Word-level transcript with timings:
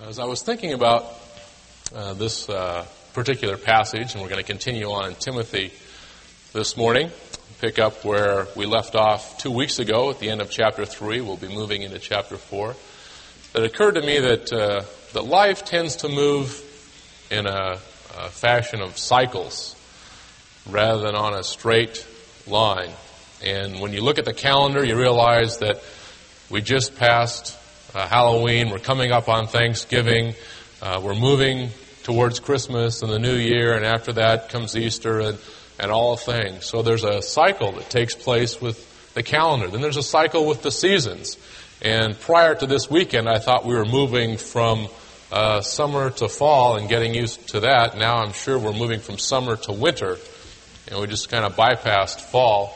As 0.00 0.18
I 0.18 0.24
was 0.24 0.42
thinking 0.42 0.72
about 0.72 1.04
uh, 1.94 2.14
this 2.14 2.48
uh, 2.48 2.86
particular 3.12 3.56
passage, 3.56 4.14
and 4.14 4.22
we're 4.22 4.30
going 4.30 4.42
to 4.42 4.46
continue 4.46 4.86
on 4.86 5.10
in 5.10 5.14
Timothy 5.14 5.70
this 6.52 6.76
morning, 6.76 7.10
pick 7.60 7.78
up 7.78 8.04
where 8.04 8.48
we 8.56 8.64
left 8.64 8.96
off 8.96 9.38
two 9.38 9.50
weeks 9.50 9.78
ago 9.78 10.10
at 10.10 10.18
the 10.18 10.30
end 10.30 10.40
of 10.40 10.50
chapter 10.50 10.86
3. 10.86 11.20
We'll 11.20 11.36
be 11.36 11.54
moving 11.54 11.82
into 11.82 11.98
chapter 11.98 12.36
4. 12.36 12.74
It 13.54 13.62
occurred 13.64 13.94
to 13.96 14.00
me 14.00 14.18
that, 14.18 14.52
uh, 14.52 14.82
that 15.12 15.24
life 15.24 15.64
tends 15.64 15.96
to 15.96 16.08
move 16.08 16.60
in 17.30 17.46
a, 17.46 17.78
a 18.16 18.28
fashion 18.30 18.80
of 18.80 18.96
cycles 18.96 19.76
rather 20.68 21.02
than 21.02 21.14
on 21.14 21.34
a 21.34 21.44
straight 21.44 22.04
line. 22.46 22.90
And 23.44 23.78
when 23.78 23.92
you 23.92 24.00
look 24.00 24.18
at 24.18 24.24
the 24.24 24.34
calendar, 24.34 24.82
you 24.82 24.96
realize 24.96 25.58
that 25.58 25.82
we 26.50 26.62
just 26.62 26.96
passed 26.96 27.58
uh, 27.94 28.08
Halloween. 28.08 28.70
We're 28.70 28.78
coming 28.78 29.12
up 29.12 29.28
on 29.28 29.46
Thanksgiving. 29.46 30.34
Uh, 30.80 31.00
we're 31.02 31.14
moving 31.14 31.70
towards 32.02 32.40
Christmas 32.40 33.02
and 33.02 33.10
the 33.10 33.18
New 33.18 33.36
Year, 33.36 33.74
and 33.74 33.84
after 33.84 34.12
that 34.14 34.48
comes 34.48 34.76
Easter 34.76 35.20
and, 35.20 35.38
and 35.78 35.90
all 35.90 36.16
things. 36.16 36.64
So 36.64 36.82
there's 36.82 37.04
a 37.04 37.22
cycle 37.22 37.72
that 37.72 37.90
takes 37.90 38.14
place 38.14 38.60
with 38.60 39.12
the 39.14 39.22
calendar. 39.22 39.68
Then 39.68 39.80
there's 39.80 39.96
a 39.96 40.02
cycle 40.02 40.46
with 40.46 40.62
the 40.62 40.70
seasons. 40.70 41.36
And 41.80 42.18
prior 42.18 42.54
to 42.54 42.66
this 42.66 42.90
weekend, 42.90 43.28
I 43.28 43.38
thought 43.38 43.64
we 43.64 43.74
were 43.74 43.84
moving 43.84 44.36
from 44.36 44.88
uh, 45.30 45.60
summer 45.60 46.10
to 46.10 46.28
fall 46.28 46.76
and 46.76 46.88
getting 46.88 47.14
used 47.14 47.48
to 47.50 47.60
that. 47.60 47.96
Now 47.96 48.18
I'm 48.18 48.32
sure 48.32 48.58
we're 48.58 48.72
moving 48.72 49.00
from 49.00 49.18
summer 49.18 49.56
to 49.56 49.72
winter. 49.72 50.18
And 50.88 51.00
we 51.00 51.06
just 51.06 51.28
kind 51.28 51.44
of 51.44 51.56
bypassed 51.56 52.20
fall 52.20 52.74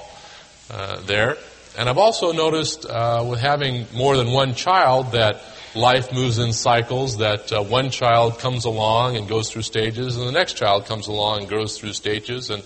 uh, 0.70 1.00
there. 1.02 1.36
And 1.76 1.90
I've 1.90 1.98
also 1.98 2.32
noticed 2.32 2.86
uh, 2.86 3.24
with 3.28 3.38
having 3.38 3.86
more 3.94 4.16
than 4.16 4.32
one 4.32 4.54
child 4.54 5.12
that 5.12 5.42
life 5.74 6.10
moves 6.12 6.38
in 6.38 6.54
cycles, 6.54 7.18
that 7.18 7.52
uh, 7.52 7.62
one 7.62 7.90
child 7.90 8.38
comes 8.38 8.64
along 8.64 9.16
and 9.16 9.28
goes 9.28 9.50
through 9.50 9.62
stages, 9.62 10.16
and 10.16 10.26
the 10.26 10.32
next 10.32 10.54
child 10.54 10.86
comes 10.86 11.06
along 11.06 11.40
and 11.40 11.48
goes 11.50 11.78
through 11.78 11.92
stages. 11.92 12.48
And 12.48 12.62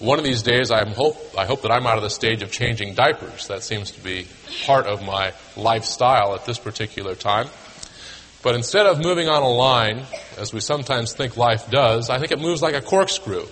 one 0.00 0.18
of 0.18 0.24
these 0.24 0.42
days, 0.42 0.72
I 0.72 0.88
hope, 0.88 1.16
I 1.38 1.46
hope 1.46 1.62
that 1.62 1.70
I'm 1.70 1.86
out 1.86 1.98
of 1.98 2.02
the 2.02 2.10
stage 2.10 2.42
of 2.42 2.50
changing 2.50 2.94
diapers. 2.94 3.46
That 3.46 3.62
seems 3.62 3.92
to 3.92 4.00
be 4.00 4.26
part 4.64 4.86
of 4.86 5.04
my 5.04 5.32
lifestyle 5.56 6.34
at 6.34 6.44
this 6.44 6.58
particular 6.58 7.14
time. 7.14 7.46
But 8.42 8.56
instead 8.56 8.86
of 8.86 9.00
moving 9.00 9.28
on 9.28 9.42
a 9.42 9.48
line, 9.48 10.02
as 10.36 10.52
we 10.52 10.60
sometimes 10.60 11.12
think 11.12 11.36
life 11.36 11.70
does, 11.70 12.10
I 12.10 12.18
think 12.18 12.32
it 12.32 12.40
moves 12.40 12.60
like 12.62 12.74
a 12.74 12.80
corkscrew. 12.80 13.46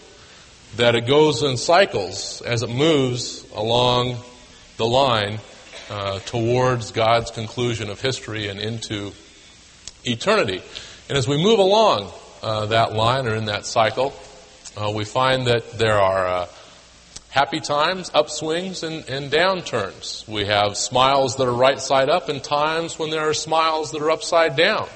That 0.76 0.94
it 0.94 1.06
goes 1.06 1.42
in 1.42 1.56
cycles 1.56 2.42
as 2.42 2.62
it 2.62 2.70
moves 2.70 3.44
along 3.52 4.18
the 4.76 4.86
line 4.86 5.38
uh, 5.90 6.18
towards 6.20 6.90
God's 6.90 7.30
conclusion 7.30 7.90
of 7.90 8.00
history 8.00 8.48
and 8.48 8.58
into 8.58 9.12
eternity. 10.04 10.62
And 11.08 11.16
as 11.16 11.28
we 11.28 11.36
move 11.36 11.58
along 11.58 12.10
uh, 12.42 12.66
that 12.66 12.92
line 12.92 13.26
or 13.26 13.34
in 13.34 13.46
that 13.46 13.66
cycle, 13.66 14.12
uh, 14.76 14.90
we 14.90 15.04
find 15.04 15.46
that 15.46 15.78
there 15.78 15.98
are 15.98 16.26
uh, 16.26 16.46
happy 17.30 17.60
times, 17.60 18.10
upswings, 18.10 18.82
and, 18.82 19.08
and, 19.08 19.30
downturns. 19.30 20.26
We 20.28 20.46
have 20.46 20.76
smiles 20.76 21.36
that 21.36 21.46
are 21.46 21.52
right 21.52 21.80
side 21.80 22.08
up 22.08 22.28
and 22.28 22.42
times 22.42 22.98
when 22.98 23.10
there 23.10 23.28
are 23.28 23.34
smiles 23.34 23.92
that 23.92 24.02
are 24.02 24.10
upside 24.10 24.56
down. 24.56 24.88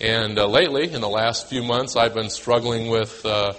And 0.00 0.38
uh, 0.38 0.46
lately, 0.46 0.90
in 0.92 1.00
the 1.00 1.08
last 1.08 1.48
few 1.48 1.62
months, 1.62 1.96
I've 1.96 2.14
been 2.14 2.30
struggling 2.30 2.90
with 2.90 3.24
uh, 3.26 3.52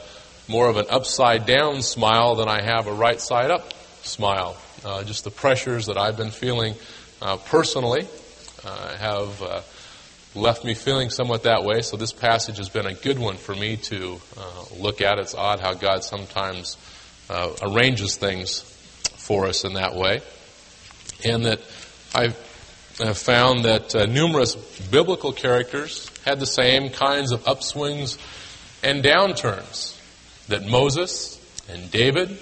more 0.47 0.69
of 0.69 0.77
an 0.77 0.85
upside 0.89 1.45
down 1.45 1.81
smile 1.81 2.35
than 2.35 2.47
I 2.47 2.61
have 2.61 2.87
a 2.87 2.93
right 2.93 3.19
side 3.21 3.51
up 3.51 3.73
smile. 4.03 4.57
Uh, 4.83 5.03
just 5.03 5.23
the 5.23 5.29
pressures 5.29 5.85
that 5.85 5.97
I've 5.97 6.17
been 6.17 6.31
feeling 6.31 6.73
uh, 7.21 7.37
personally 7.37 8.07
uh, 8.65 8.97
have 8.97 9.41
uh, 9.43 9.61
left 10.33 10.65
me 10.65 10.73
feeling 10.73 11.11
somewhat 11.11 11.43
that 11.43 11.63
way. 11.63 11.81
So 11.83 11.97
this 11.97 12.11
passage 12.11 12.57
has 12.57 12.67
been 12.67 12.87
a 12.87 12.95
good 12.95 13.19
one 13.19 13.37
for 13.37 13.53
me 13.53 13.77
to 13.77 14.19
uh, 14.37 14.63
look 14.79 15.01
at. 15.01 15.19
It's 15.19 15.35
odd 15.35 15.59
how 15.59 15.75
God 15.75 16.03
sometimes 16.03 16.77
uh, 17.29 17.51
arranges 17.61 18.15
things 18.15 18.61
for 19.17 19.45
us 19.45 19.65
in 19.65 19.73
that 19.73 19.93
way. 19.93 20.21
And 21.23 21.45
that 21.45 21.59
I've 22.15 22.35
found 23.15 23.65
that 23.65 23.93
numerous 24.09 24.55
biblical 24.55 25.31
characters 25.31 26.09
had 26.25 26.39
the 26.39 26.47
same 26.47 26.89
kinds 26.89 27.31
of 27.31 27.43
upswings 27.43 28.17
and 28.83 29.03
downturns. 29.03 29.95
That 30.47 30.65
Moses 30.65 31.39
and 31.69 31.91
David, 31.91 32.39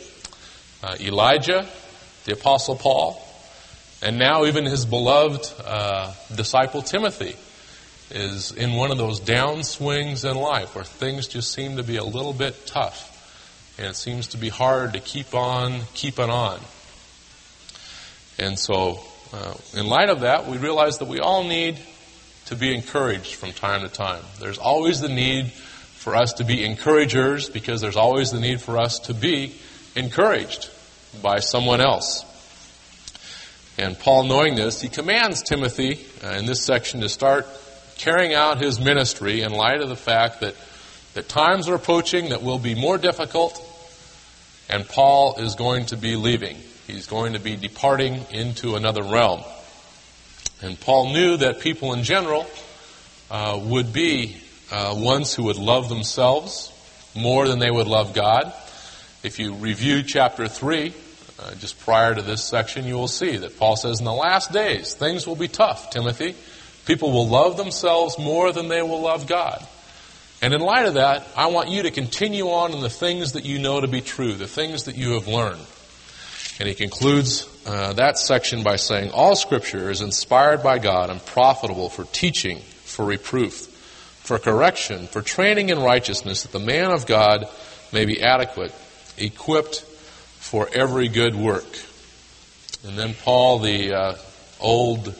Elijah, 1.01 1.67
the 2.29 2.35
Apostle 2.35 2.75
Paul, 2.75 3.19
and 4.03 4.19
now 4.19 4.45
even 4.45 4.65
his 4.65 4.85
beloved 4.85 5.51
uh, 5.65 6.13
disciple 6.35 6.83
Timothy 6.83 7.35
is 8.11 8.51
in 8.51 8.73
one 8.73 8.91
of 8.91 8.99
those 8.99 9.19
downswings 9.19 10.29
in 10.29 10.37
life 10.37 10.75
where 10.75 10.83
things 10.83 11.27
just 11.27 11.51
seem 11.51 11.77
to 11.77 11.83
be 11.83 11.97
a 11.97 12.03
little 12.03 12.33
bit 12.33 12.67
tough 12.67 13.07
and 13.77 13.87
it 13.87 13.95
seems 13.95 14.27
to 14.27 14.37
be 14.37 14.49
hard 14.49 14.93
to 14.93 14.99
keep 14.99 15.33
on 15.33 15.81
keeping 15.93 16.29
on. 16.29 16.59
And 18.37 18.59
so, 18.59 18.99
uh, 19.33 19.53
in 19.73 19.87
light 19.87 20.09
of 20.09 20.21
that, 20.21 20.47
we 20.47 20.57
realize 20.57 20.99
that 20.99 21.07
we 21.07 21.19
all 21.19 21.43
need 21.43 21.79
to 22.45 22.55
be 22.55 22.75
encouraged 22.75 23.35
from 23.35 23.53
time 23.53 23.81
to 23.81 23.89
time. 23.89 24.23
There's 24.39 24.57
always 24.57 25.01
the 25.01 25.09
need 25.09 25.51
for 25.51 26.15
us 26.15 26.33
to 26.33 26.43
be 26.43 26.63
encouragers 26.63 27.49
because 27.49 27.81
there's 27.81 27.97
always 27.97 28.31
the 28.31 28.39
need 28.39 28.61
for 28.61 28.77
us 28.77 28.99
to 28.99 29.13
be 29.13 29.55
encouraged 29.95 30.69
by 31.21 31.39
someone 31.39 31.81
else. 31.81 32.25
And 33.77 33.97
Paul, 33.97 34.25
knowing 34.25 34.55
this, 34.55 34.81
he 34.81 34.89
commands 34.89 35.41
Timothy 35.41 36.05
uh, 36.23 36.33
in 36.33 36.45
this 36.45 36.61
section 36.61 37.01
to 37.01 37.09
start 37.09 37.47
carrying 37.97 38.33
out 38.33 38.61
his 38.61 38.79
ministry 38.79 39.41
in 39.41 39.51
light 39.51 39.81
of 39.81 39.89
the 39.89 39.95
fact 39.95 40.41
that, 40.41 40.55
that 41.13 41.29
times 41.29 41.69
are 41.69 41.75
approaching 41.75 42.29
that 42.29 42.43
will 42.43 42.59
be 42.59 42.75
more 42.75 42.97
difficult, 42.97 43.61
and 44.69 44.87
Paul 44.87 45.35
is 45.37 45.55
going 45.55 45.87
to 45.87 45.97
be 45.97 46.15
leaving. 46.15 46.57
He's 46.87 47.07
going 47.07 47.33
to 47.33 47.39
be 47.39 47.55
departing 47.55 48.25
into 48.31 48.75
another 48.75 49.03
realm. 49.03 49.41
And 50.61 50.79
Paul 50.79 51.13
knew 51.13 51.37
that 51.37 51.61
people 51.61 51.93
in 51.93 52.03
general 52.03 52.45
uh, 53.31 53.59
would 53.63 53.93
be 53.93 54.37
uh, 54.71 54.93
ones 54.97 55.33
who 55.33 55.43
would 55.43 55.57
love 55.57 55.87
themselves 55.87 56.71
more 57.15 57.47
than 57.47 57.59
they 57.59 57.71
would 57.71 57.87
love 57.87 58.13
God. 58.13 58.53
If 59.21 59.37
you 59.37 59.53
review 59.55 60.01
chapter 60.01 60.47
3, 60.47 60.93
uh, 61.39 61.55
just 61.55 61.77
prior 61.81 62.15
to 62.15 62.21
this 62.21 62.41
section, 62.41 62.85
you 62.85 62.95
will 62.95 63.09
see 63.09 63.35
that 63.35 63.59
Paul 63.59 63.75
says, 63.75 63.99
In 63.99 64.05
the 64.05 64.13
last 64.13 64.53
days, 64.53 64.93
things 64.93 65.27
will 65.27 65.35
be 65.35 65.49
tough, 65.49 65.89
Timothy. 65.89 66.35
People 66.85 67.11
will 67.11 67.27
love 67.27 67.57
themselves 67.57 68.17
more 68.17 68.53
than 68.53 68.69
they 68.69 68.81
will 68.81 69.01
love 69.01 69.27
God. 69.27 69.65
And 70.41 70.53
in 70.53 70.61
light 70.61 70.85
of 70.85 70.93
that, 70.93 71.27
I 71.35 71.47
want 71.47 71.67
you 71.67 71.83
to 71.83 71.91
continue 71.91 72.45
on 72.45 72.71
in 72.71 72.79
the 72.79 72.89
things 72.89 73.33
that 73.33 73.43
you 73.43 73.59
know 73.59 73.81
to 73.81 73.89
be 73.89 73.99
true, 73.99 74.35
the 74.35 74.47
things 74.47 74.83
that 74.83 74.95
you 74.95 75.11
have 75.15 75.27
learned. 75.27 75.65
And 76.57 76.69
he 76.69 76.73
concludes 76.73 77.45
uh, 77.65 77.91
that 77.93 78.17
section 78.17 78.63
by 78.63 78.77
saying, 78.77 79.11
All 79.11 79.35
scripture 79.35 79.89
is 79.89 79.99
inspired 79.99 80.63
by 80.63 80.79
God 80.79 81.09
and 81.09 81.25
profitable 81.25 81.89
for 81.89 82.05
teaching, 82.05 82.59
for 82.59 83.03
reproof, 83.03 83.67
for 84.23 84.39
correction, 84.39 85.07
for 85.07 85.21
training 85.21 85.69
in 85.69 85.79
righteousness, 85.79 86.43
that 86.43 86.53
the 86.53 86.65
man 86.65 86.91
of 86.91 87.05
God 87.05 87.49
may 87.91 88.05
be 88.05 88.21
adequate 88.21 88.73
equipped 89.19 89.81
for 89.81 90.69
every 90.71 91.07
good 91.07 91.35
work. 91.35 91.79
And 92.87 92.97
then 92.97 93.13
Paul, 93.13 93.59
the 93.59 93.93
uh, 93.93 94.15
old, 94.59 95.13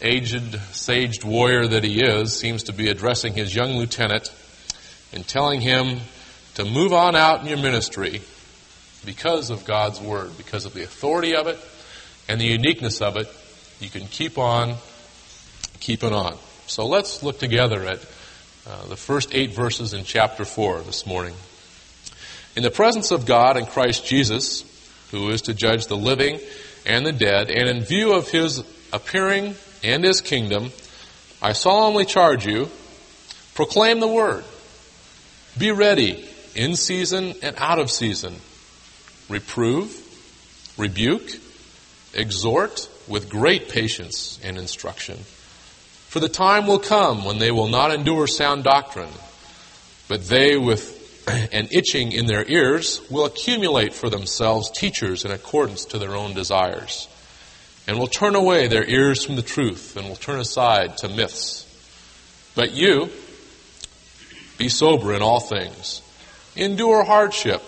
aged, 0.00 0.54
saged 0.72 1.24
warrior 1.24 1.66
that 1.66 1.84
he 1.84 2.02
is, 2.02 2.36
seems 2.36 2.64
to 2.64 2.72
be 2.72 2.88
addressing 2.88 3.34
his 3.34 3.54
young 3.54 3.76
lieutenant 3.76 4.32
and 5.12 5.26
telling 5.26 5.60
him 5.60 6.00
to 6.54 6.64
move 6.64 6.92
on 6.92 7.14
out 7.14 7.40
in 7.40 7.46
your 7.46 7.58
ministry 7.58 8.22
because 9.04 9.50
of 9.50 9.64
God's 9.64 10.00
Word, 10.00 10.36
because 10.36 10.64
of 10.64 10.74
the 10.74 10.82
authority 10.82 11.34
of 11.34 11.46
it 11.46 11.58
and 12.28 12.40
the 12.40 12.46
uniqueness 12.46 13.00
of 13.00 13.16
it. 13.16 13.28
You 13.80 13.90
can 13.90 14.06
keep 14.06 14.38
on 14.38 14.74
keeping 15.80 16.12
on. 16.12 16.36
So 16.66 16.86
let's 16.86 17.22
look 17.22 17.38
together 17.38 17.82
at 17.84 17.98
uh, 18.66 18.86
the 18.86 18.96
first 18.96 19.34
eight 19.34 19.52
verses 19.52 19.92
in 19.92 20.04
chapter 20.04 20.44
4 20.44 20.82
this 20.82 21.06
morning. 21.06 21.34
In 22.54 22.62
the 22.62 22.70
presence 22.70 23.10
of 23.10 23.24
God 23.24 23.56
and 23.56 23.66
Christ 23.66 24.04
Jesus, 24.04 24.64
who 25.10 25.30
is 25.30 25.42
to 25.42 25.54
judge 25.54 25.86
the 25.86 25.96
living 25.96 26.38
and 26.84 27.06
the 27.06 27.12
dead, 27.12 27.50
and 27.50 27.68
in 27.68 27.82
view 27.82 28.12
of 28.12 28.28
his 28.28 28.62
appearing 28.92 29.54
and 29.82 30.04
his 30.04 30.20
kingdom, 30.20 30.70
I 31.40 31.52
solemnly 31.54 32.04
charge 32.04 32.46
you, 32.46 32.68
proclaim 33.54 34.00
the 34.00 34.08
word. 34.08 34.44
Be 35.58 35.70
ready 35.70 36.28
in 36.54 36.76
season 36.76 37.34
and 37.42 37.56
out 37.58 37.78
of 37.78 37.90
season. 37.90 38.34
Reprove, 39.28 39.96
rebuke, 40.76 41.30
exhort 42.14 42.88
with 43.08 43.30
great 43.30 43.68
patience 43.70 44.38
and 44.44 44.58
instruction. 44.58 45.16
For 46.08 46.20
the 46.20 46.28
time 46.28 46.66
will 46.66 46.78
come 46.78 47.24
when 47.24 47.38
they 47.38 47.50
will 47.50 47.68
not 47.68 47.92
endure 47.92 48.26
sound 48.26 48.64
doctrine, 48.64 49.08
but 50.08 50.26
they 50.26 50.58
with 50.58 50.91
and 51.26 51.72
itching 51.72 52.12
in 52.12 52.26
their 52.26 52.48
ears 52.48 53.00
will 53.10 53.24
accumulate 53.24 53.94
for 53.94 54.10
themselves 54.10 54.70
teachers 54.70 55.24
in 55.24 55.30
accordance 55.30 55.84
to 55.86 55.98
their 55.98 56.14
own 56.14 56.34
desires, 56.34 57.08
and 57.86 57.98
will 57.98 58.08
turn 58.08 58.34
away 58.34 58.66
their 58.68 58.84
ears 58.84 59.24
from 59.24 59.36
the 59.36 59.42
truth 59.42 59.96
and 59.96 60.08
will 60.08 60.16
turn 60.16 60.40
aside 60.40 60.96
to 60.98 61.08
myths. 61.08 61.68
But 62.54 62.72
you, 62.72 63.10
be 64.58 64.68
sober 64.68 65.14
in 65.14 65.22
all 65.22 65.40
things. 65.40 66.02
Endure 66.54 67.02
hardship. 67.04 67.62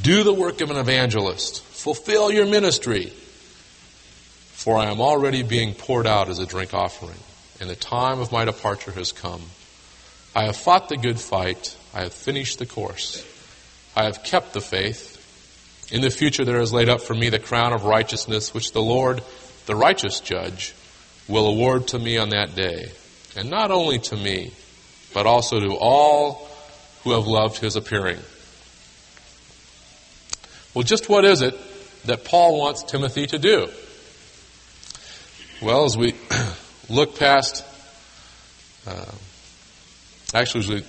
Do 0.00 0.22
the 0.22 0.32
work 0.32 0.60
of 0.60 0.70
an 0.70 0.78
evangelist. 0.78 1.62
Fulfill 1.62 2.32
your 2.32 2.46
ministry. 2.46 3.12
For 4.52 4.78
I 4.78 4.86
am 4.90 5.00
already 5.00 5.42
being 5.42 5.74
poured 5.74 6.06
out 6.06 6.28
as 6.28 6.38
a 6.38 6.46
drink 6.46 6.72
offering, 6.72 7.18
and 7.60 7.68
the 7.68 7.76
time 7.76 8.20
of 8.20 8.32
my 8.32 8.44
departure 8.44 8.92
has 8.92 9.12
come. 9.12 9.42
I 10.34 10.44
have 10.44 10.56
fought 10.56 10.88
the 10.88 10.96
good 10.96 11.20
fight. 11.20 11.76
I 11.94 12.02
have 12.02 12.12
finished 12.12 12.58
the 12.58 12.66
course. 12.66 13.26
I 13.94 14.04
have 14.04 14.22
kept 14.24 14.54
the 14.54 14.60
faith. 14.60 15.18
In 15.92 16.00
the 16.00 16.10
future 16.10 16.44
there 16.44 16.60
is 16.60 16.72
laid 16.72 16.88
up 16.88 17.02
for 17.02 17.14
me 17.14 17.28
the 17.28 17.38
crown 17.38 17.72
of 17.72 17.84
righteousness, 17.84 18.54
which 18.54 18.72
the 18.72 18.82
Lord, 18.82 19.22
the 19.66 19.76
righteous 19.76 20.20
judge, 20.20 20.74
will 21.28 21.46
award 21.46 21.88
to 21.88 21.98
me 21.98 22.16
on 22.16 22.30
that 22.30 22.54
day. 22.54 22.90
And 23.36 23.50
not 23.50 23.70
only 23.70 23.98
to 23.98 24.16
me, 24.16 24.52
but 25.12 25.26
also 25.26 25.60
to 25.60 25.76
all 25.76 26.48
who 27.04 27.12
have 27.12 27.26
loved 27.26 27.58
his 27.58 27.76
appearing. 27.76 28.18
Well, 30.74 30.84
just 30.84 31.08
what 31.08 31.24
is 31.24 31.42
it 31.42 31.54
that 32.04 32.24
Paul 32.24 32.58
wants 32.58 32.82
Timothy 32.82 33.26
to 33.26 33.38
do? 33.38 33.68
Well, 35.60 35.84
as 35.84 35.96
we 35.96 36.14
look 36.88 37.18
past, 37.18 37.64
uh, 38.86 39.04
actually, 40.34 40.84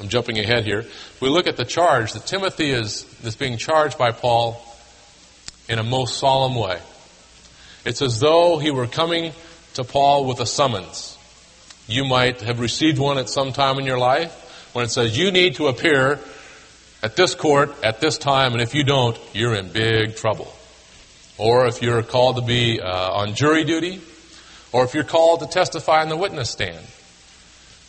I'm 0.00 0.08
jumping 0.08 0.38
ahead 0.38 0.64
here. 0.64 0.84
We 1.20 1.28
look 1.28 1.46
at 1.46 1.56
the 1.56 1.64
charge 1.64 2.12
that 2.12 2.26
Timothy 2.26 2.70
is, 2.70 3.06
is 3.24 3.36
being 3.36 3.56
charged 3.56 3.96
by 3.96 4.12
Paul 4.12 4.62
in 5.68 5.78
a 5.78 5.82
most 5.82 6.18
solemn 6.18 6.54
way. 6.54 6.78
It's 7.84 8.02
as 8.02 8.20
though 8.20 8.58
he 8.58 8.70
were 8.70 8.86
coming 8.86 9.32
to 9.74 9.84
Paul 9.84 10.26
with 10.26 10.40
a 10.40 10.46
summons. 10.46 11.16
You 11.86 12.04
might 12.04 12.40
have 12.42 12.60
received 12.60 12.98
one 12.98 13.16
at 13.18 13.28
some 13.28 13.52
time 13.52 13.78
in 13.78 13.86
your 13.86 13.98
life 13.98 14.70
when 14.74 14.84
it 14.84 14.90
says 14.90 15.16
you 15.16 15.30
need 15.30 15.54
to 15.56 15.68
appear 15.68 16.18
at 17.02 17.16
this 17.16 17.34
court 17.34 17.72
at 17.84 18.00
this 18.00 18.18
time, 18.18 18.52
and 18.52 18.60
if 18.60 18.74
you 18.74 18.82
don't, 18.82 19.18
you're 19.32 19.54
in 19.54 19.68
big 19.68 20.16
trouble. 20.16 20.52
Or 21.38 21.66
if 21.66 21.82
you're 21.82 22.02
called 22.02 22.36
to 22.36 22.42
be 22.42 22.80
uh, 22.80 23.12
on 23.12 23.34
jury 23.34 23.64
duty, 23.64 24.00
or 24.72 24.84
if 24.84 24.94
you're 24.94 25.04
called 25.04 25.40
to 25.40 25.46
testify 25.46 26.02
on 26.02 26.08
the 26.08 26.16
witness 26.16 26.50
stand. 26.50 26.84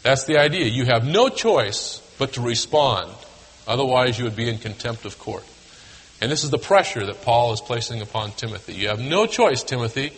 That's 0.07 0.23
the 0.23 0.37
idea. 0.37 0.67
You 0.67 0.85
have 0.85 1.05
no 1.05 1.27
choice 1.27 1.99
but 2.17 2.31
to 2.35 2.41
respond. 2.41 3.11
Otherwise, 3.67 4.17
you 4.17 4.23
would 4.23 4.37
be 4.37 4.47
in 4.47 4.57
contempt 4.57 5.03
of 5.03 5.19
court. 5.19 5.43
And 6.21 6.31
this 6.31 6.45
is 6.45 6.49
the 6.49 6.57
pressure 6.57 7.05
that 7.07 7.23
Paul 7.23 7.51
is 7.51 7.59
placing 7.59 8.01
upon 8.01 8.31
Timothy. 8.31 8.75
You 8.75 8.87
have 8.87 9.01
no 9.01 9.25
choice, 9.25 9.63
Timothy, 9.63 10.13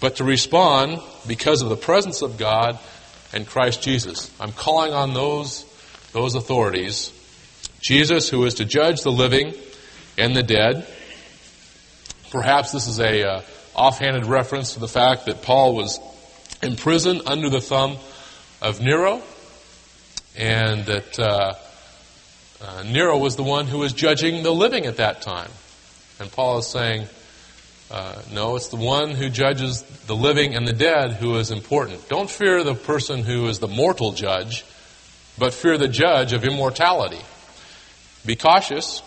but 0.00 0.16
to 0.16 0.24
respond 0.24 0.98
because 1.28 1.62
of 1.62 1.68
the 1.68 1.76
presence 1.76 2.22
of 2.22 2.38
God 2.38 2.76
and 3.32 3.46
Christ 3.46 3.82
Jesus. 3.82 4.32
I'm 4.40 4.50
calling 4.50 4.92
on 4.92 5.14
those, 5.14 5.64
those 6.10 6.34
authorities. 6.34 7.12
Jesus, 7.80 8.28
who 8.28 8.44
is 8.46 8.54
to 8.54 8.64
judge 8.64 9.02
the 9.02 9.12
living 9.12 9.54
and 10.18 10.34
the 10.34 10.42
dead. 10.42 10.88
Perhaps 12.32 12.72
this 12.72 12.88
is 12.88 12.98
a 12.98 13.28
uh, 13.28 13.42
offhanded 13.76 14.26
reference 14.26 14.74
to 14.74 14.80
the 14.80 14.88
fact 14.88 15.26
that 15.26 15.42
Paul 15.42 15.76
was 15.76 16.00
in 16.64 16.74
prison 16.74 17.20
under 17.26 17.48
the 17.48 17.60
thumb 17.60 17.96
of 18.60 18.80
Nero, 18.80 19.22
and 20.36 20.84
that 20.86 21.18
uh, 21.18 21.54
uh, 22.62 22.82
Nero 22.84 23.18
was 23.18 23.36
the 23.36 23.42
one 23.42 23.66
who 23.66 23.78
was 23.78 23.92
judging 23.92 24.42
the 24.42 24.52
living 24.52 24.86
at 24.86 24.98
that 24.98 25.22
time. 25.22 25.50
And 26.18 26.30
Paul 26.30 26.58
is 26.58 26.66
saying, 26.66 27.06
uh, 27.90 28.20
no, 28.32 28.56
it's 28.56 28.68
the 28.68 28.76
one 28.76 29.10
who 29.10 29.30
judges 29.30 29.82
the 30.06 30.14
living 30.14 30.54
and 30.54 30.68
the 30.68 30.72
dead 30.72 31.14
who 31.14 31.36
is 31.36 31.50
important. 31.50 32.08
Don't 32.08 32.30
fear 32.30 32.62
the 32.62 32.74
person 32.74 33.22
who 33.22 33.46
is 33.48 33.58
the 33.58 33.68
mortal 33.68 34.12
judge, 34.12 34.64
but 35.38 35.54
fear 35.54 35.76
the 35.78 35.88
judge 35.88 36.32
of 36.32 36.44
immortality. 36.44 37.20
Be 38.24 38.36
cautious 38.36 39.02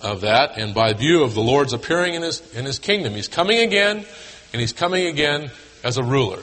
of 0.00 0.20
that, 0.20 0.56
and 0.56 0.74
by 0.74 0.92
view 0.92 1.24
of 1.24 1.34
the 1.34 1.42
Lord's 1.42 1.72
appearing 1.72 2.14
in 2.14 2.22
his, 2.22 2.54
in 2.54 2.64
his 2.64 2.78
kingdom, 2.78 3.14
he's 3.14 3.28
coming 3.28 3.58
again, 3.58 4.06
and 4.52 4.60
he's 4.60 4.72
coming 4.72 5.06
again 5.06 5.50
as 5.82 5.98
a 5.98 6.02
ruler. 6.02 6.40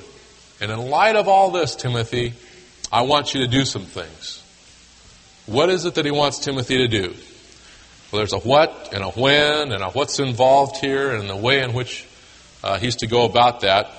And 0.61 0.71
in 0.71 0.89
light 0.89 1.15
of 1.15 1.27
all 1.27 1.51
this, 1.51 1.75
Timothy, 1.75 2.33
I 2.91 3.01
want 3.01 3.33
you 3.33 3.41
to 3.41 3.47
do 3.47 3.65
some 3.65 3.83
things. 3.83 4.41
What 5.45 5.69
is 5.69 5.85
it 5.85 5.95
that 5.95 6.05
he 6.05 6.11
wants 6.11 6.39
Timothy 6.39 6.77
to 6.77 6.87
do? 6.87 7.13
Well, 8.11 8.19
there's 8.19 8.33
a 8.33 8.39
what 8.39 8.93
and 8.93 9.03
a 9.03 9.09
when 9.09 9.71
and 9.71 9.83
a 9.83 9.89
what's 9.89 10.19
involved 10.19 10.77
here 10.77 11.11
and 11.11 11.29
the 11.29 11.35
way 11.35 11.61
in 11.61 11.73
which 11.73 12.07
uh, 12.63 12.79
he's 12.79 12.95
to 12.97 13.07
go 13.07 13.25
about 13.25 13.61
that, 13.61 13.91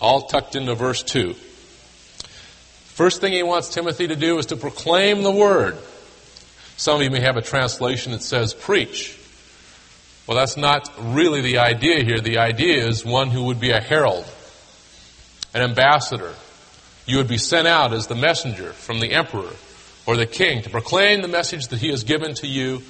all 0.00 0.22
tucked 0.22 0.56
into 0.56 0.74
verse 0.74 1.02
2. 1.02 1.34
First 1.34 3.20
thing 3.20 3.32
he 3.32 3.42
wants 3.42 3.68
Timothy 3.68 4.08
to 4.08 4.16
do 4.16 4.38
is 4.38 4.46
to 4.46 4.56
proclaim 4.56 5.22
the 5.22 5.30
word. 5.30 5.76
Some 6.76 6.96
of 6.96 7.02
you 7.02 7.10
may 7.10 7.20
have 7.20 7.36
a 7.36 7.42
translation 7.42 8.12
that 8.12 8.22
says 8.22 8.54
preach. 8.54 9.18
Well, 10.26 10.36
that's 10.36 10.56
not 10.56 10.90
really 10.98 11.42
the 11.42 11.58
idea 11.58 12.02
here. 12.02 12.20
The 12.20 12.38
idea 12.38 12.86
is 12.86 13.04
one 13.04 13.30
who 13.30 13.44
would 13.44 13.60
be 13.60 13.70
a 13.70 13.80
herald 13.80 14.24
an 15.54 15.62
ambassador. 15.62 16.34
You 17.06 17.18
would 17.18 17.28
be 17.28 17.38
sent 17.38 17.66
out 17.66 17.92
as 17.92 18.06
the 18.06 18.14
messenger 18.14 18.72
from 18.72 19.00
the 19.00 19.12
emperor 19.12 19.50
or 20.06 20.16
the 20.16 20.26
king 20.26 20.62
to 20.62 20.70
proclaim 20.70 21.22
the 21.22 21.28
message 21.28 21.68
that 21.68 21.78
he 21.78 21.88
has 21.88 22.04
given 22.04 22.34
to 22.34 22.46
you 22.46 22.82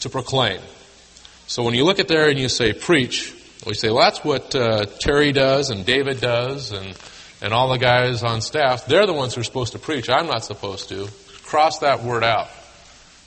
to 0.00 0.08
proclaim. 0.08 0.60
So 1.46 1.62
when 1.62 1.74
you 1.74 1.84
look 1.84 1.98
at 1.98 2.08
there 2.08 2.28
and 2.28 2.38
you 2.38 2.48
say 2.48 2.72
preach, 2.72 3.34
we 3.66 3.74
say, 3.74 3.90
well, 3.90 4.04
that's 4.04 4.24
what 4.24 4.54
uh, 4.54 4.86
Terry 5.00 5.32
does 5.32 5.70
and 5.70 5.84
David 5.84 6.20
does 6.20 6.72
and, 6.72 6.98
and 7.42 7.52
all 7.52 7.70
the 7.70 7.78
guys 7.78 8.22
on 8.22 8.40
staff. 8.40 8.86
They're 8.86 9.06
the 9.06 9.12
ones 9.12 9.34
who 9.34 9.40
are 9.40 9.44
supposed 9.44 9.72
to 9.72 9.78
preach. 9.78 10.08
I'm 10.08 10.26
not 10.26 10.44
supposed 10.44 10.88
to. 10.88 11.08
Cross 11.44 11.80
that 11.80 12.02
word 12.02 12.22
out 12.22 12.48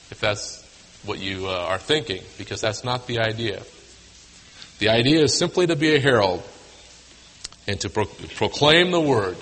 if 0.09 0.19
that's 0.19 0.61
what 1.05 1.19
you 1.19 1.47
uh, 1.47 1.65
are 1.67 1.77
thinking, 1.77 2.21
because 2.37 2.61
that's 2.61 2.83
not 2.83 3.07
the 3.07 3.19
idea. 3.19 3.61
The 4.79 4.89
idea 4.89 5.23
is 5.23 5.37
simply 5.37 5.67
to 5.67 5.75
be 5.75 5.95
a 5.95 5.99
herald 5.99 6.43
and 7.67 7.79
to 7.81 7.89
pro- 7.89 8.05
proclaim 8.05 8.91
the 8.91 8.99
word, 8.99 9.37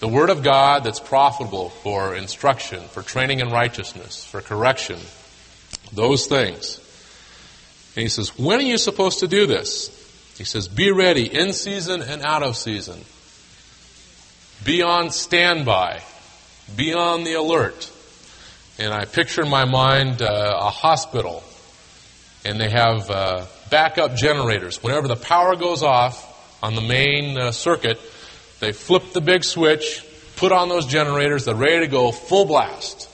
the 0.00 0.08
word 0.08 0.30
of 0.30 0.42
God 0.42 0.84
that's 0.84 1.00
profitable 1.00 1.68
for 1.68 2.14
instruction, 2.14 2.80
for 2.80 3.02
training 3.02 3.40
in 3.40 3.50
righteousness, 3.50 4.24
for 4.24 4.40
correction, 4.40 4.98
those 5.92 6.26
things. 6.26 6.78
And 7.96 8.02
he 8.02 8.08
says, 8.08 8.38
when 8.38 8.60
are 8.60 8.62
you 8.62 8.78
supposed 8.78 9.20
to 9.20 9.28
do 9.28 9.46
this? 9.46 9.96
He 10.38 10.44
says, 10.44 10.68
be 10.68 10.90
ready 10.90 11.26
in 11.26 11.52
season 11.52 12.02
and 12.02 12.22
out 12.22 12.42
of 12.42 12.56
season. 12.56 13.00
Be 14.64 14.82
on 14.82 15.10
standby. 15.10 16.02
Be 16.76 16.94
on 16.94 17.24
the 17.24 17.34
alert. 17.34 17.90
And 18.78 18.94
I 18.94 19.04
picture 19.04 19.42
in 19.42 19.50
my 19.50 19.66
mind 19.66 20.22
uh, 20.22 20.58
a 20.58 20.70
hospital, 20.70 21.42
and 22.44 22.58
they 22.58 22.70
have 22.70 23.10
uh, 23.10 23.44
backup 23.70 24.14
generators. 24.14 24.82
Whenever 24.82 25.08
the 25.08 25.16
power 25.16 25.56
goes 25.56 25.82
off, 25.82 26.29
on 26.62 26.74
the 26.74 26.80
main 26.80 27.38
uh, 27.38 27.52
circuit, 27.52 28.00
they 28.60 28.72
flip 28.72 29.12
the 29.12 29.20
big 29.20 29.44
switch, 29.44 30.04
put 30.36 30.52
on 30.52 30.68
those 30.68 30.86
generators, 30.86 31.44
they're 31.44 31.54
ready 31.54 31.86
to 31.86 31.90
go 31.90 32.12
full 32.12 32.44
blast 32.44 33.08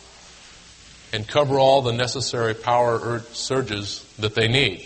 and 1.12 1.26
cover 1.26 1.58
all 1.58 1.82
the 1.82 1.92
necessary 1.92 2.54
power 2.54 3.20
surges 3.32 4.04
that 4.18 4.34
they 4.34 4.48
need. 4.48 4.80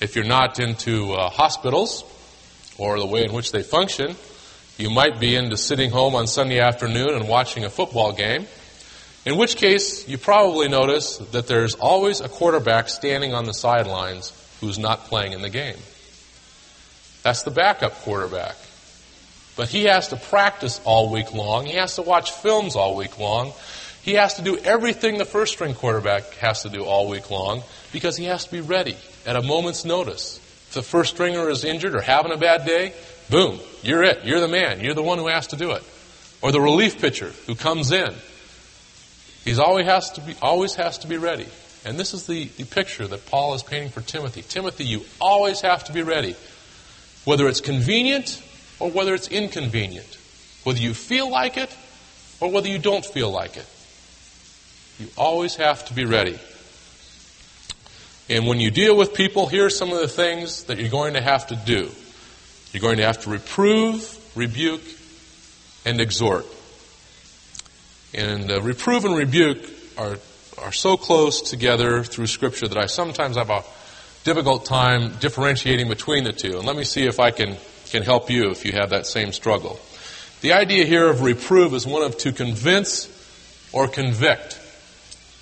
If 0.00 0.16
you're 0.16 0.24
not 0.24 0.58
into 0.58 1.12
uh, 1.12 1.30
hospitals 1.30 2.04
or 2.78 2.98
the 2.98 3.06
way 3.06 3.24
in 3.24 3.32
which 3.32 3.52
they 3.52 3.62
function, 3.62 4.16
you 4.76 4.90
might 4.90 5.20
be 5.20 5.36
into 5.36 5.56
sitting 5.56 5.90
home 5.90 6.14
on 6.14 6.26
Sunday 6.26 6.58
afternoon 6.58 7.10
and 7.10 7.28
watching 7.28 7.64
a 7.64 7.70
football 7.70 8.12
game. 8.12 8.46
In 9.24 9.36
which 9.36 9.56
case, 9.56 10.08
you 10.08 10.18
probably 10.18 10.68
notice 10.68 11.18
that 11.32 11.46
there's 11.46 11.74
always 11.74 12.20
a 12.20 12.28
quarterback 12.28 12.88
standing 12.88 13.32
on 13.34 13.44
the 13.44 13.54
sidelines 13.54 14.32
who's 14.60 14.78
not 14.78 15.04
playing 15.04 15.32
in 15.32 15.42
the 15.42 15.48
game. 15.48 15.76
That's 17.24 17.42
the 17.42 17.50
backup 17.50 17.94
quarterback. 18.02 18.54
But 19.56 19.68
he 19.68 19.84
has 19.84 20.08
to 20.08 20.16
practice 20.16 20.80
all 20.84 21.10
week 21.10 21.32
long. 21.32 21.64
He 21.64 21.76
has 21.76 21.96
to 21.96 22.02
watch 22.02 22.30
films 22.30 22.76
all 22.76 22.96
week 22.96 23.18
long. 23.18 23.52
He 24.02 24.12
has 24.12 24.34
to 24.34 24.42
do 24.42 24.58
everything 24.58 25.16
the 25.16 25.24
first 25.24 25.54
string 25.54 25.74
quarterback 25.74 26.34
has 26.34 26.62
to 26.62 26.68
do 26.68 26.84
all 26.84 27.08
week 27.08 27.30
long 27.30 27.62
because 27.92 28.18
he 28.18 28.26
has 28.26 28.44
to 28.44 28.52
be 28.52 28.60
ready 28.60 28.96
at 29.24 29.36
a 29.36 29.42
moment's 29.42 29.86
notice. 29.86 30.36
If 30.68 30.74
the 30.74 30.82
first 30.82 31.14
stringer 31.14 31.48
is 31.48 31.64
injured 31.64 31.94
or 31.94 32.02
having 32.02 32.30
a 32.30 32.36
bad 32.36 32.66
day, 32.66 32.92
boom, 33.30 33.58
you're 33.82 34.02
it. 34.02 34.24
You're 34.24 34.40
the 34.40 34.48
man. 34.48 34.80
You're 34.80 34.94
the 34.94 35.02
one 35.02 35.16
who 35.16 35.28
has 35.28 35.46
to 35.48 35.56
do 35.56 35.70
it. 35.70 35.82
Or 36.42 36.52
the 36.52 36.60
relief 36.60 37.00
pitcher 37.00 37.32
who 37.46 37.54
comes 37.54 37.90
in. 37.90 38.14
He's 39.44 39.58
always 39.58 39.86
has 39.86 40.10
to 40.12 40.20
be, 40.20 40.34
always 40.42 40.74
has 40.74 40.98
to 40.98 41.06
be 41.06 41.16
ready. 41.16 41.46
And 41.86 41.98
this 41.98 42.12
is 42.12 42.26
the, 42.26 42.44
the 42.44 42.64
picture 42.64 43.06
that 43.06 43.24
Paul 43.26 43.54
is 43.54 43.62
painting 43.62 43.90
for 43.90 44.02
Timothy. 44.02 44.42
Timothy, 44.42 44.84
you 44.84 45.02
always 45.20 45.62
have 45.62 45.84
to 45.84 45.94
be 45.94 46.02
ready 46.02 46.34
whether 47.24 47.48
it's 47.48 47.60
convenient 47.60 48.42
or 48.78 48.90
whether 48.90 49.14
it's 49.14 49.28
inconvenient, 49.28 50.18
whether 50.64 50.78
you 50.78 50.94
feel 50.94 51.30
like 51.30 51.56
it 51.56 51.74
or 52.40 52.50
whether 52.50 52.68
you 52.68 52.78
don't 52.78 53.04
feel 53.04 53.30
like 53.30 53.56
it. 53.56 53.66
You 54.98 55.08
always 55.16 55.56
have 55.56 55.86
to 55.86 55.94
be 55.94 56.04
ready. 56.04 56.38
And 58.28 58.46
when 58.46 58.60
you 58.60 58.70
deal 58.70 58.96
with 58.96 59.14
people, 59.14 59.46
here 59.46 59.66
are 59.66 59.70
some 59.70 59.90
of 59.90 59.98
the 59.98 60.08
things 60.08 60.64
that 60.64 60.78
you're 60.78 60.90
going 60.90 61.14
to 61.14 61.20
have 61.20 61.48
to 61.48 61.56
do. 61.56 61.90
You're 62.72 62.80
going 62.80 62.96
to 62.96 63.04
have 63.04 63.22
to 63.22 63.30
reprove, 63.30 64.32
rebuke, 64.34 64.82
and 65.84 66.00
exhort. 66.00 66.46
And 68.14 68.50
uh, 68.50 68.62
reprove 68.62 69.04
and 69.04 69.16
rebuke 69.16 69.58
are, 69.98 70.18
are 70.58 70.72
so 70.72 70.96
close 70.96 71.42
together 71.42 72.02
through 72.02 72.26
Scripture 72.26 72.68
that 72.68 72.78
I 72.78 72.86
sometimes 72.86 73.36
have 73.36 73.50
a 73.50 73.62
difficult 74.24 74.64
time 74.64 75.12
differentiating 75.20 75.88
between 75.88 76.24
the 76.24 76.32
two. 76.32 76.56
And 76.56 76.66
let 76.66 76.76
me 76.76 76.84
see 76.84 77.06
if 77.06 77.20
I 77.20 77.30
can, 77.30 77.56
can 77.90 78.02
help 78.02 78.30
you 78.30 78.50
if 78.50 78.64
you 78.64 78.72
have 78.72 78.90
that 78.90 79.06
same 79.06 79.32
struggle. 79.32 79.78
The 80.40 80.54
idea 80.54 80.84
here 80.84 81.08
of 81.08 81.22
reprove 81.22 81.74
is 81.74 81.86
one 81.86 82.02
of 82.02 82.18
to 82.18 82.32
convince 82.32 83.08
or 83.72 83.86
convict, 83.86 84.58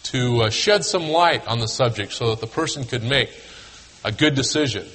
to 0.05 0.43
uh, 0.43 0.51
shed 0.51 0.85
some 0.85 1.09
light 1.09 1.47
on 1.47 1.61
the 1.61 1.69
subject 1.69 2.13
so 2.13 2.31
that 2.31 2.41
the 2.41 2.47
person 2.47 2.85
could 2.85 3.05
make 3.05 3.31
a 4.05 4.11
good 4.11 4.35
decision. 4.35 4.87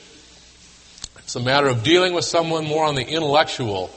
It's 1.20 1.36
a 1.36 1.42
matter 1.42 1.68
of 1.68 1.84
dealing 1.84 2.14
with 2.14 2.26
someone 2.26 2.66
more 2.66 2.86
on 2.86 2.96
the 2.96 3.06
intellectual 3.06 3.90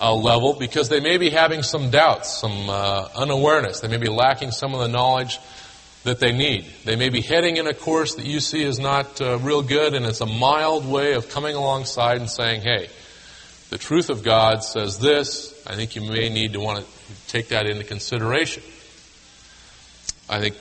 uh, 0.00 0.14
level 0.14 0.54
because 0.54 0.88
they 0.88 1.00
may 1.00 1.18
be 1.18 1.30
having 1.30 1.62
some 1.62 1.90
doubts, 1.90 2.40
some 2.40 2.70
uh, 2.70 3.08
unawareness. 3.14 3.80
They 3.80 3.88
may 3.88 3.98
be 3.98 4.08
lacking 4.08 4.52
some 4.52 4.74
of 4.74 4.80
the 4.80 4.88
knowledge 4.88 5.38
that 6.04 6.20
they 6.20 6.32
need. 6.32 6.64
They 6.84 6.96
may 6.96 7.08
be 7.08 7.20
heading 7.20 7.56
in 7.56 7.66
a 7.66 7.74
course 7.74 8.14
that 8.14 8.24
you 8.24 8.40
see 8.40 8.62
is 8.62 8.78
not 8.78 9.20
uh, 9.20 9.38
real 9.38 9.62
good, 9.62 9.94
and 9.94 10.06
it's 10.06 10.20
a 10.20 10.26
mild 10.26 10.86
way 10.86 11.14
of 11.14 11.28
coming 11.28 11.54
alongside 11.54 12.18
and 12.18 12.30
saying, 12.30 12.62
hey, 12.62 12.88
the 13.70 13.78
truth 13.78 14.08
of 14.08 14.22
God 14.22 14.64
says 14.64 14.98
this. 14.98 15.54
I 15.66 15.74
think 15.74 15.96
you 15.96 16.02
may 16.02 16.28
need 16.28 16.54
to 16.54 16.60
want 16.60 16.84
to 16.84 16.86
take 17.26 17.48
that 17.48 17.66
into 17.66 17.84
consideration. 17.84 18.62
I 20.30 20.40
think 20.40 20.56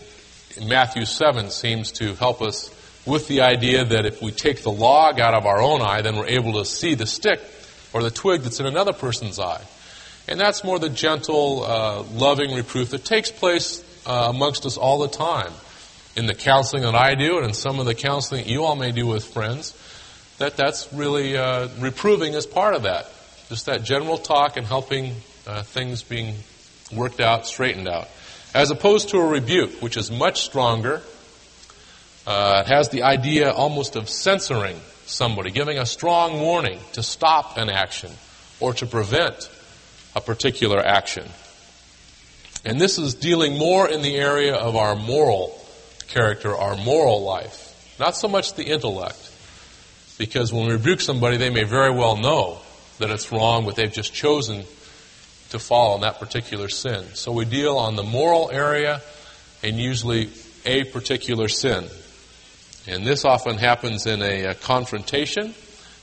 Matthew 0.68 1.06
7 1.06 1.50
seems 1.50 1.92
to 1.94 2.16
help 2.16 2.42
us 2.42 2.74
with 3.06 3.28
the 3.28 3.42
idea 3.42 3.86
that 3.86 4.06
if 4.06 4.22
we 4.22 4.32
take 4.32 4.64
the 4.64 4.72
log 4.72 5.20
out 5.20 5.34
of 5.34 5.46
our 5.46 5.62
own 5.62 5.82
eye, 5.82 6.02
then 6.02 6.18
we're 6.18 6.28
able 6.28 6.54
to 6.54 6.66
see 6.66 6.96
the 6.96 7.06
stick 7.06 7.40
or 7.94 8.04
the 8.04 8.12
twig 8.12 8.42
that's 8.42 8.60
in 8.60 8.66
another 8.66 8.94
person's 8.94 9.40
eye. 9.40 9.64
And 10.28 10.38
that's 10.38 10.64
more 10.66 10.78
the 10.78 10.90
gentle, 10.90 11.64
uh, 11.64 12.04
loving 12.04 12.54
reproof 12.54 12.90
that 12.90 13.06
takes 13.06 13.32
place 13.32 13.84
uh, 14.08 14.28
amongst 14.30 14.66
us 14.66 14.78
all 14.78 15.00
the 15.00 15.10
time. 15.10 15.52
In 16.16 16.26
the 16.26 16.34
counseling 16.34 16.82
that 16.82 16.96
I 16.96 17.14
do 17.14 17.38
and 17.38 17.46
in 17.46 17.54
some 17.54 17.80
of 17.80 17.86
the 17.86 17.94
counseling 17.94 18.46
that 18.46 18.50
you 18.50 18.64
all 18.64 18.76
may 18.76 18.92
do 18.92 19.06
with 19.06 19.26
friends, 19.26 19.78
that 20.40 20.58
that's 20.58 20.92
really 20.92 21.38
uh, 21.38 21.68
reproving 21.80 22.34
as 22.34 22.48
part 22.48 22.74
of 22.74 22.84
that. 22.84 23.12
Just 23.50 23.68
that 23.68 23.84
general 23.84 24.18
talk 24.18 24.58
and 24.58 24.66
helping 24.66 25.14
uh, 25.46 25.62
things 25.62 26.02
being 26.02 26.36
worked 26.92 27.20
out, 27.20 27.46
straightened 27.46 27.88
out. 27.88 28.08
As 28.56 28.72
opposed 28.72 29.10
to 29.10 29.18
a 29.18 29.28
rebuke, 29.28 29.82
which 29.82 29.98
is 29.98 30.10
much 30.10 30.42
stronger, 30.42 31.02
uh, 32.26 32.64
it 32.66 32.70
has 32.70 32.90
the 32.90 33.04
idea 33.04 33.52
almost 33.52 33.96
of 33.96 34.10
censoring 34.10 34.80
somebody, 35.06 35.52
giving 35.52 35.78
a 35.78 35.86
strong 35.86 36.40
warning 36.42 36.80
to 36.94 37.04
stop 37.04 37.58
an 37.58 37.70
action 37.70 38.12
or 38.60 38.74
to 38.74 38.86
prevent 38.86 39.50
a 40.16 40.22
particular 40.22 40.80
action. 40.80 41.28
And 42.68 42.82
this 42.82 42.98
is 42.98 43.16
dealing 43.16 43.58
more 43.58 43.88
in 43.88 44.02
the 44.02 44.18
area 44.18 44.54
of 44.54 44.76
our 44.76 44.94
moral 44.94 45.58
character, 46.10 46.54
our 46.54 46.76
moral 46.76 47.24
life, 47.24 47.96
not 47.98 48.18
so 48.18 48.28
much 48.28 48.56
the 48.56 48.66
intellect. 48.66 49.18
Because 50.18 50.52
when 50.52 50.68
we 50.68 50.74
rebuke 50.74 51.00
somebody, 51.00 51.38
they 51.38 51.50
may 51.50 51.64
very 51.64 51.92
well 51.92 52.18
know 52.18 52.60
that 53.00 53.10
it's 53.10 53.32
wrong, 53.32 53.64
but 53.64 53.78
they've 53.78 53.94
just 53.94 54.14
chosen 54.14 54.66
to 55.52 55.60
fall 55.60 55.96
in 55.96 56.02
that 56.02 56.20
particular 56.20 56.68
sin. 56.68 57.06
So 57.14 57.32
we 57.32 57.46
deal 57.46 57.78
on 57.78 57.96
the 57.96 58.04
moral 58.04 58.52
area 58.52 59.02
and 59.64 59.78
usually 59.78 60.30
a 60.66 60.84
particular 60.84 61.48
sin. 61.48 61.86
And 62.86 63.06
this 63.06 63.24
often 63.24 63.58
happens 63.58 64.06
in 64.06 64.22
a, 64.22 64.44
a 64.44 64.56
confrontation 64.56 65.56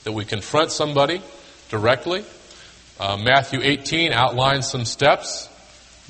that 0.05 0.13
we 0.13 0.25
confront 0.25 0.73
somebody 0.73 1.21
directly. 1.69 2.25
Uh, 2.99 3.19
Matthew 3.19 3.61
18 3.63 4.13
outlines 4.13 4.67
some 4.67 4.87
steps 4.87 5.51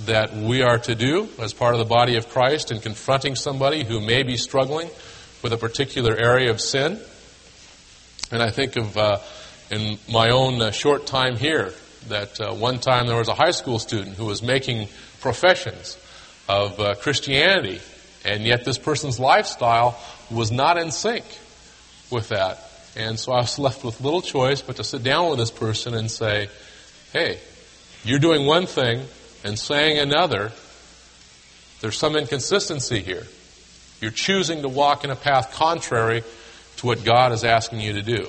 that 0.01 0.35
we 0.35 0.63
are 0.63 0.79
to 0.79 0.95
do 0.95 1.29
as 1.39 1.53
part 1.53 1.75
of 1.75 1.79
the 1.79 1.85
body 1.85 2.17
of 2.17 2.29
Christ 2.29 2.73
in 2.73 2.81
confronting 2.81 3.37
somebody 3.37 3.85
who 3.85 4.01
may 4.01 4.23
be 4.23 4.37
struggling 4.37 4.91
with 5.43 5.53
a 5.53 5.57
particular 5.57 6.17
area 6.17 6.51
of 6.51 6.61
sin. 6.61 6.99
And 8.33 8.43
I 8.43 8.51
think 8.51 8.77
of 8.77 8.97
uh, 8.97 9.19
in 9.71 9.99
my 10.11 10.31
own 10.31 10.61
uh, 10.61 10.71
short 10.73 11.07
time 11.07 11.37
here 11.37 11.73
that 12.09 12.41
uh, 12.41 12.55
one 12.55 12.79
time 12.79 13.07
there 13.07 13.17
was 13.17 13.29
a 13.29 13.35
high 13.35 13.53
school 13.53 13.79
student 13.79 14.17
who 14.17 14.25
was 14.27 14.43
making 14.43 14.89
professions 15.21 15.97
of 16.49 16.79
uh, 16.81 16.95
Christianity, 16.97 17.81
and 18.25 18.43
yet 18.45 18.65
this 18.65 18.79
person's 18.79 19.21
lifestyle 19.21 19.99
was 20.31 20.51
not 20.51 20.77
in 20.77 20.91
sync 20.91 21.25
with 22.11 22.31
that. 22.31 22.59
And 22.97 23.19
so 23.19 23.33
I 23.33 23.39
was 23.39 23.59
left 23.61 23.85
with 23.85 24.01
little 24.01 24.23
choice 24.23 24.61
but 24.61 24.77
to 24.77 24.85
sit 24.85 25.03
down 25.03 25.31
with 25.31 25.39
this 25.39 25.51
person 25.51 25.95
and 25.95 26.11
say, 26.11 26.49
hey, 27.13 27.39
you're 28.05 28.19
doing 28.19 28.45
one 28.45 28.67
thing 28.67 29.07
and 29.45 29.59
saying 29.59 29.99
another. 29.99 30.51
There's 31.81 31.99
some 31.99 32.17
inconsistency 32.17 33.01
here. 33.01 33.27
You're 34.01 34.11
choosing 34.11 34.63
to 34.63 34.69
walk 34.69 35.05
in 35.05 35.11
a 35.11 35.17
path 35.17 35.53
contrary 35.53 36.25
to 36.79 36.87
what 36.87 37.05
God 37.05 37.33
is 37.33 37.45
asking 37.45 37.81
you 37.81 37.93
to 37.93 38.03
do. 38.03 38.27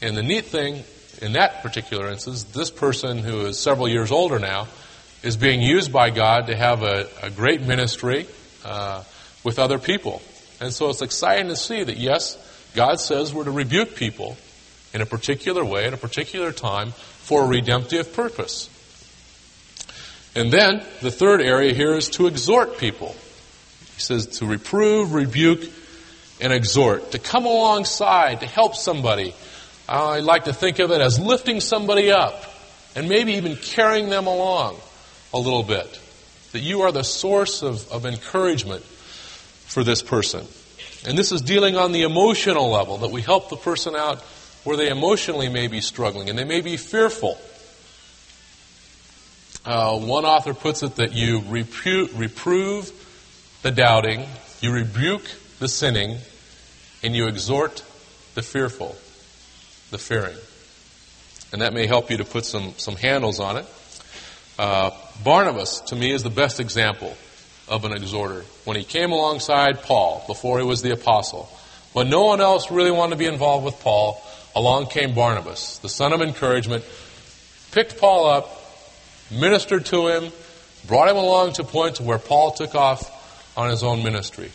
And 0.00 0.16
the 0.16 0.22
neat 0.22 0.44
thing 0.44 0.84
in 1.20 1.32
that 1.32 1.62
particular 1.62 2.08
instance, 2.08 2.44
this 2.44 2.70
person 2.70 3.18
who 3.18 3.46
is 3.46 3.58
several 3.58 3.88
years 3.88 4.12
older 4.12 4.38
now 4.38 4.68
is 5.22 5.36
being 5.36 5.62
used 5.62 5.92
by 5.92 6.10
God 6.10 6.46
to 6.46 6.56
have 6.56 6.82
a, 6.82 7.08
a 7.22 7.30
great 7.30 7.62
ministry 7.62 8.26
uh, 8.64 9.04
with 9.44 9.58
other 9.58 9.78
people. 9.78 10.20
And 10.60 10.72
so 10.72 10.90
it's 10.90 11.02
exciting 11.02 11.48
to 11.48 11.56
see 11.56 11.82
that, 11.82 11.96
yes, 11.96 12.36
God 12.74 13.00
says 13.00 13.32
we're 13.32 13.44
to 13.44 13.50
rebuke 13.50 13.94
people 13.94 14.36
in 14.92 15.00
a 15.00 15.06
particular 15.06 15.64
way 15.64 15.86
at 15.86 15.94
a 15.94 15.96
particular 15.96 16.52
time 16.52 16.92
for 16.92 17.44
a 17.44 17.46
redemptive 17.46 18.12
purpose. 18.12 18.68
And 20.34 20.50
then 20.50 20.82
the 21.00 21.10
third 21.10 21.42
area 21.42 21.74
here 21.74 21.94
is 21.94 22.08
to 22.10 22.26
exhort 22.26 22.78
people. 22.78 23.14
He 23.94 24.00
says 24.00 24.26
to 24.38 24.46
reprove, 24.46 25.12
rebuke, 25.12 25.62
and 26.40 26.52
exhort, 26.52 27.12
to 27.12 27.18
come 27.18 27.44
alongside, 27.44 28.40
to 28.40 28.46
help 28.46 28.74
somebody. 28.74 29.34
I 29.88 30.20
like 30.20 30.44
to 30.44 30.52
think 30.52 30.78
of 30.78 30.90
it 30.90 31.00
as 31.00 31.20
lifting 31.20 31.60
somebody 31.60 32.10
up 32.10 32.44
and 32.96 33.08
maybe 33.08 33.34
even 33.34 33.56
carrying 33.56 34.08
them 34.08 34.26
along 34.26 34.78
a 35.34 35.38
little 35.38 35.62
bit. 35.62 36.00
That 36.52 36.60
you 36.60 36.82
are 36.82 36.92
the 36.92 37.04
source 37.04 37.62
of, 37.62 37.90
of 37.90 38.06
encouragement 38.06 38.82
for 38.82 39.84
this 39.84 40.02
person. 40.02 40.46
And 41.06 41.16
this 41.16 41.32
is 41.32 41.42
dealing 41.42 41.76
on 41.76 41.92
the 41.92 42.02
emotional 42.02 42.70
level, 42.70 42.98
that 42.98 43.10
we 43.10 43.22
help 43.22 43.48
the 43.48 43.56
person 43.56 43.96
out 43.96 44.20
where 44.64 44.76
they 44.76 44.88
emotionally 44.88 45.48
may 45.48 45.66
be 45.66 45.80
struggling 45.80 46.30
and 46.30 46.38
they 46.38 46.44
may 46.44 46.60
be 46.60 46.76
fearful. 46.76 47.38
Uh, 49.64 49.96
one 49.98 50.24
author 50.24 50.54
puts 50.54 50.82
it 50.82 50.96
that 50.96 51.12
you 51.12 51.40
repu- 51.40 52.10
reprove 52.18 52.90
the 53.62 53.70
doubting, 53.70 54.26
you 54.60 54.72
rebuke 54.72 55.24
the 55.60 55.68
sinning, 55.68 56.18
and 57.04 57.14
you 57.14 57.28
exhort 57.28 57.84
the 58.34 58.42
fearful, 58.42 58.96
the 59.90 59.98
fearing. 59.98 60.36
And 61.52 61.62
that 61.62 61.72
may 61.72 61.86
help 61.86 62.10
you 62.10 62.16
to 62.16 62.24
put 62.24 62.44
some, 62.44 62.74
some 62.76 62.96
handles 62.96 63.38
on 63.38 63.58
it. 63.58 63.66
Uh, 64.58 64.90
Barnabas, 65.22 65.80
to 65.82 65.96
me, 65.96 66.10
is 66.10 66.22
the 66.22 66.30
best 66.30 66.58
example 66.58 67.16
of 67.68 67.84
an 67.84 67.92
exhorter. 67.92 68.44
When 68.64 68.76
he 68.76 68.84
came 68.84 69.12
alongside 69.12 69.82
Paul, 69.82 70.24
before 70.26 70.58
he 70.58 70.64
was 70.64 70.82
the 70.82 70.92
apostle, 70.92 71.48
when 71.92 72.10
no 72.10 72.24
one 72.24 72.40
else 72.40 72.70
really 72.70 72.90
wanted 72.90 73.10
to 73.10 73.16
be 73.16 73.26
involved 73.26 73.64
with 73.64 73.78
Paul, 73.80 74.20
along 74.56 74.86
came 74.86 75.14
Barnabas, 75.14 75.78
the 75.78 75.88
son 75.88 76.12
of 76.12 76.20
encouragement, 76.20 76.84
picked 77.70 77.98
Paul 77.98 78.26
up, 78.26 78.61
ministered 79.32 79.86
to 79.86 80.08
him, 80.08 80.32
brought 80.86 81.08
him 81.08 81.16
along 81.16 81.54
to 81.54 81.62
a 81.62 81.64
point 81.64 81.96
to 81.96 82.02
where 82.02 82.18
Paul 82.18 82.52
took 82.52 82.74
off 82.74 83.56
on 83.56 83.70
his 83.70 83.82
own 83.82 84.02
ministry. 84.02 84.50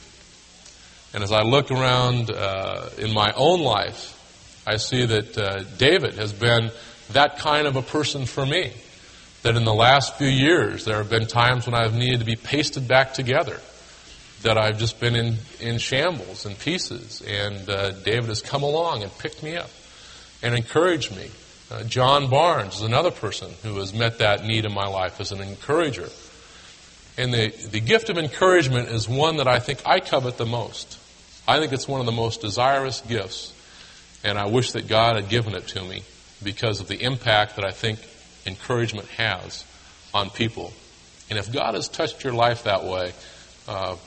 And 1.14 1.24
as 1.24 1.32
I 1.32 1.42
look 1.44 1.72
around 1.72 2.30
uh, 2.30 2.90
in 2.98 3.14
my 3.14 3.32
own 3.36 3.62
life, 3.62 4.14
I 4.68 4.78
see 4.78 5.06
that 5.06 5.38
uh, 5.38 5.64
David 5.78 6.16
has 6.16 6.34
been 6.34 6.72
that 7.14 7.38
kind 7.40 7.68
of 7.68 7.76
a 7.76 7.82
person 7.82 8.26
for 8.26 8.46
me 8.46 8.74
that 9.44 9.56
in 9.56 9.64
the 9.64 9.74
last 9.74 10.16
few 10.16 10.28
years 10.28 10.84
there 10.84 10.98
have 10.98 11.10
been 11.10 11.26
times 11.26 11.66
when 11.66 11.76
I've 11.76 11.96
needed 11.96 12.20
to 12.20 12.26
be 12.26 12.36
pasted 12.36 12.88
back 12.88 13.14
together, 13.14 13.60
that 14.42 14.58
I've 14.58 14.78
just 14.78 15.00
been 15.00 15.16
in, 15.16 15.38
in 15.60 15.78
shambles 15.78 16.46
and 16.46 16.58
pieces, 16.60 17.22
and 17.26 17.70
uh, 17.70 17.92
David 17.92 18.26
has 18.26 18.42
come 18.42 18.64
along 18.64 19.04
and 19.04 19.18
picked 19.20 19.42
me 19.42 19.56
up 19.56 19.70
and 20.44 20.54
encouraged 20.54 21.16
me. 21.16 21.32
Uh, 21.70 21.84
John 21.84 22.30
Barnes 22.30 22.78
is 22.78 22.82
another 22.82 23.12
person 23.12 23.52
who 23.62 23.76
has 23.78 23.94
met 23.94 24.20
that 24.20 24.46
need 24.46 24.64
in 24.64 24.74
my 24.74 24.88
life 24.88 25.20
as 25.20 25.34
an 25.34 25.42
encourager. 25.42 26.08
And 27.18 27.34
the, 27.34 27.50
the 27.72 27.82
gift 27.82 28.10
of 28.10 28.18
encouragement 28.18 28.88
is 28.90 29.10
one 29.10 29.38
that 29.38 29.48
I 29.48 29.60
think 29.60 29.82
I 29.86 30.00
covet 30.00 30.38
the 30.38 30.46
most. 30.46 30.98
I 31.46 31.60
think 31.60 31.74
it's 31.74 31.88
one 31.88 32.00
of 32.00 32.06
the 32.06 32.14
most 32.14 32.42
desirous 32.42 33.02
gifts, 33.02 33.54
and 34.24 34.38
I 34.38 34.48
wish 34.48 34.74
that 34.74 34.88
God 34.88 35.16
had 35.16 35.30
given 35.30 35.56
it 35.56 35.68
to 35.70 35.84
me 35.84 36.04
because 36.44 36.80
of 36.80 36.88
the 36.88 37.02
impact 37.02 37.56
that 37.56 37.66
I 37.66 37.72
think 37.72 38.00
encouragement 38.46 39.08
has 39.10 39.66
on 40.14 40.30
people. 40.30 40.72
And 41.30 41.38
if 41.38 41.52
God 41.52 41.74
has 41.74 41.90
touched 41.90 42.24
your 42.24 42.34
life 42.34 42.64
that 42.64 42.86
way, 42.86 43.12
uh, 43.68 43.98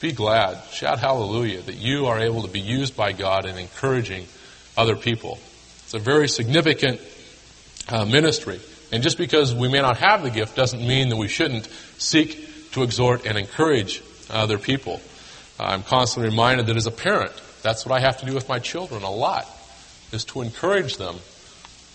be 0.00 0.12
glad. 0.12 0.62
Shout 0.70 1.00
hallelujah 1.00 1.62
that 1.62 1.74
you 1.74 2.06
are 2.06 2.20
able 2.20 2.42
to 2.42 2.48
be 2.48 2.60
used 2.60 2.96
by 2.96 3.12
God 3.12 3.46
in 3.46 3.58
encouraging 3.58 4.26
other 4.76 4.94
people. 4.94 5.40
It's 5.88 5.94
a 5.94 5.98
very 5.98 6.28
significant 6.28 7.00
uh, 7.88 8.04
ministry 8.04 8.60
And 8.92 9.02
just 9.02 9.16
because 9.16 9.54
we 9.54 9.68
may 9.68 9.80
not 9.80 9.96
have 9.96 10.22
the 10.22 10.28
gift 10.28 10.54
doesn't 10.54 10.86
mean 10.86 11.08
that 11.08 11.16
we 11.16 11.28
shouldn't 11.28 11.66
seek 11.96 12.72
to 12.72 12.82
exhort 12.82 13.24
and 13.24 13.38
encourage 13.38 14.02
other 14.28 14.58
people. 14.58 15.00
I'm 15.58 15.82
constantly 15.82 16.28
reminded 16.28 16.66
that 16.66 16.76
as 16.76 16.86
a 16.86 16.90
parent, 16.90 17.32
that's 17.62 17.86
what 17.86 17.98
I 17.98 18.00
have 18.00 18.18
to 18.18 18.26
do 18.26 18.34
with 18.34 18.50
my 18.50 18.58
children 18.58 19.02
a 19.02 19.10
lot, 19.10 19.46
is 20.12 20.26
to 20.26 20.42
encourage 20.42 20.98
them. 20.98 21.16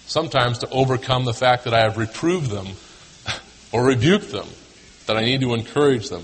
Sometimes 0.07 0.57
to 0.59 0.69
overcome 0.71 1.25
the 1.25 1.33
fact 1.33 1.65
that 1.65 1.75
I 1.75 1.81
have 1.81 1.97
reproved 1.97 2.49
them 2.49 2.69
or 3.71 3.85
rebuked 3.85 4.31
them, 4.31 4.47
that 5.05 5.17
I 5.17 5.23
need 5.23 5.41
to 5.41 5.53
encourage 5.53 6.09
them. 6.09 6.23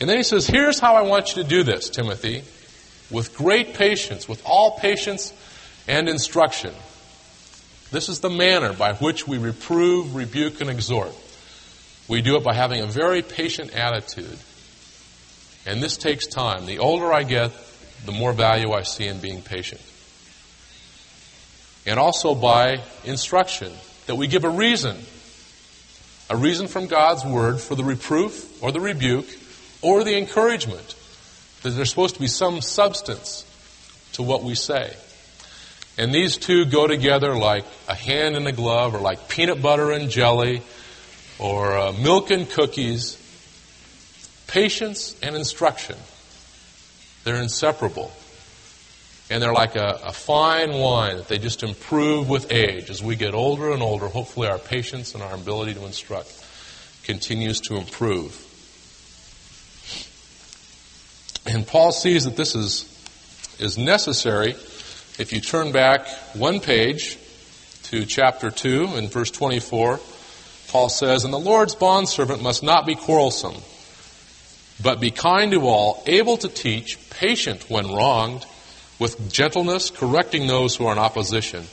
And 0.00 0.10
then 0.10 0.16
he 0.16 0.24
says, 0.24 0.44
here's 0.44 0.80
how 0.80 0.96
I 0.96 1.02
want 1.02 1.36
you 1.36 1.42
to 1.44 1.48
do 1.48 1.62
this, 1.62 1.88
Timothy, 1.88 2.42
with 3.14 3.36
great 3.36 3.74
patience, 3.74 4.28
with 4.28 4.42
all 4.44 4.78
patience 4.78 5.32
and 5.86 6.08
instruction. 6.08 6.74
This 7.90 8.08
is 8.08 8.20
the 8.20 8.30
manner 8.30 8.72
by 8.72 8.94
which 8.94 9.26
we 9.26 9.38
reprove, 9.38 10.14
rebuke, 10.14 10.60
and 10.60 10.70
exhort. 10.70 11.12
We 12.08 12.22
do 12.22 12.36
it 12.36 12.44
by 12.44 12.54
having 12.54 12.80
a 12.80 12.86
very 12.86 13.22
patient 13.22 13.74
attitude. 13.74 14.38
And 15.66 15.82
this 15.82 15.96
takes 15.96 16.26
time. 16.26 16.66
The 16.66 16.78
older 16.78 17.12
I 17.12 17.22
get, 17.24 17.52
the 18.04 18.12
more 18.12 18.32
value 18.32 18.72
I 18.72 18.82
see 18.82 19.06
in 19.06 19.20
being 19.20 19.42
patient. 19.42 19.80
And 21.86 21.98
also 21.98 22.34
by 22.34 22.82
instruction, 23.04 23.72
that 24.06 24.14
we 24.14 24.26
give 24.26 24.44
a 24.44 24.50
reason. 24.50 24.96
A 26.28 26.36
reason 26.36 26.68
from 26.68 26.86
God's 26.86 27.24
Word 27.24 27.60
for 27.60 27.74
the 27.74 27.84
reproof 27.84 28.62
or 28.62 28.70
the 28.70 28.80
rebuke 28.80 29.28
or 29.82 30.04
the 30.04 30.16
encouragement. 30.16 30.94
That 31.62 31.70
there's 31.70 31.90
supposed 31.90 32.14
to 32.14 32.20
be 32.20 32.28
some 32.28 32.60
substance 32.60 33.44
to 34.12 34.22
what 34.22 34.42
we 34.42 34.54
say. 34.54 34.96
And 36.00 36.14
these 36.14 36.38
two 36.38 36.64
go 36.64 36.86
together 36.86 37.36
like 37.36 37.66
a 37.86 37.94
hand 37.94 38.34
and 38.34 38.48
a 38.48 38.52
glove, 38.52 38.94
or 38.94 39.00
like 39.00 39.28
peanut 39.28 39.60
butter 39.60 39.90
and 39.90 40.08
jelly, 40.08 40.62
or 41.38 41.76
uh, 41.76 41.92
milk 41.92 42.30
and 42.30 42.48
cookies. 42.48 43.18
Patience 44.46 45.14
and 45.22 45.36
instruction. 45.36 45.96
They're 47.24 47.42
inseparable. 47.42 48.10
And 49.28 49.42
they're 49.42 49.52
like 49.52 49.76
a, 49.76 50.00
a 50.06 50.12
fine 50.12 50.72
wine 50.72 51.18
that 51.18 51.28
they 51.28 51.36
just 51.36 51.62
improve 51.62 52.30
with 52.30 52.50
age. 52.50 52.88
As 52.88 53.02
we 53.02 53.14
get 53.14 53.34
older 53.34 53.70
and 53.70 53.82
older, 53.82 54.08
hopefully 54.08 54.48
our 54.48 54.58
patience 54.58 55.12
and 55.12 55.22
our 55.22 55.34
ability 55.34 55.74
to 55.74 55.84
instruct 55.84 56.32
continues 57.04 57.60
to 57.60 57.76
improve. 57.76 58.34
And 61.44 61.66
Paul 61.66 61.92
sees 61.92 62.24
that 62.24 62.36
this 62.36 62.54
is, 62.54 62.86
is 63.58 63.76
necessary. 63.76 64.56
If 65.20 65.34
you 65.34 65.42
turn 65.42 65.70
back 65.70 66.08
one 66.32 66.60
page 66.60 67.18
to 67.82 68.06
chapter 68.06 68.50
2 68.50 68.86
and 68.94 69.12
verse 69.12 69.30
24, 69.30 70.00
Paul 70.68 70.88
says, 70.88 71.24
And 71.24 71.34
the 71.34 71.38
Lord's 71.38 71.74
bondservant 71.74 72.42
must 72.42 72.62
not 72.62 72.86
be 72.86 72.94
quarrelsome, 72.94 73.60
but 74.82 74.98
be 74.98 75.10
kind 75.10 75.52
to 75.52 75.66
all, 75.66 76.02
able 76.06 76.38
to 76.38 76.48
teach, 76.48 76.98
patient 77.10 77.68
when 77.68 77.92
wronged, 77.92 78.46
with 78.98 79.30
gentleness 79.30 79.90
correcting 79.90 80.46
those 80.46 80.74
who 80.74 80.86
are 80.86 80.92
in 80.92 80.98
opposition, 80.98 81.66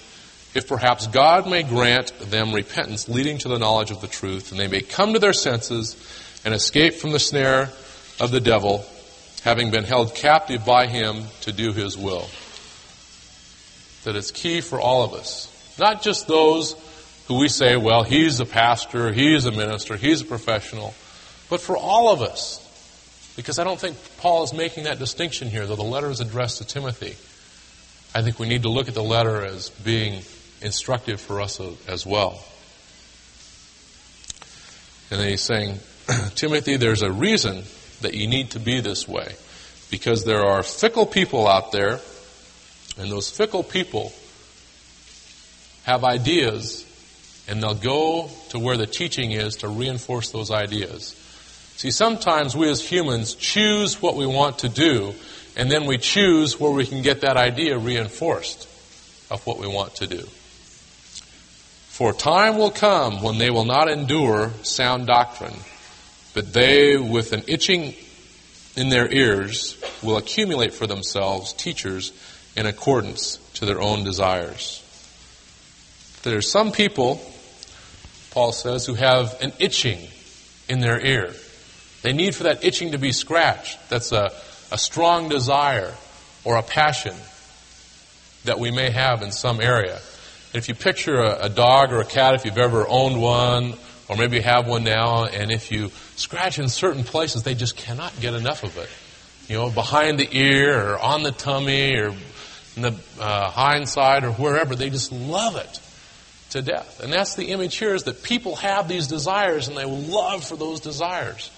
if 0.54 0.68
perhaps 0.68 1.08
God 1.08 1.50
may 1.50 1.63
grant 1.63 2.20
them 2.20 2.51
repentance 2.51 3.08
leading 3.08 3.38
to 3.38 3.48
the 3.48 3.60
knowledge 3.60 3.92
of 3.92 4.01
the 4.01 4.08
truth, 4.08 4.51
and 4.51 4.60
they 4.60 4.68
may 4.68 4.82
come 4.82 5.13
to 5.13 5.20
their 5.20 5.32
senses 5.32 5.96
and 6.44 6.54
escape 6.54 6.96
from 6.96 7.13
the 7.13 7.20
snare 7.20 7.70
of 8.20 8.32
the 8.32 8.42
devil, 8.42 8.86
having 9.46 9.72
been 9.72 9.86
held 9.86 10.13
captive 10.13 10.66
by 10.66 10.88
him 10.88 11.24
to 11.39 11.54
do 11.54 11.72
his 11.72 11.98
will. 11.98 12.27
That 14.07 14.15
it's 14.15 14.31
key 14.31 14.61
for 14.61 14.79
all 14.79 15.03
of 15.03 15.13
us. 15.13 15.75
Not 15.77 16.01
just 16.01 16.29
those 16.29 16.75
who 17.27 17.39
we 17.39 17.49
say, 17.49 17.75
well, 17.75 18.03
he's 18.03 18.39
a 18.39 18.45
pastor, 18.45 19.11
he's 19.11 19.45
a 19.45 19.51
minister, 19.51 19.97
he's 19.97 20.21
a 20.21 20.25
professional, 20.25 20.93
but 21.49 21.59
for 21.59 21.75
all 21.75 22.13
of 22.13 22.22
us. 22.22 22.63
Because 23.35 23.59
I 23.59 23.65
don't 23.65 23.77
think 23.77 23.98
Paul 24.20 24.46
is 24.46 24.53
making 24.53 24.85
that 24.85 24.98
distinction 24.98 25.50
here, 25.50 25.65
though 25.65 25.75
the 25.75 25.83
letter 25.83 26.09
is 26.09 26.22
addressed 26.22 26.59
to 26.59 26.65
Timothy. 26.65 27.17
I 28.17 28.24
think 28.24 28.39
we 28.39 28.48
need 28.48 28.61
to 28.61 28.70
look 28.70 28.87
at 28.87 28.93
the 28.93 29.03
letter 29.03 29.43
as 29.43 29.72
being 29.72 30.22
instructive 30.61 31.20
for 31.20 31.41
us 31.41 31.59
as 31.89 32.05
well. 32.05 32.41
And 35.11 35.20
then 35.20 35.27
he's 35.27 35.43
saying, 35.43 35.79
Timothy, 36.35 36.77
there's 36.77 37.01
a 37.01 37.11
reason 37.11 37.65
that 38.00 38.13
you 38.13 38.27
need 38.27 38.51
to 38.51 38.59
be 38.61 38.79
this 38.79 39.05
way. 39.05 39.35
Because 39.91 40.24
there 40.24 40.46
are 40.46 40.63
fickle 40.63 41.05
people 41.05 41.46
out 41.46 41.74
there, 41.74 42.00
and 42.98 43.12
those 43.12 43.29
fickle 43.29 43.64
people 43.64 44.12
have 45.83 46.03
ideas, 46.03 46.86
and 47.48 47.64
they'll 47.64 47.74
go 47.75 48.29
to 48.50 48.60
where 48.60 48.77
the 48.77 48.88
teaching 48.88 49.31
is 49.31 49.57
to 49.57 49.68
reinforce 49.68 50.31
those 50.31 50.51
ideas. 50.51 51.16
See, 51.77 51.92
sometimes 51.92 52.55
we 52.55 52.70
as 52.70 52.81
humans 52.81 53.36
choose 53.36 54.01
what 54.01 54.16
we 54.16 54.25
want 54.25 54.60
to 54.60 54.70
do, 54.70 55.14
and 55.55 55.72
then 55.72 55.86
we 55.86 55.98
choose 55.98 56.60
where 56.60 56.72
we 56.72 56.86
can 56.86 57.01
get 57.01 57.22
that 57.22 57.38
idea 57.38 57.77
reinforced 57.77 58.68
of 59.31 59.46
what 59.46 59.60
we 59.60 59.68
want 59.68 59.96
to 59.96 60.07
do. 60.07 60.24
For 61.98 62.14
time 62.14 62.57
will 62.57 62.72
come 62.72 63.24
when 63.24 63.38
they 63.38 63.50
will 63.50 63.66
not 63.66 63.90
endure 63.90 64.51
sound 64.64 65.07
doctrine, 65.07 65.55
but 66.33 66.53
they, 66.53 66.98
with 66.98 67.33
an 67.33 67.44
itching 67.48 67.96
in 68.75 68.90
their 68.90 69.12
ears 69.12 69.75
will 70.03 70.18
accumulate 70.18 70.74
for 70.74 70.86
themselves 70.86 71.53
teachers 71.53 72.12
in 72.57 72.65
accordance 72.65 73.37
to 73.53 73.65
their 73.65 73.79
own 73.79 74.03
desires. 74.03 74.83
There 76.24 76.37
are 76.37 76.41
some 76.41 76.72
people, 76.72 77.22
Paul 78.31 78.51
says, 78.51 78.85
who 78.85 78.96
have 78.96 79.39
an 79.41 79.53
itching 79.59 80.00
in 80.67 80.81
their 80.81 81.00
ear. 81.00 81.33
They 82.01 82.13
need 82.13 82.35
for 82.35 82.43
that 82.43 82.65
itching 82.65 82.91
to 82.91 82.98
be 82.98 83.11
scratched. 83.11 83.89
That's 83.89 84.11
a, 84.11 84.31
a 84.72 84.77
strong 84.77 85.29
desire 85.29 85.93
or 86.43 86.57
a 86.57 86.63
passion 86.63 87.15
that 88.46 88.59
we 88.59 88.72
may 88.72 88.89
have 88.89 89.22
in 89.22 89.31
some 89.31 89.61
area. 89.61 89.96
And 90.53 90.55
if 90.55 90.67
you 90.67 90.75
picture 90.75 91.20
a, 91.20 91.46
a 91.46 91.50
dog 91.50 91.93
or 91.93 92.00
a 92.00 92.05
cat, 92.05 92.33
if 92.33 92.46
you've 92.46 92.57
ever 92.57 92.87
owned 92.87 93.22
one, 93.22 93.75
or 94.09 94.15
maybe 94.15 94.37
you 94.37 94.41
have 94.41 94.67
one 94.67 94.83
now, 94.83 95.25
and 95.25 95.51
if 95.51 95.72
you 95.72 95.91
scratch 96.15 96.57
in 96.57 96.70
certain 96.70 97.03
places, 97.03 97.43
they 97.43 97.55
just 97.55 97.75
cannot 97.75 98.20
get 98.20 98.33
enough 98.33 98.63
of 98.63 98.77
it. 98.77 98.89
You 99.48 99.57
know, 99.57 99.70
behind 99.70 100.20
the 100.20 100.27
ear, 100.31 100.93
or 100.93 101.00
on 101.00 101.24
the 101.24 101.31
tummy, 101.31 101.96
or 101.96 102.13
in 102.77 102.83
the 102.83 102.96
uh, 103.20 103.85
side, 103.85 104.24
or 104.24 104.31
wherever, 104.31 104.75
they 104.75 104.90
just 104.90 105.11
love 105.11 105.57
it 105.57 105.79
to 106.51 106.61
death. 106.61 107.01
And 107.03 107.11
that's 107.11 107.35
the 107.35 107.48
image 107.48 107.75
here 107.75 107.94
is 107.94 108.03
that 108.03 108.24
people 108.24 108.55
have 108.55 108.87
these 108.87 109.07
desires, 109.07 109.68
and 109.68 109.75
they 109.75 109.83
love 109.85 110.46
for 110.46 110.55
those 110.55 110.79
desires 110.79 111.51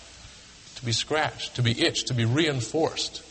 to 0.76 0.86
be 0.86 0.94
scratched, 0.94 1.58
to 1.58 1.62
be 1.62 1.80
itched, 1.80 2.08
to 2.08 2.14
be 2.14 2.26
reinforced. 2.26 3.24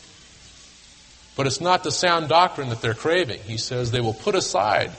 But 1.35 1.47
it's 1.47 1.59
not 1.59 1.83
the 1.83 1.91
sound 1.91 2.29
doctrine 2.29 2.69
that 2.69 2.81
they're 2.81 2.93
craving. 2.93 3.39
He 3.41 3.57
says 3.57 3.91
they 3.91 4.01
will 4.01 4.13
put 4.13 4.35
aside 4.35 4.91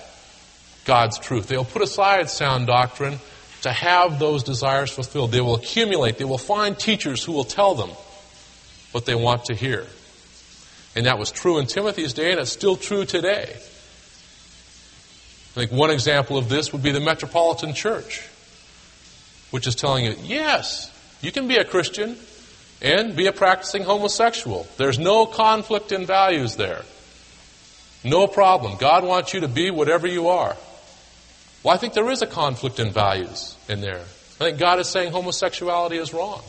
God's 0.84 1.18
truth. 1.18 1.46
They'll 1.46 1.64
put 1.64 1.82
aside 1.82 2.28
sound 2.28 2.66
doctrine 2.66 3.18
to 3.62 3.70
have 3.70 4.18
those 4.18 4.42
desires 4.42 4.90
fulfilled. 4.90 5.32
They 5.32 5.40
will 5.40 5.54
accumulate. 5.54 6.18
They 6.18 6.24
will 6.24 6.38
find 6.38 6.78
teachers 6.78 7.22
who 7.22 7.32
will 7.32 7.44
tell 7.44 7.74
them 7.74 7.90
what 8.92 9.06
they 9.06 9.14
want 9.14 9.44
to 9.46 9.54
hear. 9.54 9.86
And 10.96 11.06
that 11.06 11.18
was 11.18 11.30
true 11.30 11.58
in 11.58 11.66
Timothy's 11.66 12.12
day, 12.12 12.32
and 12.32 12.40
it's 12.40 12.50
still 12.50 12.76
true 12.76 13.04
today. 13.04 13.46
I 15.50 15.52
think 15.54 15.72
one 15.72 15.90
example 15.90 16.36
of 16.36 16.48
this 16.48 16.72
would 16.72 16.82
be 16.82 16.90
the 16.90 17.00
Metropolitan 17.00 17.74
Church, 17.74 18.26
which 19.50 19.66
is 19.66 19.74
telling 19.74 20.04
you, 20.04 20.16
yes, 20.22 20.90
you 21.20 21.32
can 21.32 21.48
be 21.48 21.56
a 21.56 21.64
Christian 21.64 22.16
and 22.82 23.16
be 23.16 23.26
a 23.26 23.32
practicing 23.32 23.82
homosexual. 23.82 24.66
There's 24.76 24.98
no 24.98 25.26
conflict 25.26 25.92
in 25.92 26.06
values 26.06 26.56
there. 26.56 26.82
No 28.04 28.26
problem. 28.26 28.78
God 28.78 29.04
wants 29.04 29.34
you 29.34 29.40
to 29.40 29.48
be 29.48 29.70
whatever 29.70 30.06
you 30.06 30.28
are. 30.28 30.56
Well, 31.62 31.74
I 31.74 31.76
think 31.76 31.92
there 31.92 32.10
is 32.10 32.22
a 32.22 32.26
conflict 32.26 32.80
in 32.80 32.90
values 32.90 33.54
in 33.68 33.80
there. 33.80 34.00
I 34.00 34.44
think 34.44 34.58
God 34.58 34.78
is 34.78 34.88
saying 34.88 35.12
homosexuality 35.12 35.98
is 35.98 36.14
wrong. 36.14 36.42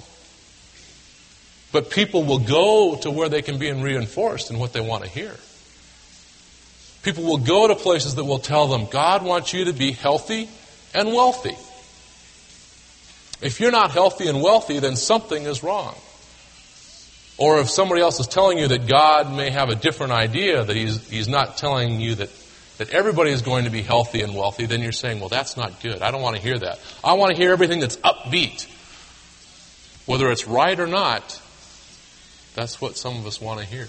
But 1.71 1.89
people 1.89 2.23
will 2.23 2.39
go 2.39 2.97
to 3.01 3.12
where 3.12 3.29
they 3.29 3.41
can 3.41 3.57
be 3.57 3.71
reinforced 3.71 4.51
in 4.51 4.60
what 4.60 4.73
they 4.73 4.81
want 4.81 5.03
to 5.03 5.10
hear. 5.10 5.36
People 7.03 7.23
will 7.23 7.38
go 7.38 7.67
to 7.67 7.75
places 7.75 8.15
that 8.15 8.25
will 8.25 8.39
tell 8.39 8.67
them, 8.67 8.88
God 8.91 9.23
wants 9.23 9.53
you 9.53 9.65
to 9.65 9.73
be 9.73 9.91
healthy 9.91 10.49
and 10.93 11.10
wealthy. 11.13 11.55
If 13.45 13.60
you're 13.60 13.71
not 13.71 13.91
healthy 13.91 14.27
and 14.27 14.41
wealthy, 14.41 14.79
then 14.79 14.95
something 14.95 15.43
is 15.43 15.63
wrong. 15.63 15.95
Or 17.38 17.60
if 17.60 17.69
somebody 17.69 18.01
else 18.01 18.19
is 18.19 18.27
telling 18.27 18.60
you 18.60 18.67
that 18.67 18.88
God 18.88 19.36
may 19.36 19.49
have 19.49 19.69
a 19.69 19.75
different 19.75 20.12
idea, 20.12 20.63
that 20.63 20.75
He's, 20.75 21.10
he's 21.10 21.27
not 21.27 21.57
telling 21.57 21.99
you 21.99 22.15
that 22.15 22.29
that 22.81 22.89
everybody 22.89 23.29
is 23.29 23.43
going 23.43 23.65
to 23.65 23.69
be 23.69 23.84
healthy 23.84 24.23
and 24.23 24.34
wealthy, 24.34 24.65
then 24.65 24.81
you're 24.81 24.91
saying, 24.91 25.19
well, 25.19 25.29
that's 25.29 25.55
not 25.55 25.81
good. 25.81 26.01
I 26.01 26.10
don't 26.10 26.23
want 26.23 26.36
to 26.36 26.41
hear 26.41 26.57
that. 26.57 26.79
I 27.03 27.13
want 27.13 27.29
to 27.29 27.38
hear 27.38 27.51
everything 27.51 27.79
that's 27.79 27.97
upbeat. 27.97 28.65
Whether 30.07 30.31
it's 30.31 30.47
right 30.47 30.79
or 30.79 30.88
not, 30.88 31.40
that's 32.55 32.81
what 32.81 32.97
some 32.97 33.17
of 33.17 33.25
us 33.25 33.39
want 33.39 33.59
to 33.59 33.65
hear. 33.65 33.87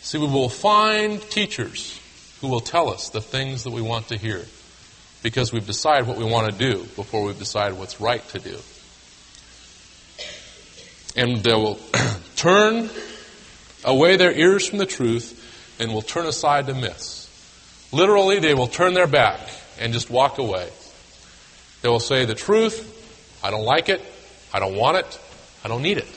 See, 0.00 0.18
we 0.18 0.26
will 0.26 0.48
find 0.48 1.20
teachers 1.20 2.00
who 2.40 2.48
will 2.48 2.60
tell 2.60 2.90
us 2.90 3.08
the 3.10 3.20
things 3.20 3.64
that 3.64 3.72
we 3.72 3.82
want 3.82 4.08
to 4.08 4.18
hear 4.18 4.44
because 5.22 5.52
we've 5.52 5.66
decided 5.66 6.06
what 6.06 6.16
we 6.16 6.24
want 6.24 6.50
to 6.50 6.56
do 6.56 6.84
before 6.94 7.24
we've 7.24 7.38
decided 7.38 7.78
what's 7.78 8.00
right 8.00 8.26
to 8.28 8.38
do. 8.38 8.56
And 11.16 11.42
they 11.42 11.54
will 11.54 11.80
turn 12.36 12.90
away 13.84 14.16
their 14.16 14.32
ears 14.32 14.68
from 14.68 14.78
the 14.78 14.86
truth 14.86 15.42
and 15.80 15.92
will 15.92 16.02
turn 16.02 16.26
aside 16.26 16.66
to 16.66 16.74
myths. 16.74 17.24
Literally, 17.92 18.38
they 18.38 18.54
will 18.54 18.66
turn 18.66 18.94
their 18.94 19.06
back 19.06 19.40
and 19.80 19.92
just 19.92 20.10
walk 20.10 20.38
away. 20.38 20.68
They 21.82 21.88
will 21.88 22.00
say 22.00 22.24
the 22.24 22.34
truth, 22.34 23.40
I 23.42 23.50
don't 23.50 23.64
like 23.64 23.88
it, 23.88 24.02
I 24.52 24.60
don't 24.60 24.76
want 24.76 24.98
it, 24.98 25.20
I 25.64 25.68
don't 25.68 25.82
need 25.82 25.98
it. 25.98 26.08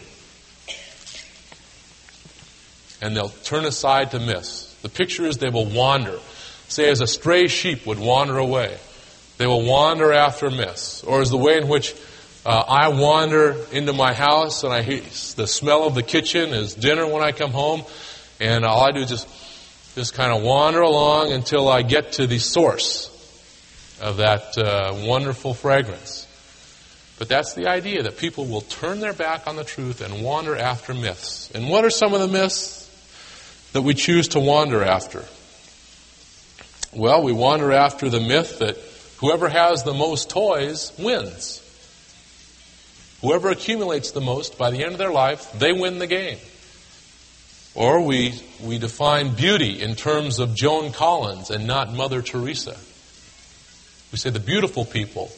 And 3.01 3.15
they'll 3.15 3.29
turn 3.29 3.65
aside 3.65 4.11
to 4.11 4.19
myths. 4.19 4.75
The 4.81 4.89
picture 4.89 5.25
is 5.25 5.37
they 5.37 5.49
will 5.49 5.65
wander. 5.65 6.19
Say, 6.67 6.89
as 6.89 7.01
a 7.01 7.07
stray 7.07 7.47
sheep 7.47 7.85
would 7.85 7.99
wander 7.99 8.37
away. 8.37 8.77
They 9.37 9.47
will 9.47 9.65
wander 9.65 10.11
after 10.13 10.49
myths. 10.49 11.03
Or 11.03 11.21
as 11.21 11.29
the 11.29 11.37
way 11.37 11.57
in 11.57 11.67
which 11.67 11.95
uh, 12.45 12.63
I 12.67 12.89
wander 12.89 13.55
into 13.71 13.93
my 13.93 14.13
house 14.13 14.63
and 14.63 14.73
I 14.73 14.81
hear 14.81 15.01
the 15.35 15.47
smell 15.47 15.85
of 15.85 15.95
the 15.95 16.03
kitchen 16.03 16.49
is 16.49 16.73
dinner 16.73 17.07
when 17.07 17.23
I 17.23 17.31
come 17.31 17.51
home. 17.51 17.83
And 18.39 18.65
all 18.65 18.81
I 18.81 18.91
do 18.91 19.01
is 19.01 19.09
just, 19.09 19.27
just 19.95 20.13
kind 20.13 20.31
of 20.31 20.43
wander 20.43 20.81
along 20.81 21.31
until 21.31 21.67
I 21.67 21.81
get 21.81 22.13
to 22.13 22.27
the 22.27 22.39
source 22.39 23.07
of 24.01 24.17
that 24.17 24.57
uh, 24.57 24.93
wonderful 25.05 25.53
fragrance. 25.53 26.25
But 27.17 27.27
that's 27.27 27.53
the 27.53 27.67
idea 27.67 28.03
that 28.03 28.17
people 28.17 28.45
will 28.45 28.61
turn 28.61 29.01
their 29.01 29.11
back 29.11 29.45
on 29.45 29.57
the 29.57 29.65
truth 29.65 29.99
and 29.99 30.23
wander 30.23 30.55
after 30.55 30.93
myths. 30.93 31.51
And 31.51 31.69
what 31.69 31.83
are 31.83 31.89
some 31.89 32.13
of 32.13 32.21
the 32.21 32.29
myths 32.29 32.78
that 33.73 33.81
we 33.81 33.93
choose 33.93 34.29
to 34.29 34.39
wander 34.39 34.83
after? 34.83 35.25
Well, 36.93 37.23
we 37.23 37.33
wander 37.33 37.71
after 37.71 38.09
the 38.09 38.19
myth 38.19 38.59
that 38.59 38.77
whoever 39.17 39.47
has 39.47 39.83
the 39.83 39.93
most 39.93 40.29
toys 40.29 40.91
wins. 40.97 41.65
Whoever 43.21 43.49
accumulates 43.49 44.11
the 44.11 44.21
most 44.21 44.57
by 44.57 44.71
the 44.71 44.83
end 44.83 44.93
of 44.93 44.97
their 44.97 45.11
life, 45.11 45.51
they 45.53 45.73
win 45.73 45.99
the 45.99 46.07
game. 46.07 46.37
Or 47.75 48.01
we, 48.01 48.33
we 48.63 48.79
define 48.79 49.35
beauty 49.35 49.81
in 49.81 49.95
terms 49.95 50.39
of 50.39 50.55
Joan 50.55 50.91
Collins 50.91 51.49
and 51.49 51.67
not 51.67 51.93
Mother 51.93 52.21
Teresa. 52.21 52.75
We 54.11 54.17
say 54.17 54.31
the 54.31 54.39
beautiful 54.39 54.85
people 54.85 55.31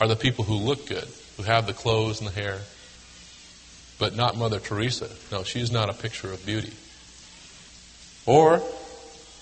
are 0.00 0.08
the 0.08 0.16
people 0.16 0.44
who 0.44 0.54
look 0.54 0.86
good, 0.86 1.08
who 1.36 1.44
have 1.44 1.66
the 1.66 1.72
clothes 1.72 2.20
and 2.20 2.28
the 2.28 2.34
hair, 2.34 2.58
but 3.98 4.14
not 4.14 4.36
Mother 4.36 4.60
Teresa. 4.60 5.08
No, 5.32 5.42
she's 5.42 5.72
not 5.72 5.88
a 5.88 5.94
picture 5.94 6.30
of 6.30 6.44
beauty. 6.44 6.72
Or 8.26 8.60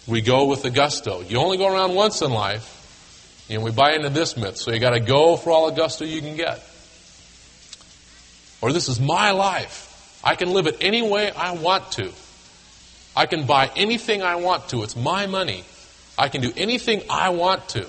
we 0.06 0.20
go 0.20 0.44
with 0.44 0.62
the 0.62 0.70
gusto. 0.70 1.22
You 1.22 1.38
only 1.38 1.56
go 1.56 1.72
around 1.72 1.94
once 1.94 2.20
in 2.20 2.30
life, 2.30 3.46
and 3.50 3.62
we 3.62 3.70
buy 3.70 3.94
into 3.94 4.10
this 4.10 4.36
myth, 4.36 4.58
so 4.58 4.70
you 4.70 4.78
got 4.78 4.90
to 4.90 5.00
go 5.00 5.36
for 5.36 5.50
all 5.50 5.70
the 5.70 5.76
gusto 5.76 6.04
you 6.04 6.20
can 6.20 6.36
get. 6.36 6.62
Or 8.60 8.72
this 8.72 8.88
is 8.88 9.00
my 9.00 9.32
life. 9.32 10.20
I 10.22 10.36
can 10.36 10.52
live 10.52 10.66
it 10.66 10.78
any 10.80 11.02
way 11.02 11.30
I 11.30 11.52
want 11.52 11.92
to. 11.92 12.12
I 13.16 13.26
can 13.26 13.46
buy 13.46 13.70
anything 13.76 14.22
I 14.22 14.36
want 14.36 14.68
to. 14.70 14.82
It's 14.82 14.96
my 14.96 15.26
money. 15.26 15.64
I 16.16 16.28
can 16.28 16.40
do 16.40 16.52
anything 16.56 17.02
I 17.10 17.30
want 17.30 17.68
to. 17.70 17.86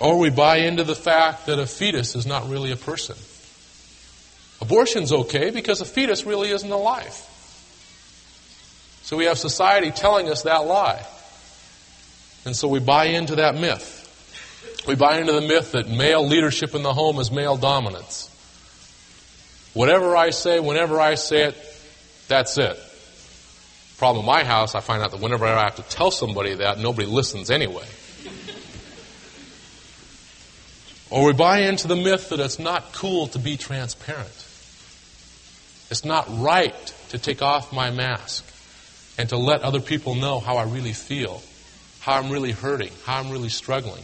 Or 0.00 0.18
we 0.18 0.30
buy 0.30 0.58
into 0.58 0.84
the 0.84 0.94
fact 0.94 1.46
that 1.46 1.58
a 1.58 1.66
fetus 1.66 2.16
is 2.16 2.26
not 2.26 2.48
really 2.48 2.72
a 2.72 2.76
person. 2.76 3.16
Abortion's 4.62 5.12
okay 5.12 5.50
because 5.50 5.80
a 5.80 5.84
fetus 5.84 6.24
really 6.24 6.50
isn't 6.50 6.70
alive. 6.70 7.26
So 9.10 9.16
we 9.16 9.24
have 9.24 9.38
society 9.38 9.90
telling 9.90 10.28
us 10.28 10.42
that 10.42 10.66
lie. 10.66 11.04
And 12.44 12.54
so 12.54 12.68
we 12.68 12.78
buy 12.78 13.06
into 13.06 13.34
that 13.34 13.56
myth. 13.56 13.96
We 14.86 14.94
buy 14.94 15.18
into 15.18 15.32
the 15.32 15.40
myth 15.40 15.72
that 15.72 15.88
male 15.88 16.24
leadership 16.24 16.76
in 16.76 16.84
the 16.84 16.94
home 16.94 17.18
is 17.18 17.32
male 17.32 17.56
dominance. 17.56 18.28
Whatever 19.74 20.14
I 20.14 20.30
say, 20.30 20.60
whenever 20.60 21.00
I 21.00 21.16
say 21.16 21.46
it, 21.46 21.56
that's 22.28 22.56
it. 22.56 22.78
Problem 23.98 24.24
in 24.24 24.26
my 24.26 24.44
house, 24.44 24.76
I 24.76 24.80
find 24.80 25.02
out 25.02 25.10
that 25.10 25.20
whenever 25.20 25.44
I 25.44 25.64
have 25.64 25.74
to 25.74 25.82
tell 25.82 26.12
somebody 26.12 26.54
that, 26.54 26.78
nobody 26.78 27.08
listens 27.08 27.50
anyway. 27.50 27.88
Or 31.10 31.26
we 31.26 31.32
buy 31.32 31.62
into 31.62 31.88
the 31.88 31.96
myth 31.96 32.28
that 32.28 32.38
it's 32.38 32.60
not 32.60 32.92
cool 32.92 33.26
to 33.26 33.40
be 33.40 33.56
transparent. 33.56 34.46
It's 35.90 36.04
not 36.04 36.26
right 36.38 36.94
to 37.08 37.18
take 37.18 37.42
off 37.42 37.72
my 37.72 37.90
mask 37.90 38.46
and 39.20 39.28
to 39.28 39.36
let 39.36 39.62
other 39.62 39.80
people 39.80 40.14
know 40.14 40.40
how 40.40 40.56
I 40.56 40.64
really 40.64 40.92
feel, 40.92 41.42
how 42.00 42.14
I'm 42.14 42.30
really 42.30 42.52
hurting, 42.52 42.90
how 43.04 43.20
I'm 43.20 43.30
really 43.30 43.50
struggling. 43.50 44.02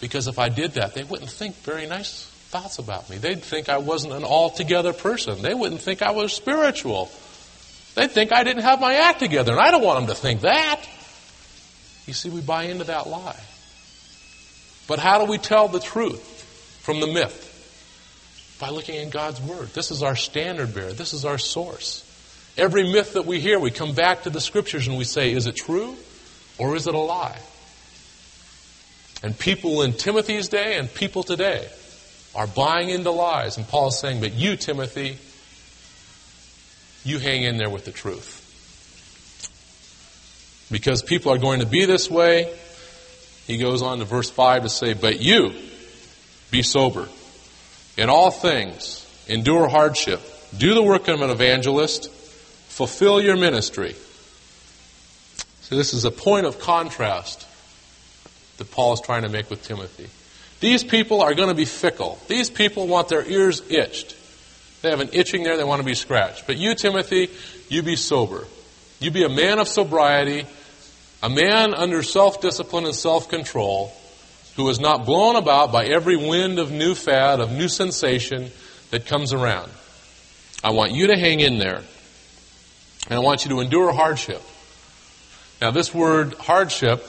Because 0.00 0.28
if 0.28 0.38
I 0.38 0.48
did 0.48 0.72
that, 0.72 0.94
they 0.94 1.02
wouldn't 1.02 1.30
think 1.30 1.56
very 1.56 1.86
nice 1.86 2.24
thoughts 2.50 2.78
about 2.78 3.10
me. 3.10 3.18
They'd 3.18 3.42
think 3.42 3.68
I 3.68 3.78
wasn't 3.78 4.12
an 4.12 4.24
altogether 4.24 4.92
person. 4.92 5.42
They 5.42 5.54
wouldn't 5.54 5.80
think 5.80 6.02
I 6.02 6.12
was 6.12 6.32
spiritual. 6.32 7.10
They'd 7.94 8.10
think 8.10 8.32
I 8.32 8.44
didn't 8.44 8.62
have 8.62 8.80
my 8.80 8.94
act 8.94 9.18
together, 9.18 9.52
and 9.52 9.60
I 9.60 9.70
don't 9.70 9.82
want 9.82 10.00
them 10.00 10.14
to 10.14 10.20
think 10.20 10.42
that. 10.42 10.80
You 12.06 12.12
see, 12.12 12.30
we 12.30 12.40
buy 12.40 12.64
into 12.64 12.84
that 12.84 13.08
lie. 13.08 13.40
But 14.86 14.98
how 14.98 15.24
do 15.24 15.30
we 15.30 15.38
tell 15.38 15.68
the 15.68 15.80
truth? 15.80 16.36
from 16.88 17.00
the 17.00 17.06
myth? 17.06 18.56
By 18.58 18.70
looking 18.70 18.94
in 18.94 19.10
God's 19.10 19.42
Word. 19.42 19.68
This 19.74 19.90
is 19.90 20.02
our 20.02 20.16
standard 20.16 20.74
bearer. 20.74 20.94
This 20.94 21.12
is 21.12 21.26
our 21.26 21.36
source. 21.36 22.02
Every 22.58 22.90
myth 22.90 23.12
that 23.12 23.24
we 23.24 23.38
hear, 23.38 23.60
we 23.60 23.70
come 23.70 23.94
back 23.94 24.24
to 24.24 24.30
the 24.30 24.40
Scriptures 24.40 24.88
and 24.88 24.98
we 24.98 25.04
say, 25.04 25.32
is 25.32 25.46
it 25.46 25.54
true 25.54 25.96
or 26.58 26.74
is 26.74 26.88
it 26.88 26.94
a 26.94 26.98
lie? 26.98 27.38
And 29.22 29.38
people 29.38 29.82
in 29.82 29.92
Timothy's 29.92 30.48
day 30.48 30.76
and 30.76 30.92
people 30.92 31.22
today 31.22 31.68
are 32.34 32.48
buying 32.48 32.88
into 32.90 33.12
lies. 33.12 33.56
And 33.56 33.66
Paul 33.66 33.88
is 33.88 33.98
saying, 33.98 34.20
but 34.20 34.32
you, 34.32 34.56
Timothy, 34.56 35.18
you 37.04 37.18
hang 37.20 37.44
in 37.44 37.58
there 37.58 37.70
with 37.70 37.84
the 37.84 37.92
truth. 37.92 38.44
Because 40.70 41.02
people 41.02 41.32
are 41.32 41.38
going 41.38 41.60
to 41.60 41.66
be 41.66 41.86
this 41.86 42.10
way, 42.10 42.52
he 43.46 43.56
goes 43.56 43.82
on 43.82 44.00
to 44.00 44.04
verse 44.04 44.30
5 44.30 44.64
to 44.64 44.68
say, 44.68 44.94
but 44.94 45.20
you, 45.20 45.52
be 46.50 46.62
sober. 46.62 47.08
In 47.96 48.10
all 48.10 48.30
things, 48.30 49.06
endure 49.28 49.68
hardship. 49.68 50.20
Do 50.56 50.74
the 50.74 50.82
work 50.82 51.08
of 51.08 51.20
an 51.20 51.30
evangelist. 51.30 52.10
Fulfill 52.78 53.20
your 53.20 53.36
ministry. 53.36 53.96
So 55.62 55.74
this 55.74 55.92
is 55.92 56.04
a 56.04 56.12
point 56.12 56.46
of 56.46 56.60
contrast 56.60 57.44
that 58.58 58.70
Paul 58.70 58.92
is 58.92 59.00
trying 59.00 59.22
to 59.22 59.28
make 59.28 59.50
with 59.50 59.64
Timothy. 59.64 60.08
These 60.60 60.84
people 60.84 61.20
are 61.20 61.34
going 61.34 61.48
to 61.48 61.56
be 61.56 61.64
fickle. 61.64 62.20
These 62.28 62.50
people 62.50 62.86
want 62.86 63.08
their 63.08 63.26
ears 63.28 63.68
itched. 63.68 64.14
They 64.82 64.90
have 64.90 65.00
an 65.00 65.08
itching 65.12 65.42
there, 65.42 65.56
they 65.56 65.64
want 65.64 65.80
to 65.80 65.84
be 65.84 65.96
scratched. 65.96 66.46
But 66.46 66.56
you, 66.56 66.76
Timothy, 66.76 67.30
you 67.68 67.82
be 67.82 67.96
sober. 67.96 68.46
You 69.00 69.10
be 69.10 69.24
a 69.24 69.28
man 69.28 69.58
of 69.58 69.66
sobriety, 69.66 70.46
a 71.20 71.28
man 71.28 71.74
under 71.74 72.04
self 72.04 72.40
discipline 72.40 72.84
and 72.84 72.94
self 72.94 73.28
control, 73.28 73.92
who 74.54 74.68
is 74.68 74.78
not 74.78 75.04
blown 75.04 75.34
about 75.34 75.72
by 75.72 75.86
every 75.86 76.14
wind 76.16 76.60
of 76.60 76.70
new 76.70 76.94
fad, 76.94 77.40
of 77.40 77.50
new 77.50 77.66
sensation 77.66 78.52
that 78.92 79.06
comes 79.06 79.32
around. 79.32 79.68
I 80.62 80.70
want 80.70 80.92
you 80.92 81.08
to 81.08 81.16
hang 81.16 81.40
in 81.40 81.58
there. 81.58 81.82
And 83.08 83.16
I 83.16 83.20
want 83.20 83.44
you 83.44 83.50
to 83.50 83.60
endure 83.60 83.92
hardship. 83.92 84.42
Now, 85.62 85.70
this 85.70 85.94
word 85.94 86.34
hardship, 86.34 87.06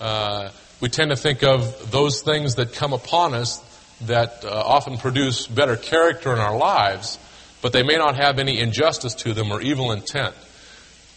uh, 0.00 0.50
we 0.80 0.88
tend 0.88 1.10
to 1.10 1.16
think 1.16 1.42
of 1.42 1.90
those 1.90 2.22
things 2.22 2.54
that 2.54 2.74
come 2.74 2.92
upon 2.92 3.34
us 3.34 3.60
that 4.02 4.44
uh, 4.44 4.48
often 4.48 4.98
produce 4.98 5.46
better 5.46 5.76
character 5.76 6.32
in 6.32 6.38
our 6.38 6.56
lives, 6.56 7.18
but 7.60 7.72
they 7.72 7.82
may 7.82 7.96
not 7.96 8.16
have 8.16 8.38
any 8.38 8.58
injustice 8.60 9.14
to 9.16 9.32
them 9.32 9.50
or 9.50 9.60
evil 9.60 9.90
intent. 9.92 10.34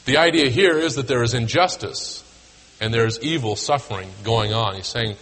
The 0.06 0.18
idea 0.18 0.50
here 0.50 0.78
is 0.78 0.96
that 0.96 1.08
there 1.08 1.24
is 1.24 1.34
injustice 1.34 2.24
and 2.82 2.94
there 2.94 3.06
is 3.06 3.20
evil 3.22 3.56
suffering 3.56 4.10
going 4.24 4.54
on. 4.54 4.76
He's 4.76 4.88
saying, 4.88 5.16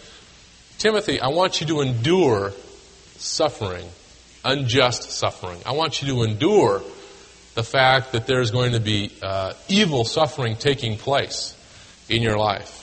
Timothy, 0.78 1.20
I 1.20 1.28
want 1.28 1.62
you 1.62 1.68
to 1.68 1.82
endure 1.82 2.52
suffering, 3.18 3.88
unjust 4.44 5.12
suffering. 5.12 5.60
I 5.66 5.74
want 5.74 6.02
you 6.02 6.13
to 6.13 6.24
endure 6.24 6.82
the 7.56 7.63
fact 7.63 8.13
that 8.13 8.26
there's 8.26 8.52
going 8.52 8.74
to 8.74 8.80
be 8.80 9.12
uh, 9.22 9.54
evil 9.68 10.06
suffering 10.06 10.56
taking 10.56 10.98
place 10.98 11.56
in 12.10 12.22
your 12.22 12.38
life. 12.38 12.80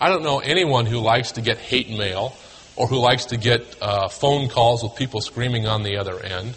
I 0.00 0.08
don't 0.08 0.22
know 0.22 0.38
anyone 0.38 0.86
who 0.86 0.98
likes 0.98 1.32
to 1.32 1.40
get 1.40 1.58
hate 1.58 1.90
mail 1.90 2.34
or 2.76 2.86
who 2.86 2.98
likes 2.98 3.26
to 3.26 3.36
get 3.36 3.76
uh, 3.82 4.08
phone 4.08 4.48
calls 4.48 4.82
with 4.82 4.94
people 4.94 5.20
screaming 5.20 5.66
on 5.66 5.82
the 5.82 5.96
other 5.96 6.18
end. 6.20 6.54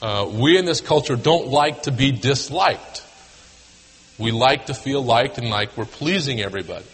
Uh, 0.00 0.28
we 0.32 0.56
in 0.56 0.64
this 0.64 0.80
culture 0.80 1.16
don't 1.16 1.48
like 1.48 1.82
to 1.82 1.90
be 1.90 2.12
disliked. 2.12 3.04
We 4.18 4.32
like 4.32 4.66
to 4.66 4.74
feel 4.74 5.04
liked 5.04 5.38
and 5.38 5.50
like 5.50 5.76
we're 5.76 5.84
pleasing 5.84 6.40
everybody. 6.40 6.84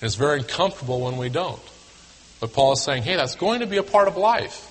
And 0.00 0.06
it's 0.06 0.14
very 0.14 0.38
uncomfortable 0.38 1.00
when 1.00 1.16
we 1.16 1.28
don't. 1.28 1.60
But 2.40 2.52
Paul 2.52 2.72
is 2.72 2.82
saying, 2.82 3.02
hey, 3.02 3.16
that's 3.16 3.34
going 3.34 3.60
to 3.60 3.66
be 3.66 3.78
a 3.78 3.82
part 3.82 4.08
of 4.08 4.16
life. 4.16 4.70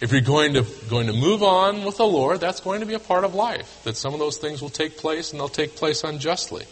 If 0.00 0.12
you're 0.12 0.20
going 0.20 0.54
to, 0.54 0.64
going 0.88 1.08
to 1.08 1.12
move 1.12 1.42
on 1.42 1.84
with 1.84 1.96
the 1.96 2.06
Lord, 2.06 2.40
that's 2.40 2.60
going 2.60 2.80
to 2.80 2.86
be 2.86 2.94
a 2.94 3.00
part 3.00 3.24
of 3.24 3.34
life. 3.34 3.82
That 3.84 3.96
some 3.96 4.12
of 4.12 4.20
those 4.20 4.36
things 4.36 4.62
will 4.62 4.70
take 4.70 4.96
place 4.96 5.32
and 5.32 5.40
they'll 5.40 5.48
take 5.48 5.74
place 5.74 6.04
unjustly. 6.04 6.64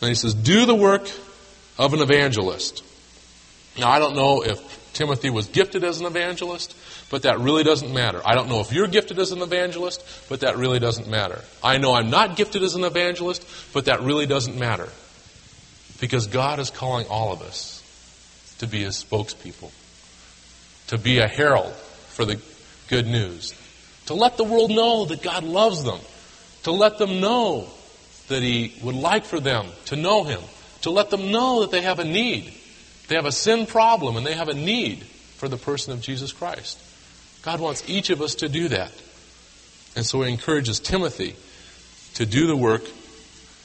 And 0.00 0.08
he 0.08 0.14
says, 0.14 0.34
do 0.34 0.66
the 0.66 0.74
work 0.74 1.10
of 1.78 1.94
an 1.94 2.00
evangelist. 2.00 2.84
Now, 3.78 3.90
I 3.90 3.98
don't 3.98 4.14
know 4.14 4.42
if 4.42 4.92
Timothy 4.92 5.30
was 5.30 5.46
gifted 5.46 5.84
as 5.84 6.00
an 6.00 6.06
evangelist, 6.06 6.76
but 7.10 7.22
that 7.22 7.38
really 7.38 7.62
doesn't 7.62 7.92
matter. 7.94 8.20
I 8.24 8.34
don't 8.34 8.48
know 8.48 8.60
if 8.60 8.72
you're 8.72 8.86
gifted 8.86 9.18
as 9.18 9.32
an 9.32 9.40
evangelist, 9.40 10.04
but 10.28 10.40
that 10.40 10.56
really 10.56 10.80
doesn't 10.80 11.08
matter. 11.08 11.42
I 11.62 11.78
know 11.78 11.94
I'm 11.94 12.10
not 12.10 12.36
gifted 12.36 12.62
as 12.62 12.74
an 12.74 12.84
evangelist, 12.84 13.46
but 13.72 13.86
that 13.86 14.02
really 14.02 14.26
doesn't 14.26 14.58
matter. 14.58 14.88
Because 16.00 16.26
God 16.26 16.58
is 16.58 16.70
calling 16.70 17.06
all 17.08 17.32
of 17.32 17.42
us 17.42 17.82
to 18.58 18.66
be 18.66 18.82
his 18.82 19.02
spokespeople, 19.02 19.70
to 20.88 20.98
be 20.98 21.18
a 21.18 21.28
herald 21.28 21.72
for 21.72 22.24
the 22.24 22.40
good 22.88 23.06
news, 23.06 23.54
to 24.06 24.14
let 24.14 24.36
the 24.36 24.44
world 24.44 24.70
know 24.70 25.04
that 25.06 25.22
God 25.22 25.44
loves 25.44 25.84
them, 25.84 26.00
to 26.64 26.72
let 26.72 26.98
them 26.98 27.20
know 27.20 27.68
that 28.28 28.42
he 28.42 28.74
would 28.82 28.94
like 28.94 29.24
for 29.24 29.40
them 29.40 29.66
to 29.86 29.96
know 29.96 30.24
him, 30.24 30.40
to 30.82 30.90
let 30.90 31.10
them 31.10 31.30
know 31.30 31.60
that 31.60 31.70
they 31.70 31.82
have 31.82 31.98
a 31.98 32.04
need 32.04 32.52
they 33.08 33.14
have 33.14 33.26
a 33.26 33.32
sin 33.32 33.66
problem 33.66 34.16
and 34.16 34.24
they 34.24 34.34
have 34.34 34.48
a 34.48 34.54
need 34.54 35.02
for 35.02 35.48
the 35.48 35.56
person 35.56 35.92
of 35.92 36.00
Jesus 36.00 36.32
Christ. 36.32 36.78
God 37.42 37.58
wants 37.58 37.88
each 37.88 38.10
of 38.10 38.20
us 38.20 38.36
to 38.36 38.48
do 38.48 38.68
that. 38.68 38.92
And 39.96 40.04
so 40.04 40.22
he 40.22 40.30
encourages 40.30 40.78
Timothy 40.78 41.34
to 42.14 42.26
do 42.26 42.46
the 42.46 42.56
work 42.56 42.82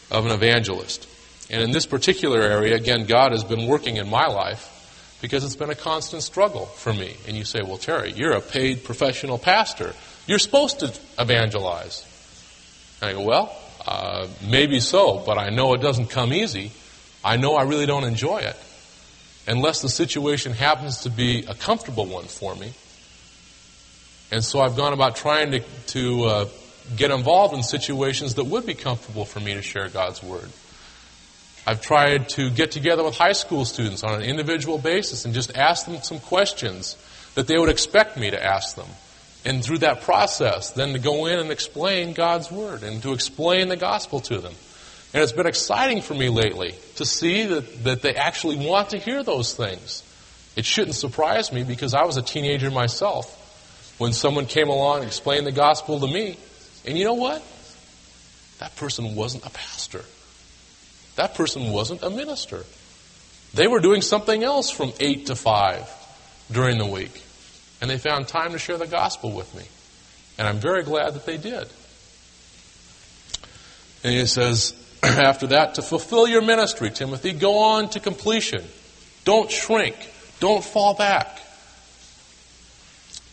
of 0.10 0.26
an 0.26 0.32
evangelist. 0.32 1.08
And 1.50 1.62
in 1.62 1.72
this 1.72 1.86
particular 1.86 2.42
area, 2.42 2.76
again, 2.76 3.06
God 3.06 3.34
has 3.34 3.44
been 3.44 3.68
working 3.68 3.98
in 3.98 4.10
my 4.10 4.28
life 4.28 4.70
because 5.24 5.46
it's 5.46 5.56
been 5.56 5.70
a 5.70 5.76
constant 5.76 6.22
struggle 6.22 6.66
for 6.66 6.92
me. 6.94 7.16
And 7.26 7.38
you 7.38 7.46
say, 7.46 7.62
well, 7.62 7.78
Terry, 7.78 8.12
you're 8.12 8.34
a 8.34 8.42
paid 8.42 8.84
professional 8.84 9.38
pastor. 9.38 9.94
You're 10.28 10.38
supposed 10.38 10.82
to 10.82 10.94
evangelize. 11.18 12.06
And 13.02 13.10
I 13.10 13.14
go, 13.14 13.22
well, 13.22 13.58
uh, 13.88 14.28
maybe 14.46 14.82
so, 14.82 15.24
but 15.26 15.38
I 15.38 15.50
know 15.50 15.76
it 15.76 15.82
doesn't 15.82 16.10
come 16.10 16.34
easy. 16.34 16.74
I 17.24 17.38
know 17.38 17.56
I 17.56 17.64
really 17.64 17.86
don't 17.86 18.04
enjoy 18.04 18.40
it 18.40 18.58
unless 19.48 19.82
the 19.82 19.88
situation 19.88 20.52
happens 20.52 21.04
to 21.04 21.10
be 21.10 21.46
a 21.48 21.56
comfortable 21.56 22.06
one 22.06 22.26
for 22.26 22.54
me. 22.56 22.74
And 24.30 24.44
so 24.44 24.60
I've 24.60 24.76
gone 24.76 24.92
about 24.92 25.16
trying 25.16 25.52
to, 25.52 25.60
to 25.88 26.24
uh, 26.26 26.46
get 26.98 27.12
involved 27.12 27.54
in 27.54 27.64
situations 27.64 28.36
that 28.36 28.44
would 28.44 28.66
be 28.66 28.74
comfortable 28.74 29.24
for 29.24 29.40
me 29.40 29.54
to 29.54 29.62
share 29.62 29.88
God's 29.88 30.22
Word. 30.22 30.50
I've 31.66 31.82
tried 31.82 32.30
to 32.30 32.50
get 32.50 32.72
together 32.72 33.04
with 33.04 33.18
high 33.18 33.34
school 33.34 33.64
students 33.64 34.04
on 34.04 34.16
an 34.16 34.22
individual 34.22 34.78
basis 34.78 35.24
and 35.24 35.34
just 35.34 35.56
ask 35.56 35.86
them 35.86 36.02
some 36.02 36.20
questions 36.20 36.98
that 37.36 37.48
they 37.48 37.58
would 37.58 37.70
expect 37.70 38.18
me 38.18 38.32
to 38.32 38.44
ask 38.44 38.76
them. 38.76 38.88
And 39.46 39.64
through 39.64 39.80
that 39.80 40.02
process, 40.02 40.72
then 40.72 40.94
to 40.94 41.00
go 41.00 41.26
in 41.26 41.40
and 41.40 41.52
explain 41.52 42.14
God's 42.14 42.52
Word 42.52 42.84
and 42.84 43.02
to 43.04 43.14
explain 43.14 43.70
the 43.70 43.78
gospel 43.78 44.20
to 44.22 44.40
them. 44.40 44.54
And 45.14 45.22
it's 45.22 45.32
been 45.32 45.48
exciting 45.48 46.02
for 46.02 46.14
me 46.14 46.30
lately 46.30 46.76
to 46.96 47.06
see 47.06 47.46
that, 47.46 47.84
that 47.84 48.02
they 48.02 48.16
actually 48.16 48.66
want 48.66 48.90
to 48.90 48.98
hear 48.98 49.24
those 49.24 49.54
things. 49.54 50.04
It 50.56 50.66
shouldn't 50.66 50.96
surprise 50.96 51.52
me 51.52 51.64
because 51.64 51.94
I 51.94 52.04
was 52.04 52.18
a 52.18 52.22
teenager 52.22 52.72
myself 52.72 53.40
when 54.00 54.14
someone 54.14 54.48
came 54.48 54.70
along 54.70 55.00
and 55.00 55.08
explained 55.08 55.46
the 55.46 55.52
gospel 55.52 56.00
to 56.00 56.08
me. 56.08 56.38
And 56.86 56.98
you 56.98 57.06
know 57.06 57.14
what? 57.14 57.44
That 58.60 58.76
person 58.76 59.16
wasn't 59.16 59.46
a 59.46 59.50
pastor. 59.50 60.04
That 61.16 61.36
person 61.36 61.72
wasn't 61.72 62.04
a 62.04 62.10
minister. 62.10 62.64
They 63.54 63.68
were 63.68 63.80
doing 63.80 64.02
something 64.02 64.44
else 64.44 64.70
from 64.70 64.94
8 65.00 65.28
to 65.28 65.36
5 65.36 65.90
during 66.52 66.78
the 66.78 66.86
week. 66.86 67.22
And 67.82 67.90
they 67.90 67.98
found 67.98 68.28
time 68.28 68.54
to 68.54 68.60
share 68.60 68.78
the 68.78 68.88
gospel 68.88 69.32
with 69.32 69.54
me. 69.56 69.64
And 70.38 70.48
I'm 70.48 70.58
very 70.58 70.84
glad 70.84 71.14
that 71.14 71.26
they 71.26 71.38
did. 71.38 71.68
And 74.04 74.14
he 74.14 74.26
says, 74.26 74.74
after 75.04 75.48
that, 75.48 75.76
to 75.76 75.82
fulfill 75.82 76.28
your 76.28 76.42
ministry, 76.42 76.90
Timothy, 76.90 77.34
go 77.34 77.58
on 77.60 77.90
to 77.90 78.00
completion. 78.00 78.64
Don't 79.26 79.52
shrink. 79.52 79.96
Don't 80.40 80.64
fall 80.64 80.96
back. 80.96 81.40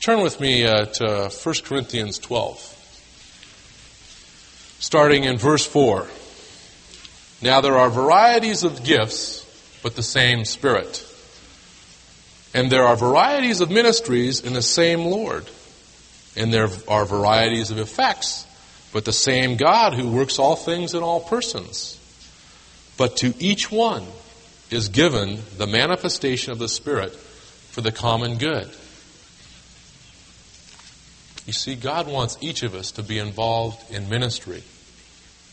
Turn 0.00 0.22
with 0.22 0.40
me 0.40 0.66
uh, 0.66 0.86
to 0.86 1.30
1 1.30 1.54
Corinthians 1.64 2.18
12, 2.18 2.58
starting 4.78 5.24
in 5.24 5.36
verse 5.36 5.66
4. 5.66 6.06
Now 7.42 7.60
there 7.60 7.76
are 7.76 7.90
varieties 7.90 8.64
of 8.64 8.84
gifts, 8.84 9.46
but 9.82 9.96
the 9.96 10.02
same 10.02 10.44
Spirit. 10.44 11.06
And 12.52 12.70
there 12.70 12.84
are 12.84 12.96
varieties 12.96 13.60
of 13.60 13.70
ministries 13.70 14.40
in 14.40 14.52
the 14.52 14.62
same 14.62 15.00
Lord. 15.00 15.48
And 16.36 16.52
there 16.52 16.68
are 16.88 17.04
varieties 17.04 17.70
of 17.70 17.78
effects 17.78 18.46
but 18.92 19.04
the 19.04 19.12
same 19.12 19.56
God 19.56 19.94
who 19.94 20.10
works 20.10 20.38
all 20.38 20.56
things 20.56 20.94
in 20.94 21.02
all 21.02 21.20
persons. 21.20 21.98
But 22.96 23.16
to 23.18 23.34
each 23.38 23.70
one 23.70 24.04
is 24.70 24.88
given 24.88 25.40
the 25.56 25.66
manifestation 25.66 26.52
of 26.52 26.58
the 26.58 26.68
Spirit 26.68 27.14
for 27.14 27.80
the 27.80 27.92
common 27.92 28.38
good. 28.38 28.68
You 31.46 31.52
see, 31.52 31.74
God 31.74 32.06
wants 32.06 32.36
each 32.40 32.62
of 32.62 32.74
us 32.74 32.92
to 32.92 33.02
be 33.02 33.18
involved 33.18 33.90
in 33.90 34.08
ministry, 34.08 34.62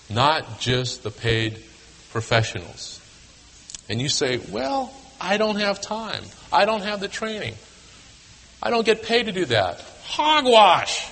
not 0.10 0.60
just 0.60 1.04
the 1.04 1.12
paid 1.12 1.64
professionals. 2.18 3.00
And 3.90 4.02
you 4.02 4.10
say, 4.10 4.40
well, 4.50 4.92
I 5.22 5.38
don't 5.38 5.58
have 5.58 5.80
time. 5.80 6.24
I 6.52 6.66
don't 6.66 6.82
have 6.82 7.00
the 7.00 7.08
training. 7.08 7.54
I 8.60 8.72
don't 8.72 8.84
get 8.84 9.04
paid 9.04 9.28
to 9.28 9.32
do 9.32 9.46
that. 9.46 9.86
Hogwash! 10.06 11.08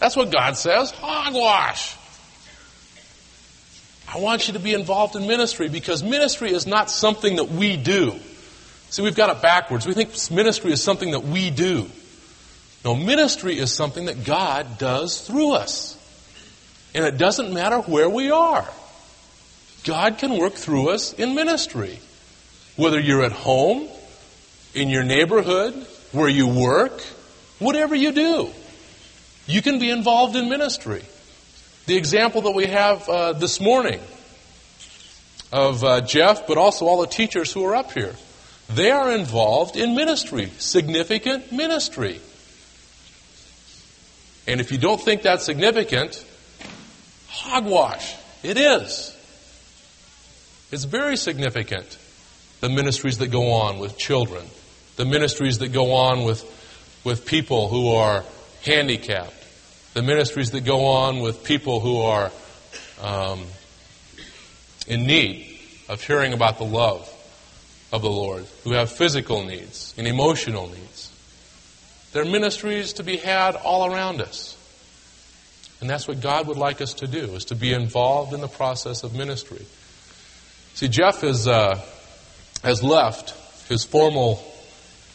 That's 0.00 0.16
what 0.16 0.32
God 0.32 0.56
says. 0.56 0.90
Hogwash. 0.90 1.94
I 4.12 4.18
want 4.18 4.48
you 4.48 4.54
to 4.54 4.58
be 4.58 4.74
involved 4.74 5.14
in 5.14 5.28
ministry 5.28 5.68
because 5.68 6.02
ministry 6.02 6.50
is 6.50 6.66
not 6.66 6.90
something 6.90 7.36
that 7.36 7.50
we 7.50 7.76
do. 7.76 8.18
See, 8.88 9.02
we've 9.02 9.14
got 9.14 9.30
it 9.36 9.40
backwards. 9.40 9.86
We 9.86 9.94
think 9.94 10.10
ministry 10.32 10.72
is 10.72 10.82
something 10.82 11.12
that 11.12 11.22
we 11.22 11.50
do. 11.50 11.88
No, 12.84 12.96
ministry 12.96 13.60
is 13.60 13.72
something 13.72 14.06
that 14.06 14.24
God 14.24 14.78
does 14.78 15.20
through 15.20 15.52
us. 15.52 15.99
And 16.94 17.04
it 17.04 17.18
doesn't 17.18 17.52
matter 17.52 17.78
where 17.78 18.08
we 18.08 18.30
are. 18.30 18.68
God 19.84 20.18
can 20.18 20.36
work 20.36 20.54
through 20.54 20.90
us 20.90 21.12
in 21.12 21.34
ministry. 21.34 22.00
Whether 22.76 23.00
you're 23.00 23.24
at 23.24 23.32
home, 23.32 23.88
in 24.74 24.88
your 24.88 25.04
neighborhood, 25.04 25.74
where 26.12 26.28
you 26.28 26.46
work, 26.48 27.00
whatever 27.58 27.94
you 27.94 28.12
do 28.12 28.50
you 29.50 29.62
can 29.62 29.78
be 29.78 29.90
involved 29.90 30.36
in 30.36 30.48
ministry. 30.48 31.02
The 31.86 31.96
example 31.96 32.42
that 32.42 32.52
we 32.52 32.66
have 32.66 33.08
uh, 33.08 33.32
this 33.32 33.60
morning 33.60 34.00
of 35.52 35.82
uh, 35.82 36.00
Jeff, 36.02 36.46
but 36.46 36.56
also 36.56 36.86
all 36.86 37.00
the 37.00 37.08
teachers 37.08 37.52
who 37.52 37.64
are 37.64 37.74
up 37.74 37.92
here, 37.92 38.14
they 38.68 38.90
are 38.90 39.12
involved 39.12 39.76
in 39.76 39.96
ministry, 39.96 40.50
significant 40.58 41.50
ministry. 41.50 42.20
And 44.46 44.60
if 44.60 44.70
you 44.70 44.78
don't 44.78 45.00
think 45.00 45.22
that's 45.22 45.44
significant, 45.44 46.24
hogwash. 47.30 48.16
It 48.42 48.56
is. 48.56 49.16
It's 50.70 50.84
very 50.84 51.16
significant. 51.16 51.98
The 52.60 52.68
ministries 52.68 53.18
that 53.18 53.28
go 53.28 53.52
on 53.52 53.78
with 53.78 53.96
children, 53.96 54.44
the 54.96 55.04
ministries 55.04 55.58
that 55.58 55.72
go 55.72 55.94
on 55.94 56.24
with, 56.24 56.44
with 57.04 57.24
people 57.24 57.68
who 57.68 57.94
are 57.94 58.24
handicapped, 58.64 59.34
the 59.94 60.02
ministries 60.02 60.50
that 60.52 60.64
go 60.64 60.86
on 60.86 61.20
with 61.20 61.42
people 61.42 61.80
who 61.80 62.00
are 62.02 62.30
um, 63.00 63.44
in 64.86 65.06
need 65.06 65.58
of 65.88 66.02
hearing 66.02 66.32
about 66.32 66.58
the 66.58 66.64
love 66.64 67.08
of 67.92 68.02
the 68.02 68.10
Lord, 68.10 68.46
who 68.64 68.72
have 68.72 68.92
physical 68.92 69.44
needs 69.44 69.94
and 69.96 70.06
emotional 70.06 70.68
needs. 70.68 71.10
There 72.12 72.22
are 72.22 72.26
ministries 72.26 72.94
to 72.94 73.02
be 73.02 73.16
had 73.16 73.56
all 73.56 73.92
around 73.92 74.20
us. 74.20 74.49
And 75.80 75.88
that's 75.88 76.06
what 76.06 76.20
God 76.20 76.46
would 76.46 76.58
like 76.58 76.80
us 76.80 76.94
to 76.94 77.06
do, 77.06 77.34
is 77.34 77.46
to 77.46 77.54
be 77.54 77.72
involved 77.72 78.34
in 78.34 78.40
the 78.40 78.48
process 78.48 79.02
of 79.02 79.14
ministry. 79.14 79.64
See, 80.74 80.88
Jeff 80.88 81.24
is, 81.24 81.48
uh, 81.48 81.80
has 82.62 82.82
left 82.82 83.34
his 83.68 83.84
formal 83.84 84.44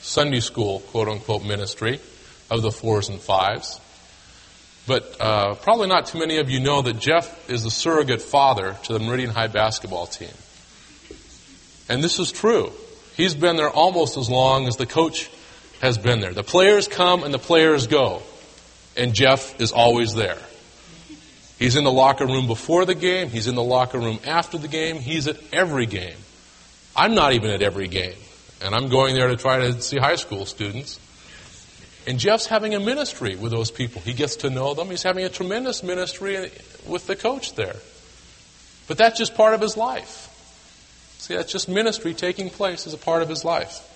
Sunday 0.01 0.39
school, 0.39 0.79
quote 0.91 1.07
unquote, 1.07 1.43
ministry 1.43 1.99
of 2.49 2.61
the 2.61 2.71
fours 2.71 3.09
and 3.09 3.19
fives. 3.19 3.79
But 4.87 5.15
uh, 5.19 5.55
probably 5.55 5.87
not 5.87 6.07
too 6.07 6.19
many 6.19 6.37
of 6.37 6.49
you 6.49 6.59
know 6.59 6.81
that 6.83 6.99
Jeff 6.99 7.49
is 7.49 7.63
the 7.63 7.71
surrogate 7.71 8.21
father 8.21 8.77
to 8.83 8.93
the 8.93 8.99
Meridian 8.99 9.31
High 9.31 9.47
basketball 9.47 10.05
team. 10.05 10.29
And 11.89 12.03
this 12.03 12.19
is 12.19 12.31
true. 12.31 12.71
He's 13.15 13.33
been 13.33 13.55
there 13.55 13.69
almost 13.69 14.17
as 14.17 14.29
long 14.29 14.67
as 14.67 14.77
the 14.77 14.85
coach 14.85 15.29
has 15.81 15.97
been 15.97 16.19
there. 16.19 16.33
The 16.33 16.43
players 16.43 16.87
come 16.87 17.23
and 17.23 17.33
the 17.33 17.39
players 17.39 17.87
go. 17.87 18.21
And 18.95 19.13
Jeff 19.13 19.59
is 19.59 19.71
always 19.71 20.13
there. 20.13 20.37
He's 21.57 21.75
in 21.75 21.83
the 21.83 21.91
locker 21.91 22.25
room 22.25 22.47
before 22.47 22.85
the 22.85 22.95
game. 22.95 23.29
He's 23.29 23.47
in 23.47 23.55
the 23.55 23.63
locker 23.63 23.97
room 23.97 24.19
after 24.25 24.57
the 24.57 24.67
game. 24.67 24.97
He's 24.97 25.27
at 25.27 25.37
every 25.53 25.85
game. 25.85 26.17
I'm 26.95 27.15
not 27.15 27.33
even 27.33 27.49
at 27.51 27.61
every 27.61 27.87
game. 27.87 28.17
And 28.61 28.75
I'm 28.75 28.89
going 28.89 29.15
there 29.15 29.29
to 29.29 29.37
try 29.37 29.59
to 29.59 29.81
see 29.81 29.97
high 29.97 30.15
school 30.15 30.45
students. 30.45 30.99
And 32.07 32.19
Jeff's 32.19 32.45
having 32.45 32.75
a 32.75 32.79
ministry 32.79 33.35
with 33.35 33.51
those 33.51 33.71
people. 33.71 34.01
He 34.01 34.13
gets 34.13 34.37
to 34.37 34.49
know 34.49 34.73
them. 34.73 34.89
He's 34.89 35.03
having 35.03 35.25
a 35.25 35.29
tremendous 35.29 35.81
ministry 35.81 36.51
with 36.85 37.07
the 37.07 37.15
coach 37.15 37.55
there. 37.55 37.75
But 38.87 38.97
that's 38.97 39.17
just 39.17 39.35
part 39.35 39.53
of 39.53 39.61
his 39.61 39.75
life. 39.75 40.31
See, 41.19 41.35
that's 41.35 41.51
just 41.51 41.67
ministry 41.67 42.13
taking 42.13 42.49
place 42.49 42.85
as 42.85 42.93
a 42.93 42.97
part 42.97 43.21
of 43.21 43.29
his 43.29 43.43
life. 43.43 43.91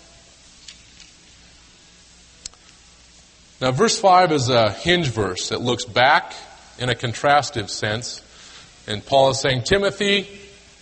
Now, 3.62 3.72
verse 3.72 4.00
5 4.00 4.32
is 4.32 4.50
a 4.50 4.72
hinge 4.72 5.10
verse. 5.10 5.52
It 5.52 5.60
looks 5.60 5.86
back 5.86 6.34
in 6.80 6.89
a 6.89 6.96
contrastive 6.96 7.70
sense. 7.70 8.22
And 8.88 9.06
Paul 9.06 9.30
is 9.30 9.39
saying, 9.39 9.63
Timothy, 9.63 10.28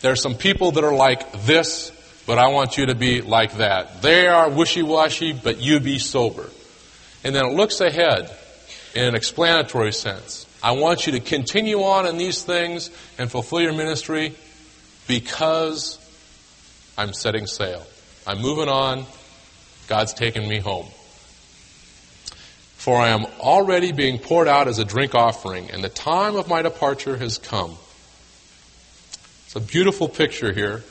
there 0.01 0.11
are 0.11 0.17
some 0.17 0.35
people 0.35 0.71
that 0.71 0.83
are 0.83 0.93
like 0.93 1.43
this, 1.43 1.91
but 2.25 2.37
I 2.37 2.47
want 2.49 2.77
you 2.77 2.85
to 2.87 2.95
be 2.95 3.21
like 3.21 3.57
that. 3.57 4.01
They 4.01 4.27
are 4.27 4.49
wishy-washy, 4.49 5.33
but 5.33 5.59
you 5.59 5.79
be 5.79 5.99
sober. 5.99 6.49
And 7.23 7.35
then 7.35 7.45
it 7.45 7.53
looks 7.53 7.81
ahead 7.81 8.31
in 8.95 9.03
an 9.03 9.15
explanatory 9.15 9.91
sense. 9.91 10.45
I 10.63 10.71
want 10.71 11.05
you 11.05 11.13
to 11.13 11.19
continue 11.19 11.83
on 11.83 12.07
in 12.07 12.17
these 12.17 12.43
things 12.43 12.89
and 13.17 13.29
fulfill 13.29 13.61
your 13.61 13.73
ministry 13.73 14.35
because 15.07 15.99
I'm 16.97 17.13
setting 17.13 17.47
sail. 17.47 17.85
I'm 18.25 18.41
moving 18.41 18.69
on. 18.69 19.05
God's 19.87 20.13
taking 20.13 20.47
me 20.47 20.59
home. 20.59 20.87
For 22.87 22.95
I 22.95 23.09
am 23.09 23.25
already 23.41 23.91
being 23.91 24.17
poured 24.17 24.47
out 24.47 24.69
as 24.69 24.79
a 24.79 24.85
drink 24.85 25.13
offering, 25.13 25.71
and 25.71 25.83
the 25.83 25.89
time 25.89 26.37
of 26.37 26.47
my 26.47 26.61
departure 26.61 27.17
has 27.17 27.37
come. 27.37 27.77
It's 29.45 29.57
a 29.57 29.59
beautiful 29.59 30.07
picture 30.07 30.53
here 30.53 30.85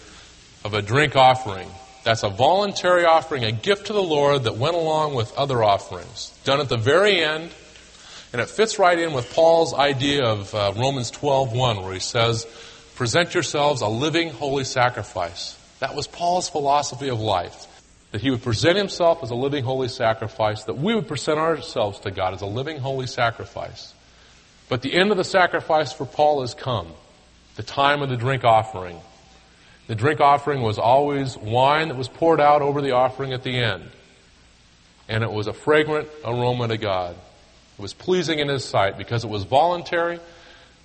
of 0.62 0.74
a 0.74 0.82
drink 0.82 1.16
offering. 1.16 1.70
That's 2.04 2.22
a 2.22 2.28
voluntary 2.28 3.06
offering, 3.06 3.44
a 3.44 3.50
gift 3.50 3.86
to 3.86 3.94
the 3.94 4.02
Lord 4.02 4.44
that 4.44 4.58
went 4.58 4.76
along 4.76 5.14
with 5.14 5.34
other 5.38 5.64
offerings, 5.64 6.38
done 6.44 6.60
at 6.60 6.68
the 6.68 6.76
very 6.76 7.24
end, 7.24 7.50
and 8.30 8.42
it 8.42 8.50
fits 8.50 8.78
right 8.78 8.98
in 8.98 9.14
with 9.14 9.32
Paul's 9.32 9.72
idea 9.72 10.22
of 10.22 10.54
uh, 10.54 10.74
Romans 10.76 11.10
12:1, 11.12 11.82
where 11.82 11.94
he 11.94 11.98
says, 11.98 12.46
"Present 12.94 13.32
yourselves 13.32 13.80
a 13.80 13.88
living, 13.88 14.28
holy 14.28 14.64
sacrifice." 14.64 15.58
That 15.78 15.94
was 15.94 16.06
Paul's 16.06 16.50
philosophy 16.50 17.08
of 17.08 17.20
life 17.20 17.66
that 18.12 18.20
he 18.20 18.30
would 18.30 18.42
present 18.42 18.76
himself 18.76 19.22
as 19.22 19.30
a 19.30 19.34
living 19.34 19.64
holy 19.64 19.88
sacrifice, 19.88 20.64
that 20.64 20.78
we 20.78 20.94
would 20.94 21.08
present 21.08 21.38
ourselves 21.38 22.00
to 22.00 22.10
God 22.10 22.34
as 22.34 22.42
a 22.42 22.46
living 22.46 22.78
holy 22.78 23.06
sacrifice. 23.06 23.94
But 24.68 24.82
the 24.82 24.94
end 24.94 25.10
of 25.10 25.16
the 25.16 25.24
sacrifice 25.24 25.92
for 25.92 26.06
Paul 26.06 26.40
has 26.40 26.54
come, 26.54 26.88
the 27.56 27.62
time 27.62 28.02
of 28.02 28.08
the 28.08 28.16
drink 28.16 28.44
offering. 28.44 28.98
The 29.86 29.94
drink 29.94 30.20
offering 30.20 30.62
was 30.62 30.78
always 30.78 31.36
wine 31.36 31.88
that 31.88 31.96
was 31.96 32.08
poured 32.08 32.40
out 32.40 32.62
over 32.62 32.82
the 32.82 32.92
offering 32.92 33.32
at 33.32 33.42
the 33.42 33.56
end. 33.56 33.84
And 35.08 35.22
it 35.22 35.30
was 35.30 35.46
a 35.46 35.52
fragrant 35.52 36.08
aroma 36.24 36.68
to 36.68 36.78
God. 36.78 37.14
It 37.78 37.82
was 37.82 37.92
pleasing 37.92 38.40
in 38.40 38.48
his 38.48 38.64
sight 38.64 38.98
because 38.98 39.22
it 39.22 39.30
was 39.30 39.44
voluntary 39.44 40.18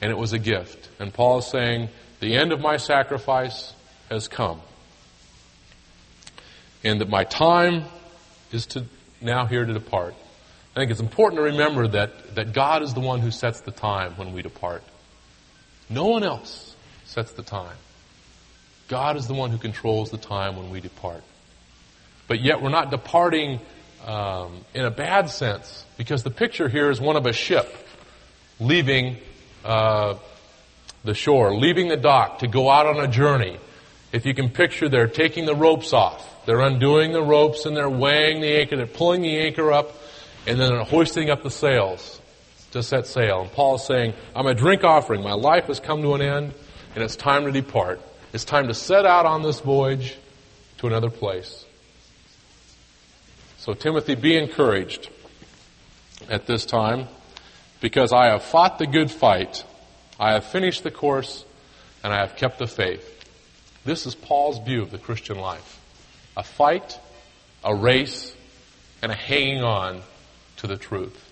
and 0.02 0.12
it 0.12 0.18
was 0.18 0.34
a 0.34 0.40
gift. 0.40 0.90
And 1.00 1.12
Paul 1.12 1.40
is 1.40 1.48
saying, 1.48 1.90
the 2.20 2.36
end 2.36 2.52
of 2.52 2.60
my 2.60 2.78
sacrifice 2.78 3.74
has 4.10 4.28
come 4.28 4.62
and 6.84 7.02
that 7.02 7.10
my 7.10 7.24
time 7.24 7.84
is 8.52 8.66
to 8.68 8.86
now 9.22 9.46
here 9.46 9.66
to 9.66 9.74
depart. 9.74 10.16
I 10.76 10.80
think 10.80 10.92
it's 10.92 11.00
important 11.00 11.40
to 11.40 11.44
remember 11.44 11.88
that, 11.90 12.36
that 12.36 12.54
God 12.54 12.82
is 12.82 12.94
the 12.94 13.02
one 13.02 13.20
who 13.20 13.30
sets 13.30 13.62
the 13.62 13.72
time 13.72 14.14
when 14.14 14.34
we 14.34 14.42
depart. 14.42 14.84
No 15.90 16.06
one 16.06 16.24
else 16.24 16.76
sets 17.06 17.34
the 17.34 17.44
time. 17.44 17.76
God 18.88 19.18
is 19.18 19.28
the 19.28 19.34
one 19.34 19.52
who 19.52 19.58
controls 19.58 20.12
the 20.12 20.18
time 20.18 20.56
when 20.56 20.70
we 20.70 20.80
depart. 20.80 21.24
But 22.28 22.40
yet 22.40 22.62
we're 22.62 22.70
not 22.70 22.90
departing 22.90 23.60
um, 24.06 24.66
in 24.74 24.86
a 24.86 24.92
bad 24.92 25.30
sense 25.30 25.86
because 25.98 26.24
the 26.24 26.32
picture 26.32 26.70
here 26.70 26.90
is 26.90 27.02
one 27.02 27.18
of 27.18 27.26
a 27.26 27.34
ship 27.34 27.74
leaving 28.60 29.18
uh, 29.66 30.16
the 31.04 31.14
shore, 31.14 31.54
leaving 31.54 31.90
the 31.90 31.98
dock 31.98 32.40
to 32.40 32.48
go 32.48 32.70
out 32.70 32.86
on 32.86 33.00
a 33.00 33.08
journey. 33.08 33.60
If 34.14 34.26
you 34.26 34.34
can 34.34 34.50
picture, 34.50 34.88
they're 34.88 35.08
taking 35.08 35.46
the 35.46 35.56
ropes 35.56 35.94
off. 35.94 36.28
They're 36.46 36.62
undoing 36.62 37.12
the 37.12 37.22
ropes 37.22 37.66
and 37.66 37.76
they're 37.78 37.90
weighing 37.90 38.42
the 38.42 38.60
anchor. 38.60 38.76
They're 38.76 38.88
pulling 38.88 39.22
the 39.22 39.40
anchor 39.40 39.72
up 39.72 39.96
and 40.48 40.60
then 40.60 40.70
they're 40.70 40.84
hoisting 40.84 41.30
up 41.30 41.44
the 41.44 41.52
sails 41.52 42.20
to 42.72 42.82
set 42.82 43.06
sail. 43.06 43.42
And 43.42 43.52
Paul's 43.52 43.86
saying, 43.86 44.14
I'm 44.36 44.48
a 44.48 44.56
drink 44.56 44.84
offering. 44.84 45.22
My 45.22 45.34
life 45.34 45.66
has 45.66 45.80
come 45.80 46.02
to 46.02 46.16
an 46.16 46.22
end 46.22 46.54
and 46.96 47.04
it's 47.04 47.16
time 47.16 47.46
to 47.46 47.52
depart. 47.52 48.02
It's 48.34 48.46
time 48.46 48.68
to 48.68 48.74
set 48.74 49.06
out 49.06 49.26
on 49.26 49.44
this 49.44 49.60
voyage 49.60 50.18
to 50.80 50.88
another 50.88 51.10
place. 51.10 51.66
So 53.58 53.74
Timothy, 53.74 54.16
be 54.16 54.36
encouraged 54.36 55.10
at 56.28 56.48
this 56.48 56.66
time 56.66 57.08
because 57.82 58.12
I 58.12 58.28
have 58.28 58.44
fought 58.44 58.80
the 58.80 58.88
good 58.88 59.12
fight. 59.12 59.64
I 60.20 60.34
have 60.34 60.46
finished 60.46 60.84
the 60.84 60.92
course 60.92 61.46
and 62.04 62.12
I 62.12 62.22
have 62.22 62.36
kept 62.36 62.58
the 62.58 62.68
faith. 62.68 63.08
This 63.86 64.08
is 64.08 64.16
Paul's 64.16 64.60
view 64.60 64.82
of 64.82 64.90
the 64.90 64.98
Christian 64.98 65.38
life 65.38 65.81
a 66.36 66.44
fight, 66.44 67.00
a 67.64 67.76
race, 67.76 68.36
and 69.02 69.12
a 69.12 69.16
hanging 69.16 69.64
on 69.64 70.02
to 70.58 70.68
the 70.68 70.78
truth. 70.78 71.30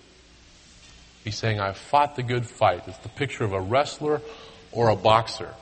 He's 1.24 1.36
saying, 1.36 1.60
I've 1.60 1.76
fought 1.76 2.16
the 2.16 2.22
good 2.22 2.46
fight. 2.46 2.82
It's 2.86 2.98
the 2.98 3.08
picture 3.08 3.44
of 3.44 3.52
a 3.52 3.60
wrestler 3.60 4.20
or 4.72 4.88
a 4.88 4.96
boxer. 4.96 5.54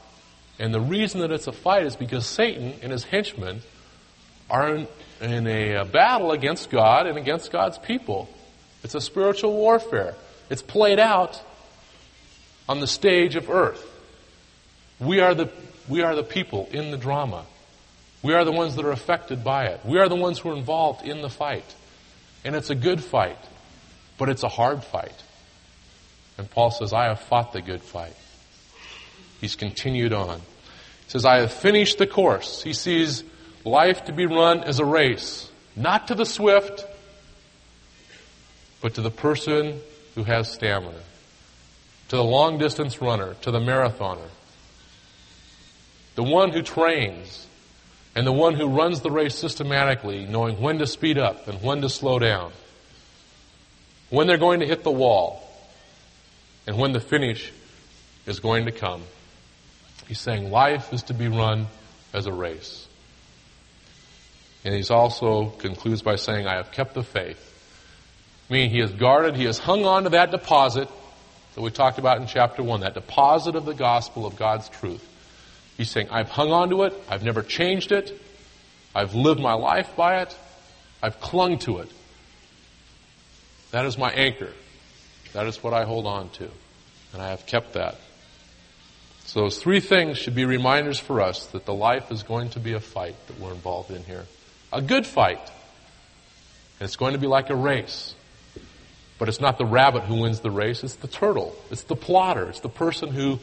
And 0.58 0.72
the 0.72 0.80
reason 0.80 1.20
that 1.20 1.30
it's 1.30 1.46
a 1.46 1.52
fight 1.52 1.84
is 1.84 1.96
because 1.96 2.26
Satan 2.26 2.74
and 2.82 2.92
his 2.92 3.04
henchmen 3.04 3.62
are 4.50 4.74
in, 4.74 4.88
in 5.20 5.46
a 5.46 5.84
battle 5.84 6.32
against 6.32 6.70
God 6.70 7.06
and 7.06 7.18
against 7.18 7.52
God's 7.52 7.78
people. 7.78 8.28
It's 8.82 8.94
a 8.94 9.00
spiritual 9.00 9.52
warfare. 9.54 10.14
It's 10.50 10.62
played 10.62 10.98
out 10.98 11.40
on 12.68 12.80
the 12.80 12.86
stage 12.86 13.36
of 13.36 13.50
earth. 13.50 13.84
We 14.98 15.20
are 15.20 15.34
the, 15.34 15.50
we 15.88 16.02
are 16.02 16.14
the 16.14 16.22
people 16.22 16.68
in 16.72 16.90
the 16.90 16.96
drama. 16.96 17.44
We 18.22 18.34
are 18.34 18.44
the 18.44 18.52
ones 18.52 18.76
that 18.76 18.84
are 18.84 18.90
affected 18.90 19.44
by 19.44 19.66
it. 19.66 19.80
We 19.84 19.98
are 19.98 20.08
the 20.08 20.16
ones 20.16 20.38
who 20.38 20.50
are 20.50 20.56
involved 20.56 21.06
in 21.06 21.22
the 21.22 21.28
fight. 21.28 21.74
And 22.44 22.56
it's 22.56 22.70
a 22.70 22.74
good 22.74 23.02
fight, 23.02 23.38
but 24.16 24.28
it's 24.28 24.42
a 24.42 24.48
hard 24.48 24.82
fight. 24.82 25.14
And 26.36 26.50
Paul 26.50 26.70
says, 26.70 26.92
I 26.92 27.06
have 27.06 27.20
fought 27.20 27.52
the 27.52 27.60
good 27.60 27.82
fight. 27.82 28.16
He's 29.40 29.56
continued 29.56 30.12
on. 30.12 30.38
He 30.38 31.10
says, 31.10 31.24
I 31.24 31.38
have 31.38 31.52
finished 31.52 31.98
the 31.98 32.06
course. 32.06 32.62
He 32.62 32.72
sees 32.72 33.24
life 33.64 34.04
to 34.04 34.12
be 34.12 34.26
run 34.26 34.62
as 34.64 34.78
a 34.78 34.84
race, 34.84 35.50
not 35.74 36.08
to 36.08 36.14
the 36.14 36.26
swift, 36.26 36.84
but 38.80 38.94
to 38.94 39.00
the 39.00 39.10
person 39.10 39.80
who 40.14 40.24
has 40.24 40.50
stamina, 40.50 41.00
to 42.08 42.16
the 42.16 42.24
long 42.24 42.58
distance 42.58 43.00
runner, 43.00 43.34
to 43.42 43.50
the 43.50 43.60
marathoner, 43.60 44.28
the 46.14 46.22
one 46.22 46.52
who 46.52 46.62
trains, 46.62 47.47
and 48.18 48.26
the 48.26 48.32
one 48.32 48.54
who 48.54 48.66
runs 48.66 49.00
the 49.00 49.12
race 49.12 49.36
systematically, 49.36 50.26
knowing 50.26 50.60
when 50.60 50.78
to 50.78 50.88
speed 50.88 51.18
up 51.18 51.46
and 51.46 51.62
when 51.62 51.82
to 51.82 51.88
slow 51.88 52.18
down, 52.18 52.50
when 54.10 54.26
they're 54.26 54.36
going 54.36 54.58
to 54.58 54.66
hit 54.66 54.82
the 54.82 54.90
wall, 54.90 55.48
and 56.66 56.76
when 56.76 56.90
the 56.90 56.98
finish 56.98 57.52
is 58.26 58.40
going 58.40 58.64
to 58.64 58.72
come. 58.72 59.04
He's 60.08 60.18
saying 60.18 60.50
life 60.50 60.92
is 60.92 61.04
to 61.04 61.14
be 61.14 61.28
run 61.28 61.68
as 62.12 62.26
a 62.26 62.32
race. 62.32 62.88
And 64.64 64.74
he's 64.74 64.90
also 64.90 65.50
concludes 65.50 66.02
by 66.02 66.16
saying, 66.16 66.44
I 66.44 66.56
have 66.56 66.72
kept 66.72 66.94
the 66.94 67.04
faith. 67.04 67.44
Meaning 68.50 68.70
he 68.70 68.80
has 68.80 68.90
guarded, 68.90 69.36
he 69.36 69.44
has 69.44 69.60
hung 69.60 69.84
on 69.84 70.02
to 70.02 70.10
that 70.10 70.32
deposit 70.32 70.88
that 71.54 71.60
we 71.60 71.70
talked 71.70 71.98
about 71.98 72.20
in 72.20 72.26
chapter 72.26 72.64
1, 72.64 72.80
that 72.80 72.94
deposit 72.94 73.54
of 73.54 73.64
the 73.64 73.74
gospel 73.74 74.26
of 74.26 74.34
God's 74.34 74.68
truth. 74.70 75.08
He's 75.78 75.90
saying, 75.90 76.08
I've 76.10 76.28
hung 76.28 76.50
on 76.50 76.70
to 76.70 76.82
it. 76.82 76.92
I've 77.08 77.22
never 77.22 77.42
changed 77.42 77.92
it. 77.92 78.20
I've 78.94 79.14
lived 79.14 79.40
my 79.40 79.54
life 79.54 79.94
by 79.96 80.22
it. 80.22 80.36
I've 81.00 81.20
clung 81.20 81.58
to 81.60 81.78
it. 81.78 81.90
That 83.70 83.86
is 83.86 83.96
my 83.96 84.10
anchor. 84.10 84.52
That 85.32 85.46
is 85.46 85.62
what 85.62 85.72
I 85.72 85.84
hold 85.84 86.06
on 86.06 86.30
to. 86.30 86.50
And 87.12 87.22
I 87.22 87.28
have 87.28 87.46
kept 87.46 87.74
that. 87.74 87.96
So 89.24 89.42
those 89.42 89.58
three 89.58 89.78
things 89.78 90.18
should 90.18 90.34
be 90.34 90.44
reminders 90.44 90.98
for 90.98 91.20
us 91.20 91.46
that 91.48 91.64
the 91.64 91.74
life 91.74 92.10
is 92.10 92.24
going 92.24 92.50
to 92.50 92.60
be 92.60 92.72
a 92.72 92.80
fight 92.80 93.14
that 93.28 93.38
we're 93.38 93.52
involved 93.52 93.90
in 93.92 94.02
here. 94.02 94.26
A 94.72 94.82
good 94.82 95.06
fight. 95.06 95.38
And 96.80 96.86
it's 96.86 96.96
going 96.96 97.12
to 97.12 97.20
be 97.20 97.26
like 97.28 97.50
a 97.50 97.56
race. 97.56 98.14
But 99.18 99.28
it's 99.28 99.40
not 99.40 99.58
the 99.58 99.66
rabbit 99.66 100.04
who 100.04 100.22
wins 100.22 100.40
the 100.40 100.50
race, 100.50 100.82
it's 100.82 100.96
the 100.96 101.08
turtle. 101.08 101.54
It's 101.70 101.82
the 101.84 101.94
plotter. 101.94 102.48
It's 102.48 102.60
the 102.60 102.68
person 102.68 103.10
who 103.10 103.38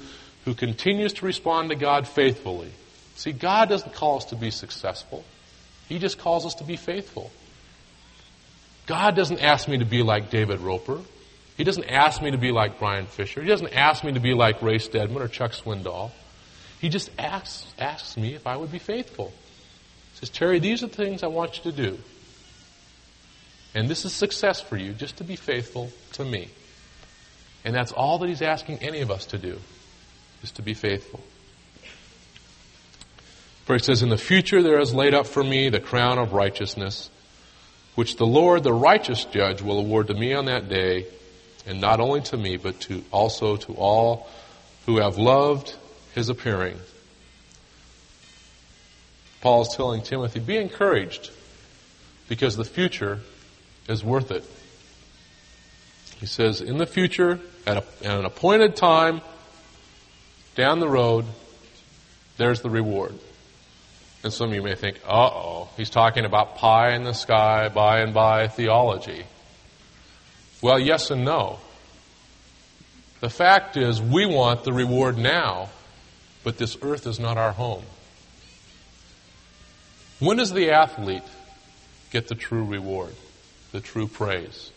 who 0.45 0.53
continues 0.53 1.13
to 1.13 1.25
respond 1.25 1.69
to 1.69 1.75
God 1.75 2.07
faithfully. 2.07 2.71
See, 3.15 3.31
God 3.31 3.67
doesn't 3.67 3.93
call 3.93 4.17
us 4.17 4.25
to 4.25 4.35
be 4.35 4.51
successful. 4.51 5.25
He 5.89 5.99
just 5.99 6.19
calls 6.19 6.45
us 6.45 6.55
to 6.55 6.63
be 6.63 6.75
faithful. 6.75 7.31
God 8.85 9.15
doesn't 9.15 9.41
ask 9.41 9.67
me 9.67 9.79
to 9.79 9.85
be 9.85 10.03
like 10.03 10.29
David 10.29 10.59
Roper. 10.59 11.01
He 11.57 11.63
doesn't 11.63 11.89
ask 11.89 12.21
me 12.21 12.31
to 12.31 12.37
be 12.37 12.51
like 12.51 12.77
Brian 12.77 13.07
Fisher. 13.07 13.41
He 13.41 13.47
doesn't 13.47 13.73
ask 13.73 14.03
me 14.03 14.13
to 14.13 14.19
be 14.19 14.33
like 14.33 14.61
Ray 14.61 14.77
Stedman 14.77 15.21
or 15.21 15.27
Chuck 15.27 15.53
Swindoll. 15.53 16.11
He 16.79 16.89
just 16.89 17.09
asks, 17.17 17.65
asks 17.79 18.15
me 18.15 18.35
if 18.35 18.45
I 18.45 18.55
would 18.55 18.71
be 18.71 18.79
faithful. 18.79 19.29
He 20.13 20.19
says, 20.19 20.29
Terry, 20.29 20.59
these 20.59 20.83
are 20.83 20.87
the 20.87 20.95
things 20.95 21.23
I 21.23 21.27
want 21.27 21.57
you 21.57 21.71
to 21.71 21.77
do. 21.77 21.97
And 23.73 23.89
this 23.89 24.05
is 24.05 24.13
success 24.13 24.61
for 24.61 24.77
you, 24.77 24.93
just 24.93 25.17
to 25.17 25.23
be 25.23 25.35
faithful 25.35 25.91
to 26.13 26.23
me. 26.23 26.49
And 27.63 27.73
that's 27.73 27.91
all 27.91 28.19
that 28.19 28.29
he's 28.29 28.43
asking 28.43 28.79
any 28.79 29.01
of 29.01 29.09
us 29.09 29.25
to 29.27 29.37
do 29.37 29.59
is 30.45 30.51
to 30.51 30.61
be 30.61 30.75
faithful. 30.75 31.21
For 33.65 33.73
he 33.73 33.79
says, 33.79 34.03
In 34.03 34.09
the 34.09 34.17
future 34.17 34.61
there 34.61 34.79
is 34.79 34.93
laid 34.93 35.15
up 35.15 35.25
for 35.25 35.43
me 35.43 35.69
the 35.69 35.79
crown 35.79 36.19
of 36.19 36.33
righteousness, 36.33 37.09
which 37.95 38.17
the 38.17 38.27
Lord, 38.27 38.63
the 38.63 38.71
righteous 38.71 39.25
judge, 39.25 39.63
will 39.63 39.79
award 39.79 40.07
to 40.07 40.13
me 40.13 40.35
on 40.35 40.45
that 40.45 40.69
day, 40.69 41.07
and 41.65 41.81
not 41.81 41.99
only 41.99 42.21
to 42.21 42.37
me, 42.37 42.57
but 42.57 42.79
to 42.81 43.03
also 43.11 43.57
to 43.57 43.73
all 43.73 44.29
who 44.85 44.97
have 44.97 45.17
loved 45.17 45.75
his 46.13 46.29
appearing. 46.29 46.77
Paul 49.41 49.63
is 49.63 49.69
telling 49.75 50.03
Timothy, 50.03 50.39
be 50.39 50.57
encouraged, 50.57 51.31
because 52.29 52.55
the 52.55 52.65
future 52.65 53.19
is 53.89 54.03
worth 54.03 54.29
it. 54.29 54.43
He 56.19 56.27
says, 56.27 56.61
in 56.61 56.77
the 56.77 56.85
future, 56.85 57.39
at, 57.65 57.77
a, 57.77 57.83
at 58.03 58.19
an 58.19 58.25
appointed 58.25 58.75
time, 58.75 59.21
down 60.55 60.79
the 60.79 60.87
road, 60.87 61.25
there's 62.37 62.61
the 62.61 62.69
reward. 62.69 63.13
And 64.23 64.33
some 64.33 64.49
of 64.49 64.55
you 64.55 64.63
may 64.63 64.75
think, 64.75 64.99
uh 65.05 65.29
oh, 65.31 65.69
he's 65.77 65.89
talking 65.89 66.25
about 66.25 66.55
pie 66.55 66.95
in 66.95 67.03
the 67.03 67.13
sky, 67.13 67.69
by 67.69 67.99
and 67.99 68.13
by 68.13 68.47
theology. 68.47 69.23
Well, 70.61 70.79
yes 70.79 71.11
and 71.11 71.23
no. 71.23 71.59
The 73.19 73.29
fact 73.29 73.77
is, 73.77 74.01
we 74.01 74.25
want 74.25 74.63
the 74.63 74.73
reward 74.73 75.17
now, 75.17 75.69
but 76.43 76.57
this 76.57 76.77
earth 76.81 77.05
is 77.05 77.19
not 77.19 77.37
our 77.37 77.51
home. 77.51 77.83
When 80.19 80.37
does 80.37 80.53
the 80.53 80.71
athlete 80.71 81.23
get 82.11 82.27
the 82.27 82.35
true 82.35 82.63
reward, 82.63 83.13
the 83.71 83.81
true 83.81 84.07
praise? 84.07 84.71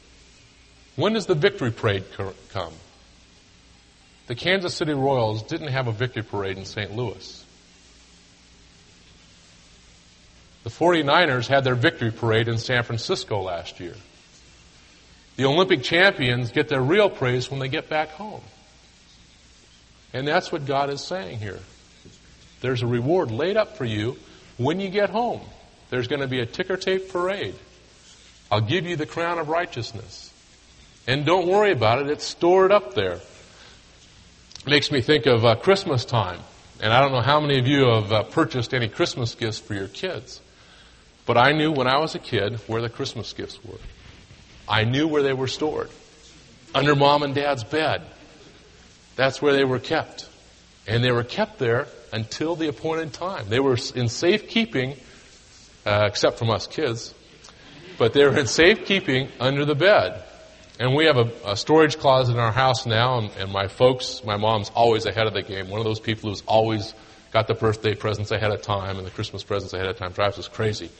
When 0.96 1.12
does 1.12 1.26
the 1.26 1.34
victory 1.34 1.70
parade 1.70 2.04
come? 2.50 2.72
The 4.28 4.34
Kansas 4.34 4.74
City 4.74 4.92
Royals 4.92 5.42
didn't 5.42 5.68
have 5.68 5.88
a 5.88 5.92
victory 5.92 6.22
parade 6.22 6.58
in 6.58 6.66
St. 6.66 6.94
Louis. 6.94 7.44
The 10.64 10.70
49ers 10.70 11.46
had 11.46 11.64
their 11.64 11.74
victory 11.74 12.10
parade 12.10 12.46
in 12.46 12.58
San 12.58 12.82
Francisco 12.82 13.40
last 13.40 13.80
year. 13.80 13.94
The 15.36 15.46
Olympic 15.46 15.82
champions 15.82 16.52
get 16.52 16.68
their 16.68 16.82
real 16.82 17.08
praise 17.08 17.50
when 17.50 17.58
they 17.58 17.68
get 17.68 17.88
back 17.88 18.10
home. 18.10 18.42
And 20.12 20.28
that's 20.28 20.52
what 20.52 20.66
God 20.66 20.90
is 20.90 21.00
saying 21.00 21.38
here. 21.38 21.60
There's 22.60 22.82
a 22.82 22.86
reward 22.86 23.30
laid 23.30 23.56
up 23.56 23.78
for 23.78 23.86
you 23.86 24.18
when 24.58 24.78
you 24.78 24.90
get 24.90 25.08
home. 25.08 25.40
There's 25.88 26.08
going 26.08 26.20
to 26.20 26.28
be 26.28 26.40
a 26.40 26.46
ticker 26.46 26.76
tape 26.76 27.10
parade. 27.10 27.54
I'll 28.50 28.60
give 28.60 28.84
you 28.84 28.96
the 28.96 29.06
crown 29.06 29.38
of 29.38 29.48
righteousness. 29.48 30.34
And 31.06 31.24
don't 31.24 31.46
worry 31.46 31.72
about 31.72 32.00
it, 32.00 32.10
it's 32.10 32.24
stored 32.24 32.72
up 32.72 32.92
there. 32.94 33.20
Makes 34.66 34.90
me 34.90 35.00
think 35.00 35.26
of 35.26 35.44
uh, 35.44 35.54
Christmas 35.54 36.04
time. 36.04 36.40
And 36.80 36.92
I 36.92 37.00
don't 37.00 37.12
know 37.12 37.20
how 37.20 37.40
many 37.40 37.58
of 37.58 37.66
you 37.66 37.86
have 37.86 38.12
uh, 38.12 38.22
purchased 38.24 38.74
any 38.74 38.88
Christmas 38.88 39.34
gifts 39.34 39.58
for 39.58 39.74
your 39.74 39.88
kids. 39.88 40.40
But 41.26 41.36
I 41.36 41.52
knew 41.52 41.72
when 41.72 41.86
I 41.86 41.98
was 41.98 42.14
a 42.14 42.18
kid 42.18 42.56
where 42.66 42.82
the 42.82 42.88
Christmas 42.88 43.32
gifts 43.32 43.62
were. 43.64 43.78
I 44.68 44.84
knew 44.84 45.08
where 45.08 45.22
they 45.22 45.32
were 45.32 45.48
stored. 45.48 45.90
Under 46.74 46.94
mom 46.94 47.22
and 47.22 47.34
dad's 47.34 47.64
bed. 47.64 48.02
That's 49.16 49.40
where 49.40 49.52
they 49.52 49.64
were 49.64 49.78
kept. 49.78 50.28
And 50.86 51.02
they 51.02 51.12
were 51.12 51.24
kept 51.24 51.58
there 51.58 51.88
until 52.12 52.54
the 52.54 52.68
appointed 52.68 53.12
time. 53.12 53.46
They 53.48 53.60
were 53.60 53.76
in 53.94 54.08
safekeeping, 54.08 54.96
uh, 55.86 56.04
except 56.06 56.38
from 56.38 56.50
us 56.50 56.66
kids, 56.66 57.14
but 57.98 58.12
they 58.12 58.24
were 58.24 58.38
in 58.38 58.46
safekeeping 58.46 59.28
under 59.40 59.64
the 59.64 59.74
bed. 59.74 60.22
And 60.78 60.94
we 60.94 61.06
have 61.06 61.16
a, 61.16 61.30
a 61.44 61.56
storage 61.56 61.98
closet 61.98 62.32
in 62.32 62.38
our 62.38 62.52
house 62.52 62.86
now, 62.86 63.18
and, 63.18 63.30
and, 63.38 63.52
my 63.52 63.66
folks, 63.66 64.22
my 64.24 64.36
mom's 64.36 64.70
always 64.70 65.06
ahead 65.06 65.26
of 65.26 65.32
the 65.32 65.42
game. 65.42 65.68
One 65.70 65.80
of 65.80 65.84
those 65.84 65.98
people 65.98 66.30
who's 66.30 66.42
always 66.42 66.94
got 67.32 67.48
the 67.48 67.54
birthday 67.54 67.94
presents 67.94 68.30
ahead 68.30 68.52
of 68.52 68.62
time 68.62 68.96
and 68.96 69.06
the 69.06 69.10
Christmas 69.10 69.42
presents 69.42 69.74
ahead 69.74 69.86
of 69.86 69.96
time 69.96 70.12
drives 70.12 70.38
us 70.38 70.46
crazy. 70.46 70.90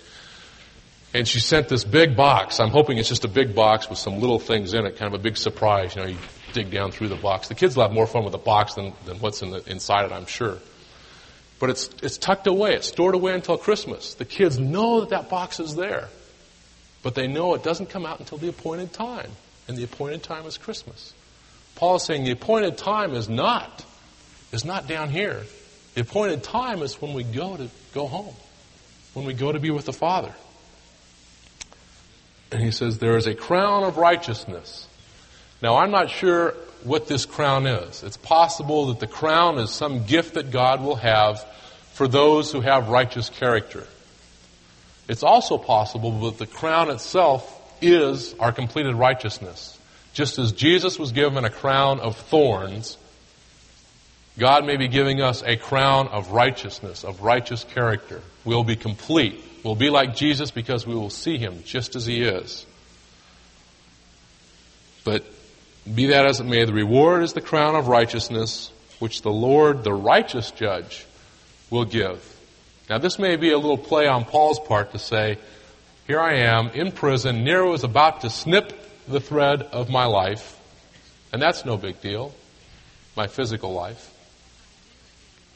And 1.15 1.27
she 1.27 1.41
sent 1.41 1.69
this 1.69 1.85
big 1.85 2.17
box. 2.17 2.61
I'm 2.61 2.71
hoping 2.71 2.99
it's 2.99 3.09
just 3.09 3.25
a 3.25 3.29
big 3.29 3.55
box 3.55 3.89
with 3.89 3.99
some 3.99 4.21
little 4.21 4.39
things 4.39 4.75
in 4.75 4.85
it, 4.85 4.97
kind 4.97 5.15
of 5.15 5.19
a 5.19 5.23
big 5.23 5.37
surprise. 5.37 5.95
You 5.95 6.03
know, 6.03 6.09
you 6.09 6.19
dig 6.53 6.71
down 6.71 6.91
through 6.91 7.09
the 7.09 7.17
box. 7.17 7.49
The 7.49 7.55
kids 7.55 7.77
will 7.77 7.85
have 7.85 7.93
more 7.93 8.07
fun 8.07 8.25
with 8.25 8.33
the 8.33 8.39
box 8.39 8.75
than, 8.75 8.93
than 9.07 9.19
what's 9.19 9.43
in 9.43 9.51
the, 9.51 9.63
inside 9.71 10.05
it, 10.05 10.13
I'm 10.13 10.27
sure. 10.27 10.59
But 11.61 11.71
it's, 11.71 11.89
it's 12.03 12.19
tucked 12.19 12.47
away. 12.47 12.75
It's 12.75 12.89
stored 12.89 13.15
away 13.15 13.33
until 13.33 13.57
Christmas. 13.57 14.15
The 14.15 14.25
kids 14.25 14.59
know 14.59 15.01
that 15.01 15.11
that 15.11 15.31
box 15.31 15.61
is 15.61 15.77
there. 15.77 16.09
But 17.03 17.15
they 17.15 17.27
know 17.27 17.55
it 17.55 17.63
doesn't 17.63 17.91
come 17.91 18.05
out 18.05 18.19
until 18.19 18.39
the 18.39 18.49
appointed 18.49 18.93
time. 18.93 19.31
And 19.69 19.77
the 19.77 19.85
appointed 19.85 20.23
time 20.23 20.47
is 20.47 20.57
Christmas. 20.57 21.13
Paul 21.77 21.97
is 21.97 22.03
saying 22.03 22.25
the 22.25 22.33
appointed 22.33 22.79
time 22.79 23.15
is 23.15 23.29
not, 23.29 23.85
is 24.51 24.65
not 24.65 24.89
down 24.89 25.11
here. 25.11 25.43
The 25.95 26.01
appointed 26.01 26.43
time 26.43 26.83
is 26.83 27.01
when 27.01 27.13
we 27.13 27.23
go 27.23 27.57
to 27.57 27.69
go 27.95 28.07
home. 28.07 28.35
When 29.15 29.27
we 29.27 29.35
go 29.35 29.53
to 29.53 29.61
be 29.61 29.71
with 29.71 29.85
the 29.85 29.93
Father. 29.93 30.35
And 32.51 32.63
he 32.63 32.71
says, 32.71 32.99
There 32.99 33.17
is 33.17 33.27
a 33.27 33.35
crown 33.35 33.85
of 33.85 33.97
righteousness. 33.97 34.87
Now, 35.63 35.77
I'm 35.77 35.91
not 35.91 36.11
sure 36.11 36.55
what 36.85 37.09
this 37.09 37.27
crown 37.27 37.67
is. 37.67 38.03
It's 38.03 38.17
possible 38.17 38.87
that 38.87 39.01
the 39.01 39.07
crown 39.07 39.59
is 39.59 39.71
some 39.71 40.05
gift 40.05 40.35
that 40.35 40.51
God 40.51 40.83
will 40.83 40.97
have 40.97 41.45
for 41.93 42.07
those 42.07 42.53
who 42.53 42.61
have 42.61 42.89
righteous 42.89 43.29
character. 43.29 43.85
It's 45.09 45.23
also 45.23 45.59
possible 45.59 46.31
that 46.31 46.39
the 46.39 46.47
crown 46.47 46.91
itself 46.91 47.58
is 47.81 48.35
our 48.39 48.53
completed 48.53 48.95
righteousness. 48.95 49.79
Just 50.13 50.39
as 50.39 50.53
Jesus 50.53 50.99
was 50.99 51.13
given 51.13 51.45
a 51.45 51.51
crown 51.51 52.01
of 52.01 52.17
thorns, 52.17 52.97
God 54.39 54.65
may 54.65 54.77
be 54.77 54.89
giving 54.89 55.21
us 55.21 55.43
a 55.43 55.57
crown 55.57 56.09
of 56.09 56.31
righteousness, 56.31 57.05
of 57.05 57.23
righteous 57.23 57.65
character. 57.65 58.23
We'll 58.45 58.65
be 58.65 58.77
complete. 58.77 59.43
We'll 59.65 59.75
be 59.75 59.91
like 59.91 60.15
Jesus 60.15 60.51
because 60.51 60.87
we 60.87 60.95
will 60.95 61.11
see 61.11 61.39
him 61.39 61.63
just 61.65 61.97
as 61.97 62.07
he 62.07 62.23
is. 62.23 62.65
But 65.05 65.25
be 65.93 66.07
that 66.07 66.27
as 66.27 66.41
it 66.41 66.45
may, 66.45 66.65
the 66.65 66.73
reward 66.73 67.23
is 67.23 67.33
the 67.33 67.41
crown 67.41 67.75
of 67.75 67.89
righteousness, 67.89 68.71
which 68.99 69.23
the 69.23 69.33
Lord, 69.33 69.83
the 69.83 69.93
righteous 69.93 70.51
judge, 70.51 71.07
will 71.71 71.85
give. 71.85 72.37
Now, 72.89 72.99
this 72.99 73.19
may 73.19 73.37
be 73.37 73.51
a 73.51 73.59
little 73.59 73.79
play 73.79 74.07
on 74.07 74.25
Paul's 74.25 74.61
part 74.61 74.93
to 74.93 74.99
say, 74.99 75.39
Here 76.09 76.21
I 76.21 76.37
am 76.37 76.69
in 76.69 76.91
prison. 76.93 77.45
Nero 77.45 77.75
is 77.75 77.85
about 77.85 78.23
to 78.23 78.31
snip 78.31 78.73
the 79.07 79.21
thread 79.21 79.61
of 79.61 79.91
my 79.91 80.07
life. 80.07 80.59
And 81.35 81.43
that's 81.43 81.67
no 81.67 81.77
big 81.77 82.01
deal, 82.01 82.35
my 83.15 83.27
physical 83.27 83.75
life. 83.75 84.11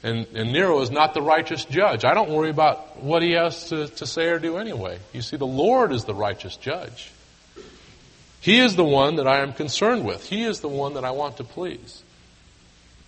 And, 0.02 0.26
and 0.34 0.52
Nero 0.52 0.78
is 0.82 0.90
not 0.90 1.14
the 1.14 1.22
righteous 1.22 1.64
judge. 1.64 2.04
I 2.04 2.12
don't 2.12 2.28
worry 2.28 2.50
about 2.50 3.02
what 3.02 3.22
he 3.22 3.32
has 3.32 3.70
to, 3.70 3.88
to 3.88 4.06
say 4.06 4.28
or 4.28 4.38
do 4.38 4.58
anyway. 4.58 4.98
You 5.14 5.22
see, 5.22 5.38
the 5.38 5.46
Lord 5.46 5.90
is 5.90 6.04
the 6.04 6.14
righteous 6.14 6.58
judge. 6.58 7.10
He 8.42 8.58
is 8.58 8.76
the 8.76 8.84
one 8.84 9.16
that 9.16 9.26
I 9.26 9.40
am 9.40 9.54
concerned 9.54 10.04
with. 10.04 10.28
He 10.28 10.42
is 10.42 10.60
the 10.60 10.68
one 10.68 10.94
that 10.94 11.04
I 11.06 11.12
want 11.12 11.38
to 11.38 11.44
please. 11.44 12.02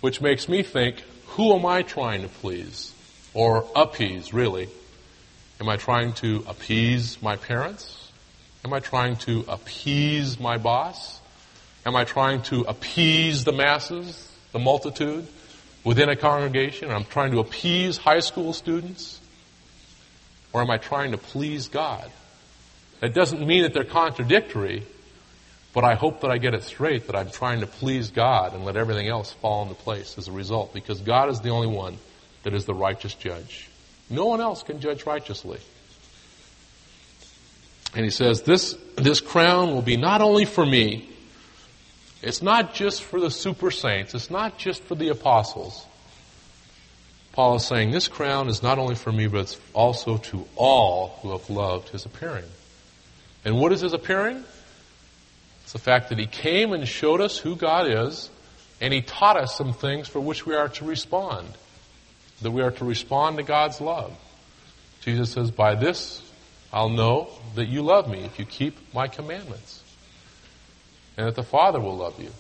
Which 0.01 0.23
makes 0.23 0.49
me 0.49 0.63
think, 0.63 1.03
who 1.27 1.55
am 1.55 1.67
I 1.67 1.83
trying 1.83 2.23
to 2.23 2.29
please? 2.29 2.95
Or 3.35 3.69
appease, 3.77 4.33
really? 4.33 4.71
Am 5.65 5.71
I 5.71 5.79
trying 5.79 6.13
to 6.15 6.45
appease 6.47 7.23
my 7.23 7.37
parents? 7.37 8.13
Am 8.67 8.75
I 8.75 8.81
trying 8.81 9.17
to 9.25 9.47
appease 9.49 10.39
my 10.39 10.59
boss? 10.59 11.19
Am 11.87 11.97
I 11.97 12.05
trying 12.05 12.43
to 12.43 12.67
appease 12.69 13.45
the 13.45 13.53
masses, 13.53 14.31
the 14.53 14.59
multitude? 14.59 15.27
within 15.83 16.11
a 16.11 16.17
congregation? 16.17 16.91
I'm 16.91 17.07
trying 17.07 17.31
to 17.33 17.39
appease 17.39 17.97
high 17.97 18.21
school 18.21 18.53
students? 18.53 19.19
Or 20.53 20.61
am 20.61 20.71
I 20.71 20.77
trying 20.77 21.13
to 21.13 21.19
please 21.19 21.69
God? 21.69 22.11
That 23.01 23.15
doesn't 23.15 23.47
mean 23.47 23.63
that 23.63 23.73
they're 23.73 23.85
contradictory, 23.85 24.85
but 25.73 25.83
I 25.83 25.95
hope 25.95 26.21
that 26.21 26.31
I 26.31 26.37
get 26.37 26.53
it 26.53 26.65
straight 26.65 27.07
that 27.07 27.17
I'm 27.17 27.31
trying 27.31 27.61
to 27.61 27.67
please 27.67 28.11
God 28.11 28.53
and 28.53 28.67
let 28.67 28.77
everything 28.77 29.09
else 29.09 29.33
fall 29.33 29.63
into 29.63 29.75
place 29.75 30.19
as 30.19 30.29
a 30.29 30.33
result, 30.33 30.75
because 30.75 31.01
God 31.01 31.31
is 31.31 31.41
the 31.41 31.49
only 31.49 31.69
one 31.69 31.97
that 32.43 32.53
is 32.53 32.67
the 32.67 32.75
righteous 32.75 33.15
judge. 33.15 33.71
No 34.11 34.27
one 34.27 34.41
else 34.41 34.63
can 34.63 34.81
judge 34.81 35.07
righteously. 35.07 35.59
And 37.95 38.05
he 38.05 38.11
says, 38.11 38.43
this, 38.43 38.77
this 38.97 39.21
crown 39.21 39.73
will 39.73 39.83
be 39.83 39.97
not 39.97 40.21
only 40.21 40.45
for 40.45 40.67
me, 40.67 41.09
it's 42.23 42.43
not 42.43 42.75
just 42.75 43.03
for 43.03 43.21
the 43.21 43.31
super 43.31 43.71
saints. 43.71 44.15
It's 44.15 44.31
not 44.31 44.59
just 44.59 44.83
for 44.83 44.95
the 44.95 45.09
apostles. 45.09 45.87
Paul 47.33 47.57
is 47.57 47.67
saying 47.67 47.91
this 47.91 48.09
crown 48.09 48.49
is 48.49 48.63
not 48.63 48.79
only 48.79 48.95
for 48.95 49.13
me, 49.13 49.27
but 49.27 49.41
it's 49.41 49.61
also 49.73 50.19
to 50.19 50.47
all 50.57 51.19
who 51.21 51.33
have 51.33 51.51
loved 51.51 51.89
his 51.91 52.07
appearing. 52.07 52.45
And 53.45 53.59
what 53.59 53.73
is 53.73 53.81
his 53.81 53.93
appearing? 53.93 54.45
It's 55.65 55.73
the 55.73 55.79
fact 55.79 56.09
that 56.11 56.19
he 56.19 56.27
came 56.27 56.73
and 56.73 56.87
showed 56.87 57.21
us 57.21 57.37
who 57.37 57.57
God 57.57 57.89
is, 57.89 58.31
and 58.81 58.95
he 58.95 59.03
taught 59.03 59.37
us 59.37 59.57
some 59.57 59.73
things 59.73 60.09
for 60.09 60.21
which 60.21 60.47
we 60.47 60.55
are 60.55 60.69
to 60.69 60.85
respond. 60.85 61.49
That 62.43 62.51
we 62.51 62.63
are 62.63 62.73
to 62.73 62.85
respond 62.85 63.37
to 63.39 63.43
God's 63.43 63.81
love. 63.81 64.17
Jesus 65.03 65.31
says, 65.31 65.51
By 65.51 65.75
this 65.75 66.23
I'll 66.73 66.89
know 66.89 67.31
that 67.55 67.69
you 67.69 67.83
love 67.83 68.09
me 68.09 68.21
if 68.25 68.39
you 68.39 68.45
keep 68.45 68.77
my 68.93 69.07
commandments 69.07 69.83
and 71.17 71.27
that 71.27 71.37
the 71.37 71.45
Father 71.45 71.81
will 71.81 71.97
love 71.97 72.21
you. 72.21 72.31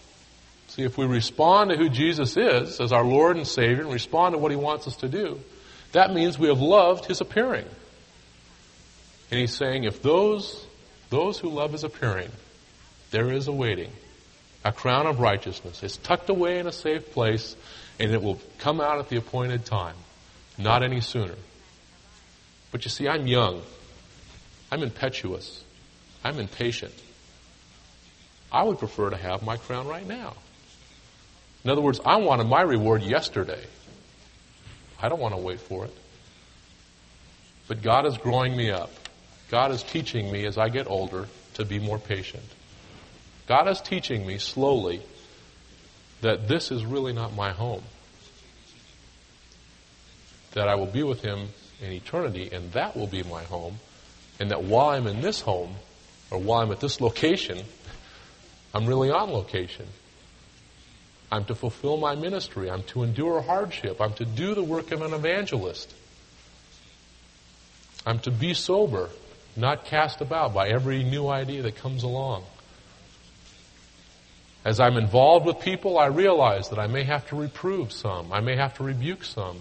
See, 0.69 0.83
if 0.83 0.99
we 0.99 1.07
respond 1.07 1.71
to 1.71 1.77
who 1.77 1.89
Jesus 1.89 2.37
is 2.37 2.81
as 2.81 2.93
our 2.93 3.05
Lord 3.05 3.37
and 3.37 3.47
Savior 3.47 3.83
and 3.83 3.93
respond 3.93 4.33
to 4.33 4.39
what 4.39 4.51
He 4.51 4.57
wants 4.57 4.89
us 4.89 4.97
to 4.97 5.09
do, 5.09 5.41
that 5.95 6.13
means 6.13 6.37
we 6.37 6.49
have 6.49 6.61
loved 6.61 7.05
his 7.07 7.21
appearing. 7.21 7.67
And 9.31 9.41
he's 9.41 9.55
saying, 9.55 9.85
if 9.85 10.03
those, 10.03 10.67
those 11.09 11.39
who 11.39 11.49
love 11.49 11.71
his 11.71 11.85
appearing, 11.85 12.31
there 13.13 13.33
is 13.33 13.47
a 13.47 13.53
waiting, 13.53 13.93
a 14.65 14.73
crown 14.73 15.07
of 15.07 15.21
righteousness. 15.21 15.85
It's 15.85 15.97
tucked 15.97 16.29
away 16.29 16.59
in 16.59 16.67
a 16.67 16.73
safe 16.73 17.13
place, 17.13 17.55
and 17.99 18.13
it 18.13 18.23
will 18.23 18.41
come 18.59 18.81
out 18.81 18.99
at 18.99 19.09
the 19.09 19.17
appointed 19.17 19.65
time, 19.65 19.97
not 20.59 20.83
any 20.83 21.01
sooner. 21.01 21.37
But 22.73 22.85
you 22.85 22.91
see, 22.91 23.09
I'm 23.09 23.27
young. 23.27 23.63
I'm 24.71 24.83
impetuous. 24.83 25.63
I'm 26.25 26.39
impatient. 26.41 26.95
I 28.51 28.63
would 28.63 28.79
prefer 28.79 29.11
to 29.11 29.17
have 29.17 29.43
my 29.43 29.57
crown 29.57 29.87
right 29.87 30.07
now. 30.07 30.35
In 31.65 31.71
other 31.71 31.81
words, 31.81 32.01
I 32.05 32.17
wanted 32.17 32.45
my 32.45 32.63
reward 32.63 33.03
yesterday. 33.03 33.65
I 35.01 35.09
don't 35.09 35.21
want 35.21 35.35
to 35.35 35.41
wait 35.41 35.61
for 35.61 35.85
it. 35.85 35.97
But 37.69 37.83
God 37.83 38.07
is 38.07 38.19
growing 38.19 38.57
me 38.57 38.71
up. 38.71 38.91
God 39.51 39.71
is 39.71 39.83
teaching 39.83 40.31
me 40.31 40.47
as 40.47 40.59
I 40.59 40.69
get 40.69 40.87
older 40.87 41.29
to 41.55 41.65
be 41.65 41.79
more 41.79 41.99
patient. 41.99 42.45
God 43.47 43.69
is 43.69 43.81
teaching 43.81 44.27
me 44.27 44.39
slowly 44.39 45.03
that 46.25 46.49
this 46.49 46.71
is 46.71 46.87
really 46.87 47.13
not 47.13 47.35
my 47.35 47.53
home. 47.53 47.83
That 50.53 50.69
I 50.69 50.75
will 50.75 50.87
be 50.87 51.03
with 51.03 51.21
Him 51.21 51.49
in 51.83 51.93
eternity, 51.93 52.49
and 52.51 52.73
that 52.73 52.97
will 52.97 53.07
be 53.07 53.23
my 53.23 53.45
home. 53.45 53.79
And 54.41 54.51
that 54.51 54.65
while 54.65 54.89
I'm 54.89 55.07
in 55.07 55.21
this 55.21 55.43
home, 55.43 55.75
or 56.31 56.39
while 56.39 56.63
I'm 56.63 56.73
at 56.73 56.81
this 56.81 57.03
location, 57.03 57.59
I'm 58.75 58.87
really 58.87 59.11
on 59.11 59.33
location. 59.33 59.87
I'm 61.31 61.45
to 61.45 61.55
fulfill 61.55 61.99
my 61.99 62.15
ministry. 62.15 62.71
I'm 62.71 62.85
to 62.85 63.03
endure 63.03 63.43
hardship. 63.43 64.01
I'm 64.01 64.15
to 64.15 64.25
do 64.25 64.55
the 64.55 64.63
work 64.63 64.93
of 64.93 65.03
an 65.03 65.13
evangelist. 65.13 65.93
I'm 68.07 68.19
to 68.21 68.31
be 68.31 68.55
sober, 68.55 69.11
not 69.57 69.85
cast 69.85 70.23
about 70.23 70.55
by 70.55 70.69
every 70.69 71.05
new 71.05 71.29
idea 71.29 71.61
that 71.63 71.77
comes 71.77 72.03
along. 72.03 72.45
As 74.65 74.81
I'm 74.81 74.97
involved 74.97 75.45
with 75.45 75.61
people, 75.61 75.99
I 75.99 76.07
realize 76.07 76.71
that 76.71 76.79
I 76.79 76.87
may 76.87 77.05
have 77.05 77.29
to 77.29 77.37
reprove 77.37 77.93
some. 77.93 78.33
I 78.33 78.41
may 78.41 78.57
have 78.57 78.75
to 78.79 78.83
rebuke 78.83 79.25
some. 79.25 79.61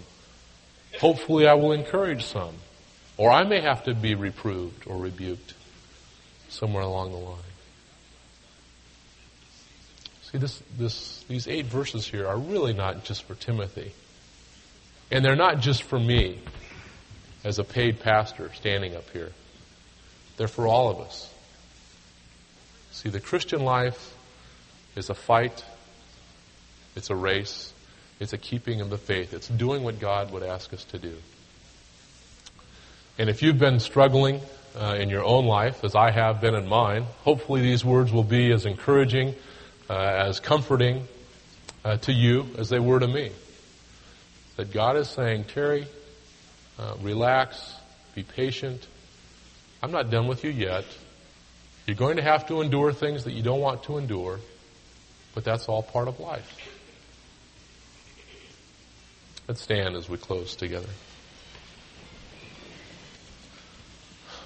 Hopefully, 0.98 1.46
I 1.46 1.54
will 1.54 1.72
encourage 1.72 2.24
some. 2.24 2.54
Or 3.16 3.30
I 3.30 3.44
may 3.44 3.60
have 3.60 3.84
to 3.84 3.94
be 3.94 4.14
reproved 4.14 4.86
or 4.86 4.96
rebuked 4.96 5.54
somewhere 6.48 6.82
along 6.82 7.12
the 7.12 7.18
line. 7.18 7.38
See, 10.22 10.38
this, 10.38 10.62
this, 10.78 11.24
these 11.28 11.46
eight 11.46 11.66
verses 11.66 12.06
here 12.06 12.26
are 12.26 12.38
really 12.38 12.72
not 12.72 13.04
just 13.04 13.24
for 13.24 13.34
Timothy. 13.34 13.92
And 15.10 15.24
they're 15.24 15.36
not 15.36 15.60
just 15.60 15.82
for 15.82 15.98
me 15.98 16.40
as 17.44 17.58
a 17.58 17.64
paid 17.64 18.00
pastor 18.00 18.50
standing 18.54 18.96
up 18.96 19.08
here. 19.10 19.32
They're 20.38 20.48
for 20.48 20.66
all 20.66 20.90
of 20.90 21.00
us. 21.00 21.30
See, 22.90 23.10
the 23.10 23.20
Christian 23.20 23.62
life 23.62 24.13
is 24.96 25.10
a 25.10 25.14
fight, 25.14 25.64
it's 26.96 27.10
a 27.10 27.16
race, 27.16 27.72
it's 28.20 28.32
a 28.32 28.38
keeping 28.38 28.80
of 28.80 28.90
the 28.90 28.98
faith, 28.98 29.34
it's 29.34 29.48
doing 29.48 29.82
what 29.82 30.00
God 30.00 30.30
would 30.32 30.42
ask 30.42 30.72
us 30.72 30.84
to 30.84 30.98
do. 30.98 31.14
And 33.18 33.30
if 33.30 33.42
you've 33.42 33.58
been 33.58 33.80
struggling 33.80 34.40
uh, 34.76 34.96
in 34.98 35.08
your 35.08 35.24
own 35.24 35.46
life, 35.46 35.84
as 35.84 35.94
I 35.94 36.10
have 36.10 36.40
been 36.40 36.54
in 36.54 36.68
mine, 36.68 37.04
hopefully 37.22 37.62
these 37.62 37.84
words 37.84 38.12
will 38.12 38.24
be 38.24 38.52
as 38.52 38.66
encouraging 38.66 39.34
uh, 39.88 39.94
as 39.94 40.40
comforting 40.40 41.06
uh, 41.84 41.98
to 41.98 42.12
you 42.12 42.46
as 42.58 42.68
they 42.68 42.78
were 42.78 42.98
to 42.98 43.06
me. 43.06 43.30
That 44.56 44.72
God 44.72 44.96
is 44.96 45.08
saying, 45.08 45.44
Terry, 45.44 45.86
uh, 46.78 46.94
relax, 47.02 47.74
be 48.14 48.22
patient. 48.22 48.86
I'm 49.82 49.90
not 49.90 50.10
done 50.10 50.26
with 50.26 50.44
you 50.44 50.50
yet. 50.50 50.84
You're 51.86 51.96
going 51.96 52.16
to 52.16 52.22
have 52.22 52.48
to 52.48 52.62
endure 52.62 52.92
things 52.92 53.24
that 53.24 53.32
you 53.32 53.42
don't 53.42 53.60
want 53.60 53.82
to 53.84 53.98
endure, 53.98 54.40
but 55.34 55.44
that's 55.44 55.68
all 55.68 55.82
part 55.82 56.08
of 56.08 56.20
life. 56.20 56.56
Let's 59.48 59.60
stand 59.60 59.94
as 59.96 60.08
we 60.08 60.16
close 60.16 60.56
together. 60.56 60.88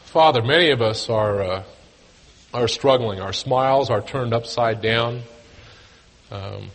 Father, 0.07 0.43
many 0.43 0.71
of 0.71 0.81
us 0.81 1.09
are 1.09 1.43
uh, 1.43 1.63
are 2.53 2.67
struggling. 2.67 3.21
Our 3.21 3.33
smiles 3.33 3.91
are 3.91 4.01
turned 4.01 4.33
upside 4.33 4.81
down. 4.81 5.23
Um, 6.31 6.71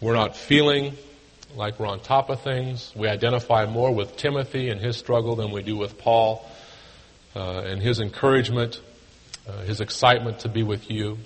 we're 0.00 0.14
not 0.14 0.36
feeling 0.36 0.96
like 1.54 1.78
we're 1.78 1.86
on 1.86 2.00
top 2.00 2.30
of 2.30 2.42
things. 2.42 2.92
We 2.96 3.08
identify 3.08 3.66
more 3.66 3.94
with 3.94 4.16
Timothy 4.16 4.68
and 4.70 4.80
his 4.80 4.96
struggle 4.96 5.36
than 5.36 5.52
we 5.52 5.62
do 5.62 5.76
with 5.76 5.98
Paul 5.98 6.44
uh, 7.34 7.60
and 7.60 7.80
his 7.80 8.00
encouragement, 8.00 8.80
uh, 9.48 9.62
his 9.62 9.80
excitement 9.80 10.40
to 10.40 10.48
be 10.48 10.62
with 10.62 10.90
you. 10.90 11.18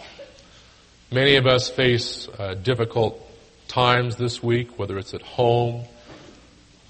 Many 1.10 1.36
of 1.36 1.46
us 1.46 1.70
face 1.70 2.28
uh, 2.38 2.52
difficult 2.52 3.18
times 3.66 4.16
this 4.16 4.42
week, 4.42 4.78
whether 4.78 4.98
it's 4.98 5.14
at 5.14 5.22
home 5.22 5.84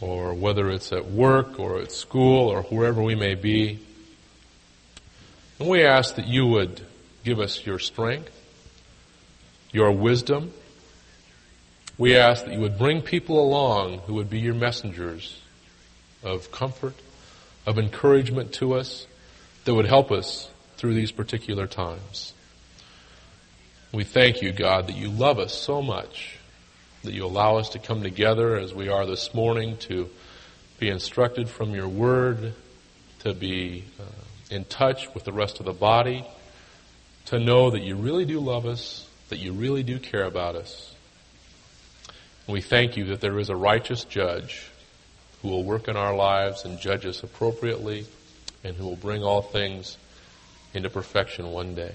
or 0.00 0.34
whether 0.34 0.68
it's 0.70 0.92
at 0.92 1.06
work 1.06 1.60
or 1.60 1.78
at 1.78 1.92
school 1.92 2.48
or 2.48 2.62
wherever 2.62 3.00
we 3.00 3.14
may 3.14 3.36
be. 3.36 3.78
And 5.60 5.68
we 5.68 5.84
ask 5.84 6.16
that 6.16 6.26
you 6.26 6.48
would 6.48 6.84
give 7.22 7.38
us 7.38 7.64
your 7.64 7.78
strength, 7.78 8.32
your 9.70 9.92
wisdom. 9.92 10.52
We 11.96 12.16
ask 12.16 12.44
that 12.44 12.52
you 12.52 12.60
would 12.60 12.76
bring 12.76 13.02
people 13.02 13.40
along 13.40 13.98
who 14.00 14.14
would 14.14 14.28
be 14.28 14.40
your 14.40 14.54
messengers 14.54 15.40
of 16.24 16.50
comfort, 16.50 16.94
of 17.66 17.78
encouragement 17.78 18.52
to 18.54 18.74
us, 18.74 19.06
that 19.64 19.74
would 19.74 19.86
help 19.86 20.10
us 20.10 20.50
through 20.76 20.94
these 20.94 21.12
particular 21.12 21.68
times. 21.68 22.32
We 23.90 24.04
thank 24.04 24.42
you, 24.42 24.52
God, 24.52 24.88
that 24.88 24.96
you 24.96 25.08
love 25.08 25.38
us 25.38 25.54
so 25.54 25.80
much, 25.80 26.36
that 27.04 27.14
you 27.14 27.24
allow 27.24 27.56
us 27.56 27.70
to 27.70 27.78
come 27.78 28.02
together 28.02 28.56
as 28.56 28.74
we 28.74 28.90
are 28.90 29.06
this 29.06 29.32
morning 29.32 29.78
to 29.78 30.10
be 30.78 30.90
instructed 30.90 31.48
from 31.48 31.74
your 31.74 31.88
word, 31.88 32.52
to 33.20 33.32
be 33.32 33.84
uh, 33.98 34.04
in 34.50 34.66
touch 34.66 35.12
with 35.14 35.24
the 35.24 35.32
rest 35.32 35.58
of 35.58 35.64
the 35.64 35.72
body, 35.72 36.26
to 37.26 37.38
know 37.38 37.70
that 37.70 37.80
you 37.80 37.96
really 37.96 38.26
do 38.26 38.40
love 38.40 38.66
us, 38.66 39.08
that 39.30 39.38
you 39.38 39.54
really 39.54 39.82
do 39.82 39.98
care 39.98 40.24
about 40.24 40.54
us. 40.54 40.94
And 42.46 42.52
we 42.52 42.60
thank 42.60 42.98
you 42.98 43.06
that 43.06 43.22
there 43.22 43.38
is 43.38 43.48
a 43.48 43.56
righteous 43.56 44.04
judge 44.04 44.70
who 45.40 45.48
will 45.48 45.64
work 45.64 45.88
in 45.88 45.96
our 45.96 46.14
lives 46.14 46.66
and 46.66 46.78
judge 46.78 47.06
us 47.06 47.22
appropriately 47.22 48.04
and 48.62 48.76
who 48.76 48.84
will 48.84 48.96
bring 48.96 49.22
all 49.22 49.40
things 49.40 49.96
into 50.74 50.90
perfection 50.90 51.52
one 51.52 51.74
day. 51.74 51.94